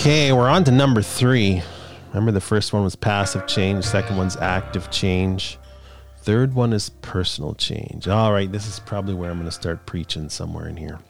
Okay, 0.00 0.32
we're 0.32 0.48
on 0.48 0.64
to 0.64 0.70
number 0.70 1.02
three. 1.02 1.62
Remember, 2.08 2.32
the 2.32 2.40
first 2.40 2.72
one 2.72 2.82
was 2.82 2.96
passive 2.96 3.46
change, 3.46 3.84
second 3.84 4.16
one's 4.16 4.34
active 4.38 4.90
change, 4.90 5.58
third 6.22 6.54
one 6.54 6.72
is 6.72 6.88
personal 6.88 7.52
change. 7.54 8.08
All 8.08 8.32
right, 8.32 8.50
this 8.50 8.66
is 8.66 8.80
probably 8.80 9.12
where 9.12 9.30
I'm 9.30 9.36
going 9.36 9.44
to 9.44 9.52
start 9.52 9.84
preaching 9.84 10.30
somewhere 10.30 10.68
in 10.68 10.78
here. 10.78 11.00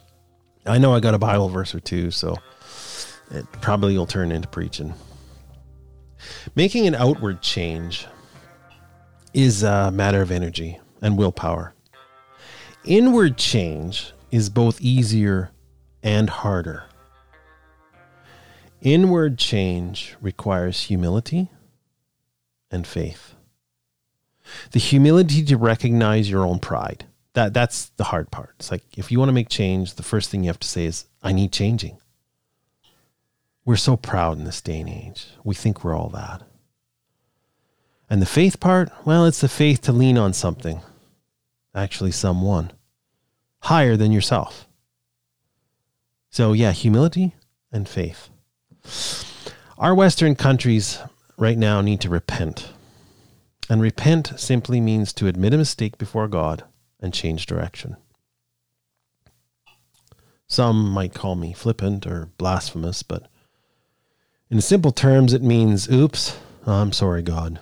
I 0.67 0.79
know 0.79 0.93
I 0.93 0.99
got 0.99 1.15
a 1.15 1.21
Bible 1.21 1.49
verse 1.49 1.73
or 1.73 1.79
two, 1.79 2.11
so 2.11 2.37
it 3.31 3.47
probably 3.61 3.97
will 3.97 4.07
turn 4.07 4.33
into 4.33 4.49
preaching. 4.49 4.93
Making 6.57 6.89
an 6.89 6.97
outward 6.97 7.43
change 7.43 8.09
is 9.33 9.63
a 9.63 9.93
matter 9.93 10.21
of 10.21 10.33
energy 10.33 10.81
and 11.01 11.17
willpower. 11.17 11.75
Inward 12.85 13.37
change 13.37 14.13
is 14.33 14.51
both 14.51 14.81
easier 14.81 15.53
and 16.03 16.29
harder. 16.29 16.90
Inward 18.83 19.39
change 19.39 20.17
requires 20.21 20.85
humility 20.85 21.51
and 22.71 22.87
faith. 22.87 23.35
The 24.73 24.79
humility 24.79 25.45
to 25.45 25.57
recognize 25.57 26.31
your 26.31 26.45
own 26.45 26.59
pride. 26.59 27.05
That 27.35 27.55
that's 27.55 27.91
the 27.91 28.05
hard 28.05 28.31
part. 28.31 28.55
It's 28.59 28.71
like 28.71 28.83
if 28.97 29.13
you 29.13 29.19
want 29.19 29.29
to 29.29 29.35
make 29.35 29.49
change, 29.49 29.95
the 29.95 30.03
first 30.03 30.31
thing 30.31 30.43
you 30.43 30.49
have 30.49 30.59
to 30.61 30.69
say 30.69 30.87
is 30.87 31.07
I 31.23 31.33
need 31.33 31.53
changing. 31.53 31.99
We're 33.65 33.77
so 33.77 33.97
proud 33.97 34.39
in 34.39 34.45
this 34.45 34.61
day 34.61 34.81
and 34.81 34.89
age. 34.89 35.27
We 35.45 35.55
think 35.55 35.85
we're 35.85 35.97
all 35.97 36.09
that. 36.09 36.43
And 38.09 38.21
the 38.21 38.27
faith 38.27 38.59
part, 38.59 38.91
well, 39.05 39.27
it's 39.27 39.43
the 39.43 39.49
faith 39.49 39.83
to 39.83 39.93
lean 39.93 40.19
on 40.19 40.33
something, 40.33 40.81
actually 41.75 42.11
someone 42.11 42.73
higher 43.61 43.97
than 43.97 44.11
yourself. 44.11 44.67
So 46.31 46.53
yeah, 46.53 46.73
humility 46.73 47.35
and 47.71 47.89
faith. 47.89 48.31
Our 49.79 49.95
Western 49.95 50.35
countries 50.35 50.99
right 51.37 51.59
now 51.59 51.81
need 51.81 52.01
to 52.03 52.09
repent. 52.09 52.71
And 53.69 53.81
repent 53.81 54.33
simply 54.37 54.81
means 54.81 55.13
to 55.15 55.27
admit 55.27 55.55
a 55.55 55.59
mistake 55.59 55.97
before 55.97 56.29
God 56.29 56.65
and 57.01 57.15
change 57.15 57.47
direction. 57.47 57.97
Some 60.47 60.91
might 60.91 61.15
call 61.15 61.37
me 61.37 61.53
flippant 61.53 62.07
or 62.07 62.31
blasphemous, 62.37 63.03
but 63.03 63.29
in 64.51 64.61
simple 64.61 64.91
terms, 64.91 65.33
it 65.33 65.43
means, 65.43 65.89
oops, 65.89 66.37
I'm 66.67 66.93
sorry, 66.93 67.23
God. 67.23 67.61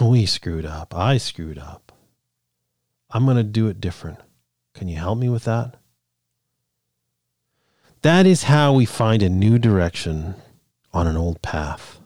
We 0.00 0.26
screwed 0.26 0.66
up. 0.66 0.94
I 0.94 1.16
screwed 1.16 1.58
up. 1.58 1.92
I'm 3.10 3.24
going 3.24 3.38
to 3.38 3.42
do 3.42 3.68
it 3.68 3.80
different. 3.80 4.18
Can 4.74 4.88
you 4.88 4.98
help 4.98 5.18
me 5.18 5.30
with 5.30 5.44
that? 5.44 5.76
That 8.06 8.24
is 8.24 8.44
how 8.44 8.72
we 8.72 8.84
find 8.84 9.20
a 9.20 9.28
new 9.28 9.58
direction 9.58 10.36
on 10.92 11.08
an 11.08 11.16
old 11.16 11.42
path. 11.42 11.98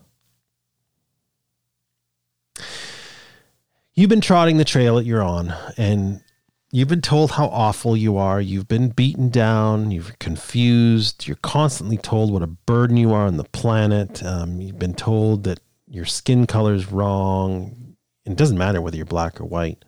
You've 3.93 4.09
been 4.09 4.23
trotting 4.23 4.57
the 4.57 4.65
trail 4.65 4.97
that 4.97 5.05
you're 5.05 5.23
on, 5.23 5.55
and 5.77 6.23
you've 6.73 6.89
been 6.89 7.03
told 7.03 7.33
how 7.33 7.49
awful 7.49 7.99
you 7.99 8.17
are. 8.17 8.41
You've 8.41 8.67
been 8.67 8.89
beaten 8.89 9.29
down. 9.29 9.91
You're 9.91 10.05
confused. 10.19 11.27
You're 11.27 11.37
constantly 11.43 11.99
told 11.99 12.33
what 12.33 12.41
a 12.41 12.47
burden 12.47 12.97
you 12.97 13.13
are 13.13 13.27
on 13.27 13.37
the 13.37 13.45
planet. 13.45 14.25
Um, 14.25 14.63
you've 14.63 14.79
been 14.79 14.95
told 14.95 15.45
that 15.45 15.61
your 15.87 16.07
skin 16.07 16.47
color 16.47 16.73
is 16.73 16.91
wrong. 16.91 17.97
It 18.25 18.37
doesn't 18.37 18.57
matter 18.57 18.81
whether 18.81 18.97
you're 18.97 19.05
black 19.05 19.39
or 19.39 19.45
white. 19.45 19.85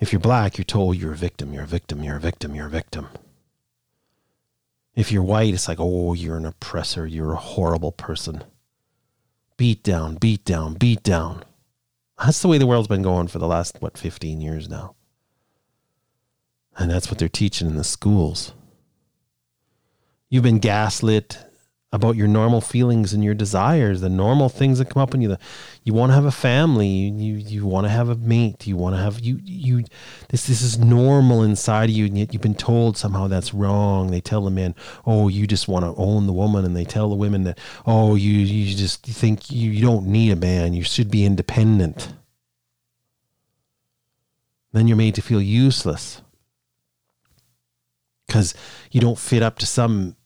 If 0.00 0.12
you're 0.12 0.18
black, 0.18 0.58
you're 0.58 0.64
told 0.64 0.96
you're 0.96 1.12
a 1.12 1.16
victim, 1.16 1.54
you're 1.54 1.62
a 1.62 1.68
victim, 1.68 2.02
you're 2.02 2.16
a 2.16 2.20
victim, 2.20 2.56
you're 2.56 2.66
a 2.66 2.68
victim. 2.68 3.06
If 4.96 5.12
you're 5.12 5.22
white, 5.22 5.52
it's 5.52 5.68
like, 5.68 5.78
oh, 5.78 6.14
you're 6.14 6.38
an 6.38 6.46
oppressor. 6.46 7.06
You're 7.06 7.34
a 7.34 7.36
horrible 7.36 7.92
person. 7.92 8.42
Beat 9.58 9.82
down, 9.82 10.16
beat 10.16 10.44
down, 10.44 10.74
beat 10.74 11.02
down. 11.02 11.44
That's 12.18 12.40
the 12.40 12.48
way 12.48 12.56
the 12.56 12.66
world's 12.66 12.88
been 12.88 13.02
going 13.02 13.28
for 13.28 13.38
the 13.38 13.46
last, 13.46 13.76
what, 13.80 13.98
15 13.98 14.40
years 14.40 14.68
now. 14.70 14.96
And 16.78 16.90
that's 16.90 17.10
what 17.10 17.18
they're 17.18 17.28
teaching 17.28 17.68
in 17.68 17.76
the 17.76 17.84
schools. 17.84 18.52
You've 20.30 20.42
been 20.42 20.58
gaslit 20.58 21.45
about 21.96 22.14
your 22.14 22.28
normal 22.28 22.60
feelings 22.60 23.12
and 23.12 23.24
your 23.24 23.34
desires, 23.34 24.00
the 24.00 24.08
normal 24.08 24.48
things 24.48 24.78
that 24.78 24.90
come 24.90 25.02
up 25.02 25.14
in 25.14 25.22
you. 25.22 25.36
You 25.82 25.94
want 25.94 26.10
to 26.10 26.14
have 26.14 26.26
a 26.26 26.30
family, 26.30 26.86
you 26.86 27.34
you 27.34 27.66
want 27.66 27.86
to 27.86 27.88
have 27.88 28.08
a 28.08 28.14
mate, 28.14 28.66
you 28.66 28.76
want 28.76 28.94
to 28.94 29.02
have 29.02 29.18
you 29.18 29.40
you 29.42 29.84
this 30.28 30.46
this 30.46 30.62
is 30.62 30.78
normal 30.78 31.42
inside 31.42 31.90
of 31.90 31.96
you, 31.96 32.06
and 32.06 32.18
yet 32.18 32.32
you've 32.32 32.42
been 32.42 32.54
told 32.54 32.96
somehow 32.96 33.26
that's 33.26 33.54
wrong. 33.54 34.10
They 34.10 34.20
tell 34.20 34.42
the 34.42 34.50
men, 34.50 34.74
oh, 35.06 35.28
you 35.28 35.46
just 35.46 35.66
want 35.66 35.84
to 35.84 35.94
own 36.00 36.26
the 36.26 36.32
woman, 36.32 36.64
and 36.64 36.76
they 36.76 36.84
tell 36.84 37.08
the 37.08 37.16
women 37.16 37.44
that, 37.44 37.58
oh, 37.86 38.14
you 38.14 38.32
you 38.32 38.76
just 38.76 39.04
think 39.04 39.50
you, 39.50 39.70
you 39.70 39.84
don't 39.84 40.06
need 40.06 40.30
a 40.30 40.36
man, 40.36 40.74
you 40.74 40.84
should 40.84 41.10
be 41.10 41.24
independent. 41.24 42.12
Then 44.72 44.86
you're 44.86 44.96
made 44.96 45.14
to 45.14 45.22
feel 45.22 45.40
useless 45.40 46.20
because 48.26 48.54
you 48.90 49.00
don't 49.00 49.18
fit 49.18 49.42
up 49.42 49.58
to 49.60 49.66
some 49.66 50.16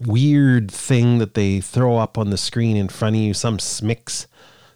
weird 0.00 0.70
thing 0.70 1.18
that 1.18 1.34
they 1.34 1.60
throw 1.60 1.96
up 1.96 2.18
on 2.18 2.30
the 2.30 2.36
screen 2.36 2.76
in 2.76 2.88
front 2.88 3.16
of 3.16 3.22
you, 3.22 3.34
some 3.34 3.58
smix, 3.58 4.26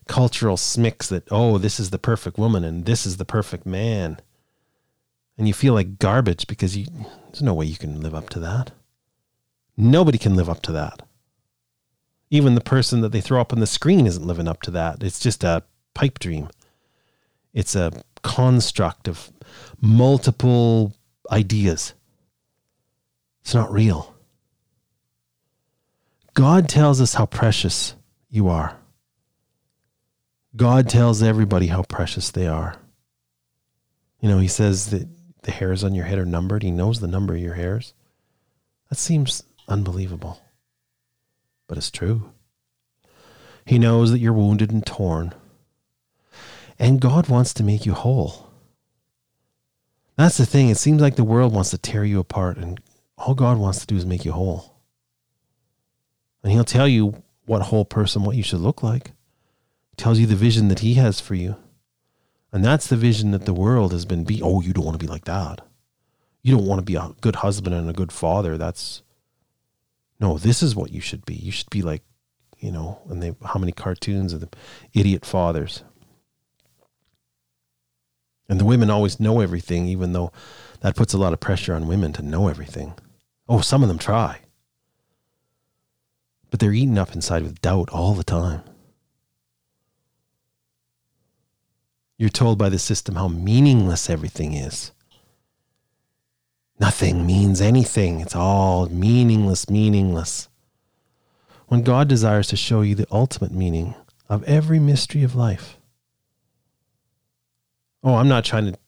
cultural 0.08 0.56
smix 0.56 1.08
that, 1.08 1.24
oh, 1.30 1.58
this 1.58 1.78
is 1.78 1.90
the 1.90 1.98
perfect 1.98 2.38
woman 2.38 2.64
and 2.64 2.84
this 2.84 3.06
is 3.06 3.16
the 3.16 3.24
perfect 3.24 3.66
man. 3.66 4.18
And 5.38 5.48
you 5.48 5.54
feel 5.54 5.74
like 5.74 5.98
garbage 5.98 6.46
because 6.46 6.76
you, 6.76 6.86
there's 7.26 7.42
no 7.42 7.54
way 7.54 7.66
you 7.66 7.76
can 7.76 8.00
live 8.00 8.14
up 8.14 8.28
to 8.30 8.40
that. 8.40 8.72
Nobody 9.76 10.18
can 10.18 10.36
live 10.36 10.50
up 10.50 10.62
to 10.62 10.72
that. 10.72 11.02
Even 12.30 12.54
the 12.54 12.60
person 12.60 13.00
that 13.00 13.12
they 13.12 13.20
throw 13.20 13.40
up 13.40 13.52
on 13.52 13.60
the 13.60 13.66
screen 13.66 14.06
isn't 14.06 14.26
living 14.26 14.48
up 14.48 14.62
to 14.62 14.70
that. 14.70 15.02
It's 15.02 15.20
just 15.20 15.44
a 15.44 15.62
pipe 15.94 16.18
dream. 16.18 16.48
It's 17.52 17.74
a 17.74 17.92
construct 18.22 19.08
of 19.08 19.30
multiple 19.80 20.94
ideas. 21.30 21.94
It's 23.42 23.54
not 23.54 23.72
real. 23.72 24.11
God 26.34 26.68
tells 26.68 27.00
us 27.00 27.14
how 27.14 27.26
precious 27.26 27.94
you 28.30 28.48
are. 28.48 28.78
God 30.56 30.88
tells 30.88 31.22
everybody 31.22 31.66
how 31.66 31.82
precious 31.82 32.30
they 32.30 32.46
are. 32.46 32.76
You 34.20 34.28
know, 34.28 34.38
He 34.38 34.48
says 34.48 34.90
that 34.90 35.08
the 35.42 35.50
hairs 35.50 35.84
on 35.84 35.94
your 35.94 36.04
head 36.04 36.18
are 36.18 36.26
numbered. 36.26 36.62
He 36.62 36.70
knows 36.70 37.00
the 37.00 37.08
number 37.08 37.34
of 37.34 37.40
your 37.40 37.54
hairs. 37.54 37.94
That 38.88 38.96
seems 38.96 39.42
unbelievable, 39.68 40.40
but 41.66 41.78
it's 41.78 41.90
true. 41.90 42.32
He 43.64 43.78
knows 43.78 44.10
that 44.10 44.18
you're 44.18 44.32
wounded 44.32 44.70
and 44.70 44.84
torn. 44.84 45.32
And 46.78 47.00
God 47.00 47.28
wants 47.28 47.54
to 47.54 47.62
make 47.62 47.86
you 47.86 47.94
whole. 47.94 48.50
That's 50.16 50.36
the 50.36 50.46
thing. 50.46 50.68
It 50.68 50.78
seems 50.78 51.00
like 51.00 51.16
the 51.16 51.24
world 51.24 51.54
wants 51.54 51.70
to 51.70 51.78
tear 51.78 52.04
you 52.04 52.18
apart, 52.20 52.56
and 52.56 52.80
all 53.16 53.34
God 53.34 53.58
wants 53.58 53.80
to 53.80 53.86
do 53.86 53.96
is 53.96 54.06
make 54.06 54.24
you 54.24 54.32
whole. 54.32 54.71
And 56.42 56.52
he'll 56.52 56.64
tell 56.64 56.88
you 56.88 57.22
what 57.46 57.62
whole 57.62 57.84
person, 57.84 58.24
what 58.24 58.36
you 58.36 58.42
should 58.42 58.60
look 58.60 58.82
like. 58.82 59.12
He 59.90 59.96
tells 59.96 60.18
you 60.18 60.26
the 60.26 60.34
vision 60.34 60.68
that 60.68 60.80
he 60.80 60.94
has 60.94 61.20
for 61.20 61.34
you. 61.34 61.56
And 62.52 62.64
that's 62.64 62.86
the 62.86 62.96
vision 62.96 63.30
that 63.30 63.46
the 63.46 63.54
world 63.54 63.92
has 63.92 64.04
been 64.04 64.24
be 64.24 64.42
oh, 64.42 64.60
you 64.60 64.72
don't 64.72 64.84
want 64.84 64.98
to 64.98 65.04
be 65.04 65.10
like 65.10 65.24
that. 65.24 65.60
You 66.42 66.56
don't 66.56 66.66
want 66.66 66.80
to 66.80 66.84
be 66.84 66.96
a 66.96 67.12
good 67.20 67.36
husband 67.36 67.74
and 67.74 67.88
a 67.88 67.94
good 67.94 68.12
father. 68.12 68.58
That's 68.58 69.02
no, 70.20 70.38
this 70.38 70.62
is 70.62 70.76
what 70.76 70.92
you 70.92 71.00
should 71.00 71.24
be. 71.24 71.34
You 71.34 71.50
should 71.50 71.70
be 71.70 71.82
like, 71.82 72.02
you 72.58 72.70
know, 72.70 73.00
and 73.08 73.22
they 73.22 73.34
how 73.44 73.58
many 73.58 73.72
cartoons 73.72 74.32
of 74.32 74.40
the 74.40 74.48
idiot 74.92 75.24
fathers. 75.24 75.82
And 78.48 78.60
the 78.60 78.64
women 78.64 78.90
always 78.90 79.18
know 79.18 79.40
everything, 79.40 79.86
even 79.86 80.12
though 80.12 80.30
that 80.80 80.96
puts 80.96 81.14
a 81.14 81.18
lot 81.18 81.32
of 81.32 81.40
pressure 81.40 81.74
on 81.74 81.86
women 81.86 82.12
to 82.14 82.22
know 82.22 82.48
everything. 82.48 82.94
Oh, 83.48 83.60
some 83.60 83.82
of 83.82 83.88
them 83.88 83.98
try 83.98 84.40
but 86.52 86.60
they're 86.60 86.74
eaten 86.74 86.98
up 86.98 87.14
inside 87.14 87.42
with 87.42 87.62
doubt 87.62 87.88
all 87.88 88.12
the 88.12 88.22
time. 88.22 88.60
You're 92.18 92.28
told 92.28 92.58
by 92.58 92.68
the 92.68 92.78
system 92.78 93.14
how 93.14 93.28
meaningless 93.28 94.10
everything 94.10 94.52
is. 94.52 94.92
Nothing 96.78 97.26
means 97.26 97.62
anything. 97.62 98.20
It's 98.20 98.36
all 98.36 98.86
meaningless, 98.90 99.70
meaningless. 99.70 100.50
When 101.68 101.80
God 101.80 102.06
desires 102.06 102.48
to 102.48 102.56
show 102.56 102.82
you 102.82 102.94
the 102.94 103.08
ultimate 103.10 103.52
meaning 103.52 103.94
of 104.28 104.44
every 104.44 104.78
mystery 104.78 105.22
of 105.22 105.34
life. 105.34 105.78
Oh, 108.04 108.16
I'm 108.16 108.28
not 108.28 108.44
trying 108.44 108.70
to 108.72 108.78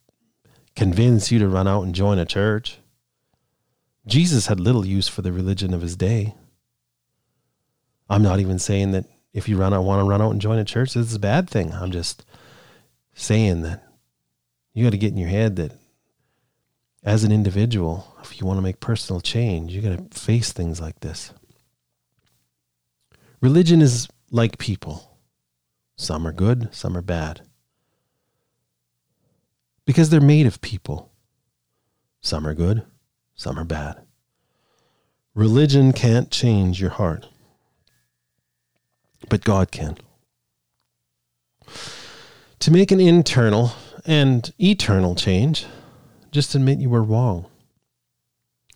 convince 0.77 1.33
you 1.33 1.39
to 1.39 1.49
run 1.49 1.67
out 1.67 1.85
and 1.85 1.95
join 1.95 2.19
a 2.19 2.27
church. 2.27 2.77
Jesus 4.07 4.49
had 4.49 4.61
little 4.61 4.85
use 4.85 5.09
for 5.09 5.23
the 5.23 5.33
religion 5.33 5.73
of 5.73 5.81
his 5.81 5.97
day. 5.97 6.35
I'm 8.09 8.23
not 8.23 8.41
even 8.41 8.59
saying 8.59 8.93
that 8.93 9.07
if 9.33 9.49
you 9.49 9.57
run 9.57 9.75
out, 9.75 9.85
want 9.85 10.01
to 10.01 10.09
run 10.09 10.23
out 10.23 10.31
and 10.31 10.41
join 10.41 10.59
a 10.59 10.65
church, 10.65 10.95
this 10.95 11.09
is 11.09 11.15
a 11.15 11.21
bad 11.21 11.49
thing. 11.49 11.73
I'm 11.73 11.91
just 11.91 12.25
saying 13.15 13.63
that 13.63 13.83
you 14.73 14.85
got 14.85 14.91
to 14.91 14.99
get 14.99 15.13
in 15.13 15.19
your 15.19 15.29
head 15.29 15.57
that 15.57 15.73
as 17.03 17.25
an 17.25 17.33
individual, 17.33 18.17
if 18.23 18.41
you 18.41 18.47
want 18.47 18.59
to 18.59 18.63
make 18.63 18.81
personal 18.81 19.21
change, 19.21 19.73
you 19.73 19.83
got 19.83 20.11
to 20.11 20.19
face 20.19 20.53
things 20.53 20.81
like 20.81 21.01
this. 21.01 21.33
Religion 23.41 23.83
is 23.83 24.09
like 24.31 24.59
people. 24.59 25.19
Some 25.97 26.27
are 26.27 26.33
good, 26.33 26.75
some 26.75 26.97
are 26.97 27.03
bad. 27.03 27.43
Because 29.85 30.09
they're 30.09 30.21
made 30.21 30.47
of 30.47 30.61
people. 30.61 31.13
Some 32.21 32.47
are 32.47 32.55
good, 32.55 32.85
some 33.35 33.59
are 33.59 33.65
bad. 33.65 34.01
Religion 35.35 35.93
can't 35.93 36.31
change 36.31 36.81
your 36.81 36.91
heart, 36.91 37.29
but 39.29 39.45
God 39.45 39.71
can. 39.71 39.99
To 42.61 42.71
make 42.71 42.91
an 42.91 43.01
internal 43.01 43.73
and 44.07 44.53
eternal 44.59 45.15
change, 45.15 45.67
just 46.31 46.55
admit 46.55 46.81
you 46.81 46.91
were 46.91 47.03
wrong. 47.03 47.47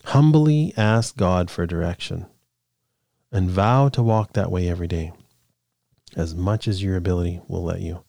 Humbly 0.04 0.72
ask 0.76 1.16
God 1.16 1.50
for 1.50 1.66
direction 1.66 2.26
and 3.30 3.50
vow 3.50 3.88
to 3.90 4.02
walk 4.02 4.32
that 4.32 4.50
way 4.50 4.68
every 4.68 4.88
day, 4.88 5.12
as 6.16 6.34
much 6.34 6.66
as 6.66 6.82
your 6.82 6.96
ability 6.96 7.40
will 7.46 7.62
let 7.62 7.80
you. 7.80 8.04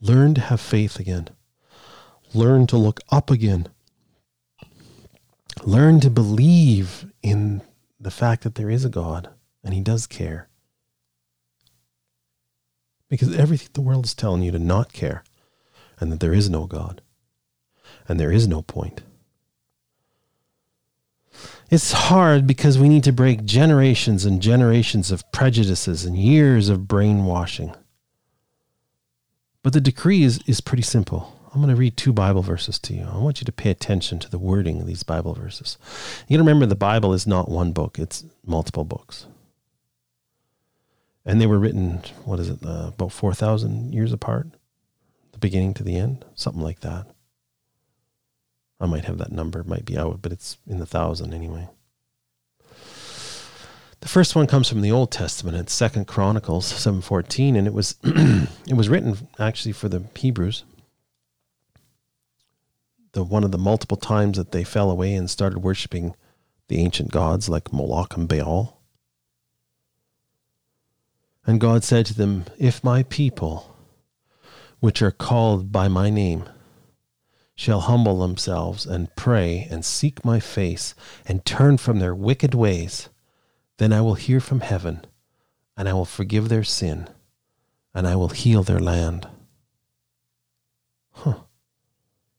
Learn 0.00 0.34
to 0.34 0.40
have 0.40 0.60
faith 0.60 0.98
again. 0.98 1.28
Learn 2.32 2.66
to 2.66 2.76
look 2.76 3.00
up 3.10 3.30
again 3.30 3.68
learn 5.62 6.00
to 6.00 6.10
believe 6.10 7.06
in 7.22 7.62
the 7.98 8.10
fact 8.10 8.42
that 8.42 8.54
there 8.54 8.70
is 8.70 8.84
a 8.84 8.90
God 8.90 9.30
and 9.64 9.74
He 9.74 9.80
does 9.80 10.06
care. 10.06 10.48
Because 13.08 13.36
everything 13.36 13.70
the 13.72 13.80
world 13.80 14.04
is 14.04 14.14
telling 14.14 14.42
you 14.42 14.50
to 14.52 14.58
not 14.58 14.92
care 14.92 15.24
and 16.00 16.12
that 16.12 16.20
there 16.20 16.34
is 16.34 16.50
no 16.50 16.66
God 16.66 17.00
and 18.08 18.18
there 18.20 18.32
is 18.32 18.46
no 18.46 18.62
point. 18.62 19.02
It's 21.70 21.92
hard 21.92 22.46
because 22.46 22.78
we 22.78 22.88
need 22.88 23.04
to 23.04 23.12
break 23.12 23.44
generations 23.44 24.24
and 24.24 24.40
generations 24.40 25.10
of 25.10 25.30
prejudices 25.32 26.04
and 26.04 26.16
years 26.16 26.68
of 26.68 26.86
brainwashing. 26.86 27.74
But 29.62 29.72
the 29.72 29.80
decree 29.80 30.22
is, 30.22 30.40
is 30.46 30.60
pretty 30.60 30.82
simple. 30.82 31.34
I'm 31.52 31.60
going 31.60 31.74
to 31.74 31.80
read 31.80 31.96
two 31.96 32.12
Bible 32.12 32.42
verses 32.42 32.78
to 32.80 32.94
you. 32.94 33.04
I 33.10 33.16
want 33.18 33.40
you 33.40 33.44
to 33.44 33.52
pay 33.52 33.70
attention 33.70 34.18
to 34.20 34.30
the 34.30 34.38
wording 34.38 34.80
of 34.80 34.86
these 34.86 35.04
Bible 35.04 35.34
verses. 35.34 35.78
You 36.28 36.36
got 36.36 36.42
to 36.42 36.46
remember 36.46 36.66
the 36.66 36.74
Bible 36.74 37.12
is 37.14 37.26
not 37.26 37.48
one 37.48 37.72
book, 37.72 37.98
it's 37.98 38.24
multiple 38.44 38.84
books. 38.84 39.26
And 41.26 41.40
they 41.40 41.46
were 41.46 41.58
written, 41.58 42.02
what 42.24 42.38
is 42.38 42.50
it, 42.50 42.58
uh, 42.64 42.90
about 42.94 43.12
4,000 43.12 43.92
years 43.92 44.12
apart? 44.12 44.48
The 45.32 45.38
beginning 45.38 45.74
to 45.74 45.82
the 45.82 45.96
end? 45.96 46.24
Something 46.34 46.62
like 46.62 46.80
that. 46.80 47.06
I 48.80 48.86
might 48.86 49.06
have 49.06 49.18
that 49.18 49.32
number, 49.32 49.60
it 49.60 49.66
might 49.66 49.86
be 49.86 49.96
out, 49.96 50.20
but 50.20 50.32
it's 50.32 50.58
in 50.66 50.78
the 50.78 50.86
thousand 50.86 51.32
anyway. 51.32 51.68
The 54.00 54.08
first 54.08 54.36
one 54.36 54.46
comes 54.46 54.68
from 54.68 54.82
the 54.82 54.92
Old 54.92 55.10
Testament. 55.10 55.56
It's 55.56 55.72
Second 55.72 56.06
Chronicles 56.06 56.70
7:14 56.70 57.56
and 57.56 57.66
it 57.66 57.72
was 57.72 57.94
it 58.04 58.76
was 58.76 58.90
written 58.90 59.16
actually 59.38 59.72
for 59.72 59.88
the 59.88 60.04
Hebrews 60.14 60.64
the 63.14 63.24
one 63.24 63.44
of 63.44 63.52
the 63.52 63.58
multiple 63.58 63.96
times 63.96 64.36
that 64.36 64.52
they 64.52 64.62
fell 64.62 64.90
away 64.90 65.14
and 65.14 65.30
started 65.30 65.60
worshiping 65.60 66.14
the 66.68 66.78
ancient 66.78 67.10
gods 67.10 67.48
like 67.48 67.72
Moloch 67.72 68.16
and 68.16 68.28
Baal. 68.28 68.80
And 71.46 71.60
God 71.60 71.84
said 71.84 72.06
to 72.06 72.14
them, 72.14 72.44
If 72.58 72.82
my 72.82 73.02
people, 73.04 73.76
which 74.80 75.02
are 75.02 75.10
called 75.10 75.70
by 75.70 75.88
my 75.88 76.10
name, 76.10 76.48
shall 77.54 77.80
humble 77.80 78.18
themselves 78.20 78.86
and 78.86 79.14
pray 79.14 79.66
and 79.70 79.84
seek 79.84 80.24
my 80.24 80.40
face 80.40 80.94
and 81.26 81.44
turn 81.44 81.76
from 81.76 81.98
their 81.98 82.14
wicked 82.14 82.54
ways, 82.54 83.08
then 83.78 83.92
I 83.92 84.00
will 84.00 84.14
hear 84.14 84.40
from 84.40 84.60
heaven 84.60 85.04
and 85.76 85.88
I 85.88 85.92
will 85.92 86.04
forgive 86.04 86.48
their 86.48 86.64
sin 86.64 87.08
and 87.94 88.06
I 88.06 88.16
will 88.16 88.30
heal 88.30 88.62
their 88.62 88.80
land. 88.80 89.28
Huh. 91.12 91.34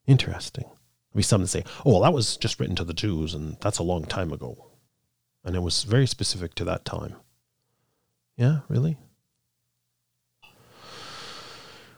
Interesting. 0.06 0.66
It'd 0.66 1.16
be 1.16 1.24
something 1.24 1.46
to 1.46 1.52
say, 1.52 1.64
oh, 1.86 1.94
well, 1.94 2.02
that 2.02 2.14
was 2.14 2.36
just 2.38 2.60
written 2.60 2.76
to 2.76 2.84
the 2.84 2.94
Jews, 2.94 3.34
and 3.34 3.58
that's 3.62 3.80
a 3.80 3.84
long 3.84 4.04
time 4.04 4.34
ago. 4.34 4.72
And 5.46 5.56
it 5.56 5.62
was 5.62 5.84
very 5.84 6.08
specific 6.08 6.56
to 6.56 6.66
that 6.66 6.84
time. 6.84 7.16
Yeah, 8.38 8.60
really? 8.68 8.98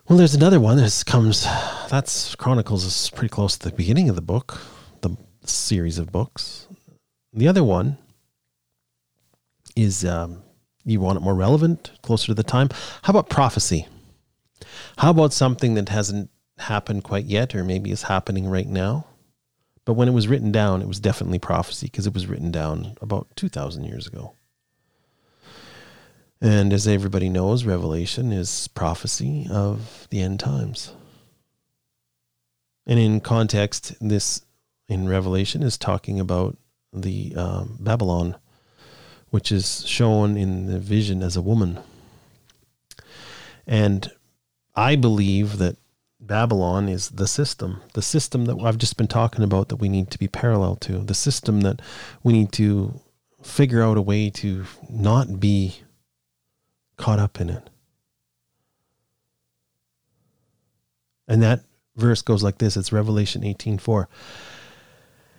Well, 0.07 0.17
there's 0.17 0.35
another 0.35 0.59
one 0.59 0.77
that 0.77 1.03
comes, 1.05 1.43
that's 1.89 2.35
Chronicles 2.35 2.85
is 2.85 3.09
pretty 3.09 3.29
close 3.29 3.57
to 3.57 3.69
the 3.69 3.75
beginning 3.75 4.09
of 4.09 4.15
the 4.15 4.21
book, 4.21 4.61
the 5.01 5.17
series 5.43 5.97
of 5.97 6.11
books. 6.11 6.67
The 7.33 7.47
other 7.47 7.63
one 7.63 7.97
is 9.75 10.05
um, 10.05 10.43
you 10.85 11.01
want 11.01 11.17
it 11.17 11.21
more 11.21 11.35
relevant, 11.35 11.91
closer 12.03 12.27
to 12.27 12.33
the 12.33 12.43
time. 12.43 12.69
How 13.03 13.11
about 13.11 13.29
prophecy? 13.29 13.87
How 14.97 15.11
about 15.11 15.33
something 15.33 15.73
that 15.73 15.89
hasn't 15.89 16.29
happened 16.57 17.03
quite 17.03 17.25
yet, 17.25 17.55
or 17.55 17.63
maybe 17.63 17.91
is 17.91 18.03
happening 18.03 18.47
right 18.47 18.67
now. 18.67 19.05
But 19.85 19.93
when 19.93 20.07
it 20.07 20.13
was 20.13 20.27
written 20.27 20.51
down, 20.51 20.81
it 20.81 20.87
was 20.87 20.99
definitely 20.99 21.39
prophecy 21.39 21.87
because 21.87 22.07
it 22.07 22.13
was 22.13 22.27
written 22.27 22.51
down 22.51 22.97
about 23.01 23.27
2,000 23.35 23.85
years 23.85 24.07
ago. 24.07 24.35
And 26.39 26.71
as 26.71 26.87
everybody 26.87 27.29
knows, 27.29 27.63
Revelation 27.63 28.31
is 28.31 28.67
prophecy 28.69 29.47
of 29.49 30.07
the 30.11 30.21
end 30.21 30.39
times. 30.39 30.93
And 32.85 32.99
in 32.99 33.19
context, 33.21 33.95
this 33.99 34.41
in 34.87 35.09
Revelation 35.09 35.63
is 35.63 35.77
talking 35.77 36.19
about 36.19 36.57
the 36.93 37.33
um, 37.35 37.77
Babylon, 37.79 38.35
which 39.29 39.51
is 39.51 39.85
shown 39.85 40.37
in 40.37 40.67
the 40.67 40.79
vision 40.79 41.21
as 41.21 41.35
a 41.35 41.41
woman. 41.41 41.79
And 43.65 44.11
I 44.75 44.95
believe 44.95 45.57
that 45.57 45.75
Babylon 46.19 46.87
is 46.87 47.09
the 47.09 47.27
system, 47.27 47.81
the 47.93 48.01
system 48.01 48.45
that 48.45 48.57
I've 48.61 48.77
just 48.77 48.97
been 48.97 49.07
talking 49.07 49.43
about 49.43 49.69
that 49.69 49.77
we 49.77 49.89
need 49.89 50.09
to 50.11 50.19
be 50.19 50.27
parallel 50.27 50.75
to, 50.77 50.99
the 50.99 51.13
system 51.13 51.61
that 51.61 51.81
we 52.23 52.33
need 52.33 52.51
to 52.53 52.99
figure 53.43 53.81
out 53.81 53.97
a 53.97 54.01
way 54.01 54.29
to 54.29 54.65
not 54.89 55.39
be 55.39 55.81
caught 56.97 57.19
up 57.19 57.39
in 57.39 57.49
it. 57.49 57.69
And 61.27 61.41
that 61.41 61.61
verse 61.95 62.21
goes 62.21 62.43
like 62.43 62.57
this 62.57 62.77
it's 62.77 62.91
Revelation 62.91 63.43
18:4. 63.43 64.07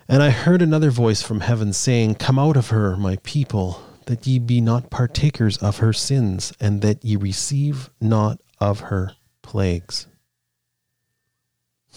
And 0.09 0.23
I 0.23 0.31
heard 0.31 0.63
another 0.63 0.91
voice 0.91 1.21
from 1.21 1.41
heaven 1.41 1.73
saying, 1.73 2.15
Come 2.15 2.39
out 2.39 2.57
of 2.57 2.69
her, 2.69 2.97
my 2.97 3.17
people, 3.25 3.83
that 4.07 4.27
ye 4.27 4.39
be 4.39 4.61
not 4.61 4.89
partakers 4.89 5.59
of 5.59 5.79
her 5.79 5.93
sins, 5.93 6.53
and 6.59 6.81
that 6.81 7.05
ye 7.05 7.17
receive 7.17 7.91
not 8.01 8.41
of 8.59 8.81
her 8.81 9.13
plagues. 9.43 10.07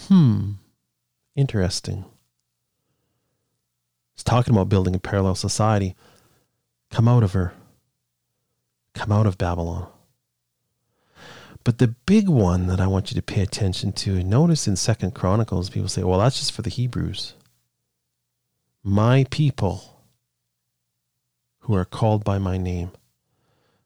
Hmm. 0.08 0.52
Interesting. 1.34 2.04
He's 4.14 4.24
talking 4.24 4.54
about 4.54 4.68
building 4.68 4.94
a 4.94 4.98
parallel 4.98 5.34
society. 5.34 5.96
Come 6.90 7.08
out 7.08 7.22
of 7.22 7.32
her. 7.32 7.54
Come 8.94 9.12
out 9.12 9.26
of 9.26 9.38
Babylon. 9.38 9.88
But 11.64 11.78
the 11.78 11.88
big 11.88 12.28
one 12.28 12.66
that 12.66 12.80
I 12.80 12.86
want 12.86 13.10
you 13.10 13.14
to 13.14 13.22
pay 13.22 13.40
attention 13.40 13.92
to, 13.92 14.22
notice 14.22 14.66
in 14.66 14.76
Second 14.76 15.14
Chronicles, 15.14 15.70
people 15.70 15.88
say, 15.88 16.02
well, 16.02 16.18
that's 16.18 16.38
just 16.38 16.52
for 16.52 16.62
the 16.62 16.70
Hebrews. 16.70 17.34
My 18.82 19.26
people 19.30 19.92
who 21.62 21.74
are 21.74 21.84
called 21.84 22.24
by 22.24 22.38
my 22.38 22.58
name. 22.58 22.90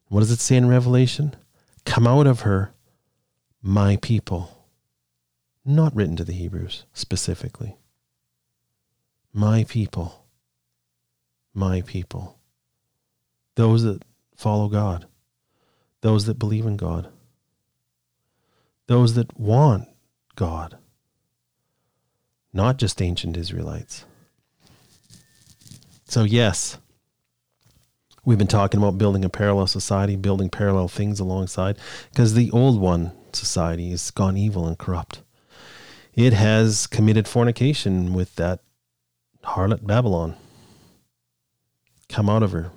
What 0.09 0.21
does 0.21 0.31
it 0.31 0.41
say 0.41 0.57
in 0.57 0.69
Revelation? 0.69 1.35
Come 1.85 2.07
out 2.07 2.27
of 2.27 2.41
her, 2.41 2.73
my 3.63 3.97
people 3.97 4.65
not 5.65 5.95
written 5.95 6.17
to 6.17 6.25
the 6.25 6.33
Hebrews 6.33 6.85
specifically. 6.95 7.77
My 9.33 9.65
people, 9.65 10.25
my 11.53 11.83
people, 11.83 12.39
those 13.57 13.83
that 13.83 14.03
follow 14.37 14.69
God, 14.69 15.07
those 16.03 16.27
that 16.27 16.39
believe 16.39 16.67
in 16.67 16.77
God, 16.77 17.09
those 18.87 19.15
that 19.15 19.39
want 19.39 19.89
God, 20.37 20.77
not 22.53 22.77
just 22.77 23.03
ancient 23.03 23.37
Israelites. 23.37 24.05
So, 26.05 26.23
yes, 26.23 26.79
we've 28.25 28.39
been 28.39 28.47
talking 28.47 28.79
about 28.79 28.99
building 28.99 29.25
a 29.25 29.29
parallel 29.29 29.67
society, 29.67 30.15
building 30.15 30.51
parallel 30.51 30.89
things 30.89 31.19
alongside, 31.19 31.79
because 32.11 32.35
the 32.35 32.51
old 32.51 32.81
one 32.81 33.13
society 33.33 33.91
has 33.91 34.11
gone 34.11 34.37
evil 34.37 34.67
and 34.67 34.79
corrupt. 34.79 35.23
It 36.15 36.33
has 36.33 36.87
committed 36.87 37.29
fornication 37.29 38.15
with 38.15 38.37
that 38.37 38.61
harlot 39.45 39.87
Babylon. 39.87 40.37
Come 42.09 42.31
out 42.31 42.43
of 42.43 42.53
her. 42.53 42.71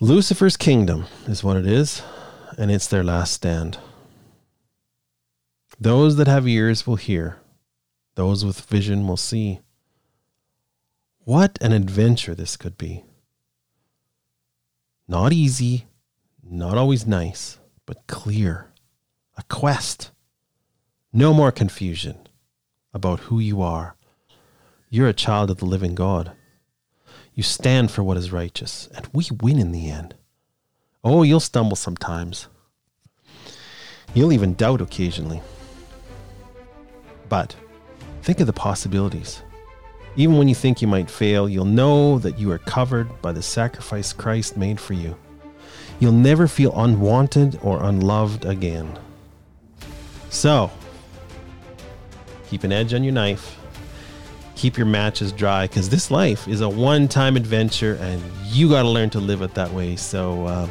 Lucifer's 0.00 0.56
kingdom 0.56 1.06
is 1.26 1.42
what 1.42 1.56
it 1.56 1.66
is, 1.66 2.02
and 2.56 2.70
it's 2.70 2.86
their 2.86 3.02
last 3.02 3.32
stand. 3.32 3.78
Those 5.80 6.14
that 6.16 6.28
have 6.28 6.46
ears 6.46 6.86
will 6.86 6.94
hear, 6.94 7.40
those 8.14 8.44
with 8.44 8.60
vision 8.60 9.08
will 9.08 9.16
see. 9.16 9.58
What 11.24 11.58
an 11.60 11.72
adventure 11.72 12.36
this 12.36 12.56
could 12.56 12.78
be! 12.78 13.06
Not 15.08 15.32
easy, 15.32 15.88
not 16.44 16.78
always 16.78 17.04
nice, 17.04 17.58
but 17.84 18.06
clear. 18.06 18.70
A 19.36 19.42
quest. 19.48 20.12
No 21.12 21.34
more 21.34 21.50
confusion 21.50 22.28
about 22.94 23.20
who 23.20 23.40
you 23.40 23.60
are. 23.62 23.96
You're 24.90 25.08
a 25.08 25.12
child 25.12 25.50
of 25.50 25.56
the 25.56 25.66
living 25.66 25.96
God. 25.96 26.36
You 27.38 27.44
stand 27.44 27.92
for 27.92 28.02
what 28.02 28.16
is 28.16 28.32
righteous, 28.32 28.88
and 28.96 29.06
we 29.12 29.24
win 29.40 29.60
in 29.60 29.70
the 29.70 29.88
end. 29.88 30.16
Oh, 31.04 31.22
you'll 31.22 31.38
stumble 31.38 31.76
sometimes. 31.76 32.48
You'll 34.12 34.32
even 34.32 34.54
doubt 34.54 34.80
occasionally. 34.80 35.40
But 37.28 37.54
think 38.22 38.40
of 38.40 38.48
the 38.48 38.52
possibilities. 38.52 39.40
Even 40.16 40.36
when 40.36 40.48
you 40.48 40.54
think 40.56 40.82
you 40.82 40.88
might 40.88 41.08
fail, 41.08 41.48
you'll 41.48 41.64
know 41.64 42.18
that 42.18 42.40
you 42.40 42.50
are 42.50 42.58
covered 42.58 43.22
by 43.22 43.30
the 43.30 43.40
sacrifice 43.40 44.12
Christ 44.12 44.56
made 44.56 44.80
for 44.80 44.94
you. 44.94 45.16
You'll 46.00 46.10
never 46.10 46.48
feel 46.48 46.72
unwanted 46.76 47.56
or 47.62 47.84
unloved 47.84 48.46
again. 48.46 48.98
So, 50.28 50.72
keep 52.48 52.64
an 52.64 52.72
edge 52.72 52.94
on 52.94 53.04
your 53.04 53.12
knife 53.12 53.57
keep 54.58 54.76
your 54.76 54.86
matches 54.86 55.30
dry 55.30 55.66
because 55.68 55.88
this 55.88 56.10
life 56.10 56.48
is 56.48 56.60
a 56.60 56.68
one 56.68 57.06
time 57.06 57.36
adventure 57.36 57.94
and 58.00 58.20
you 58.44 58.68
got 58.68 58.82
to 58.82 58.88
learn 58.88 59.08
to 59.10 59.20
live 59.20 59.40
it 59.40 59.54
that 59.54 59.72
way. 59.72 59.94
So, 59.94 60.44
uh, 60.46 60.68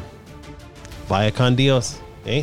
vaya 1.06 1.32
con 1.32 1.56
Dios, 1.56 1.98
eh? 2.26 2.42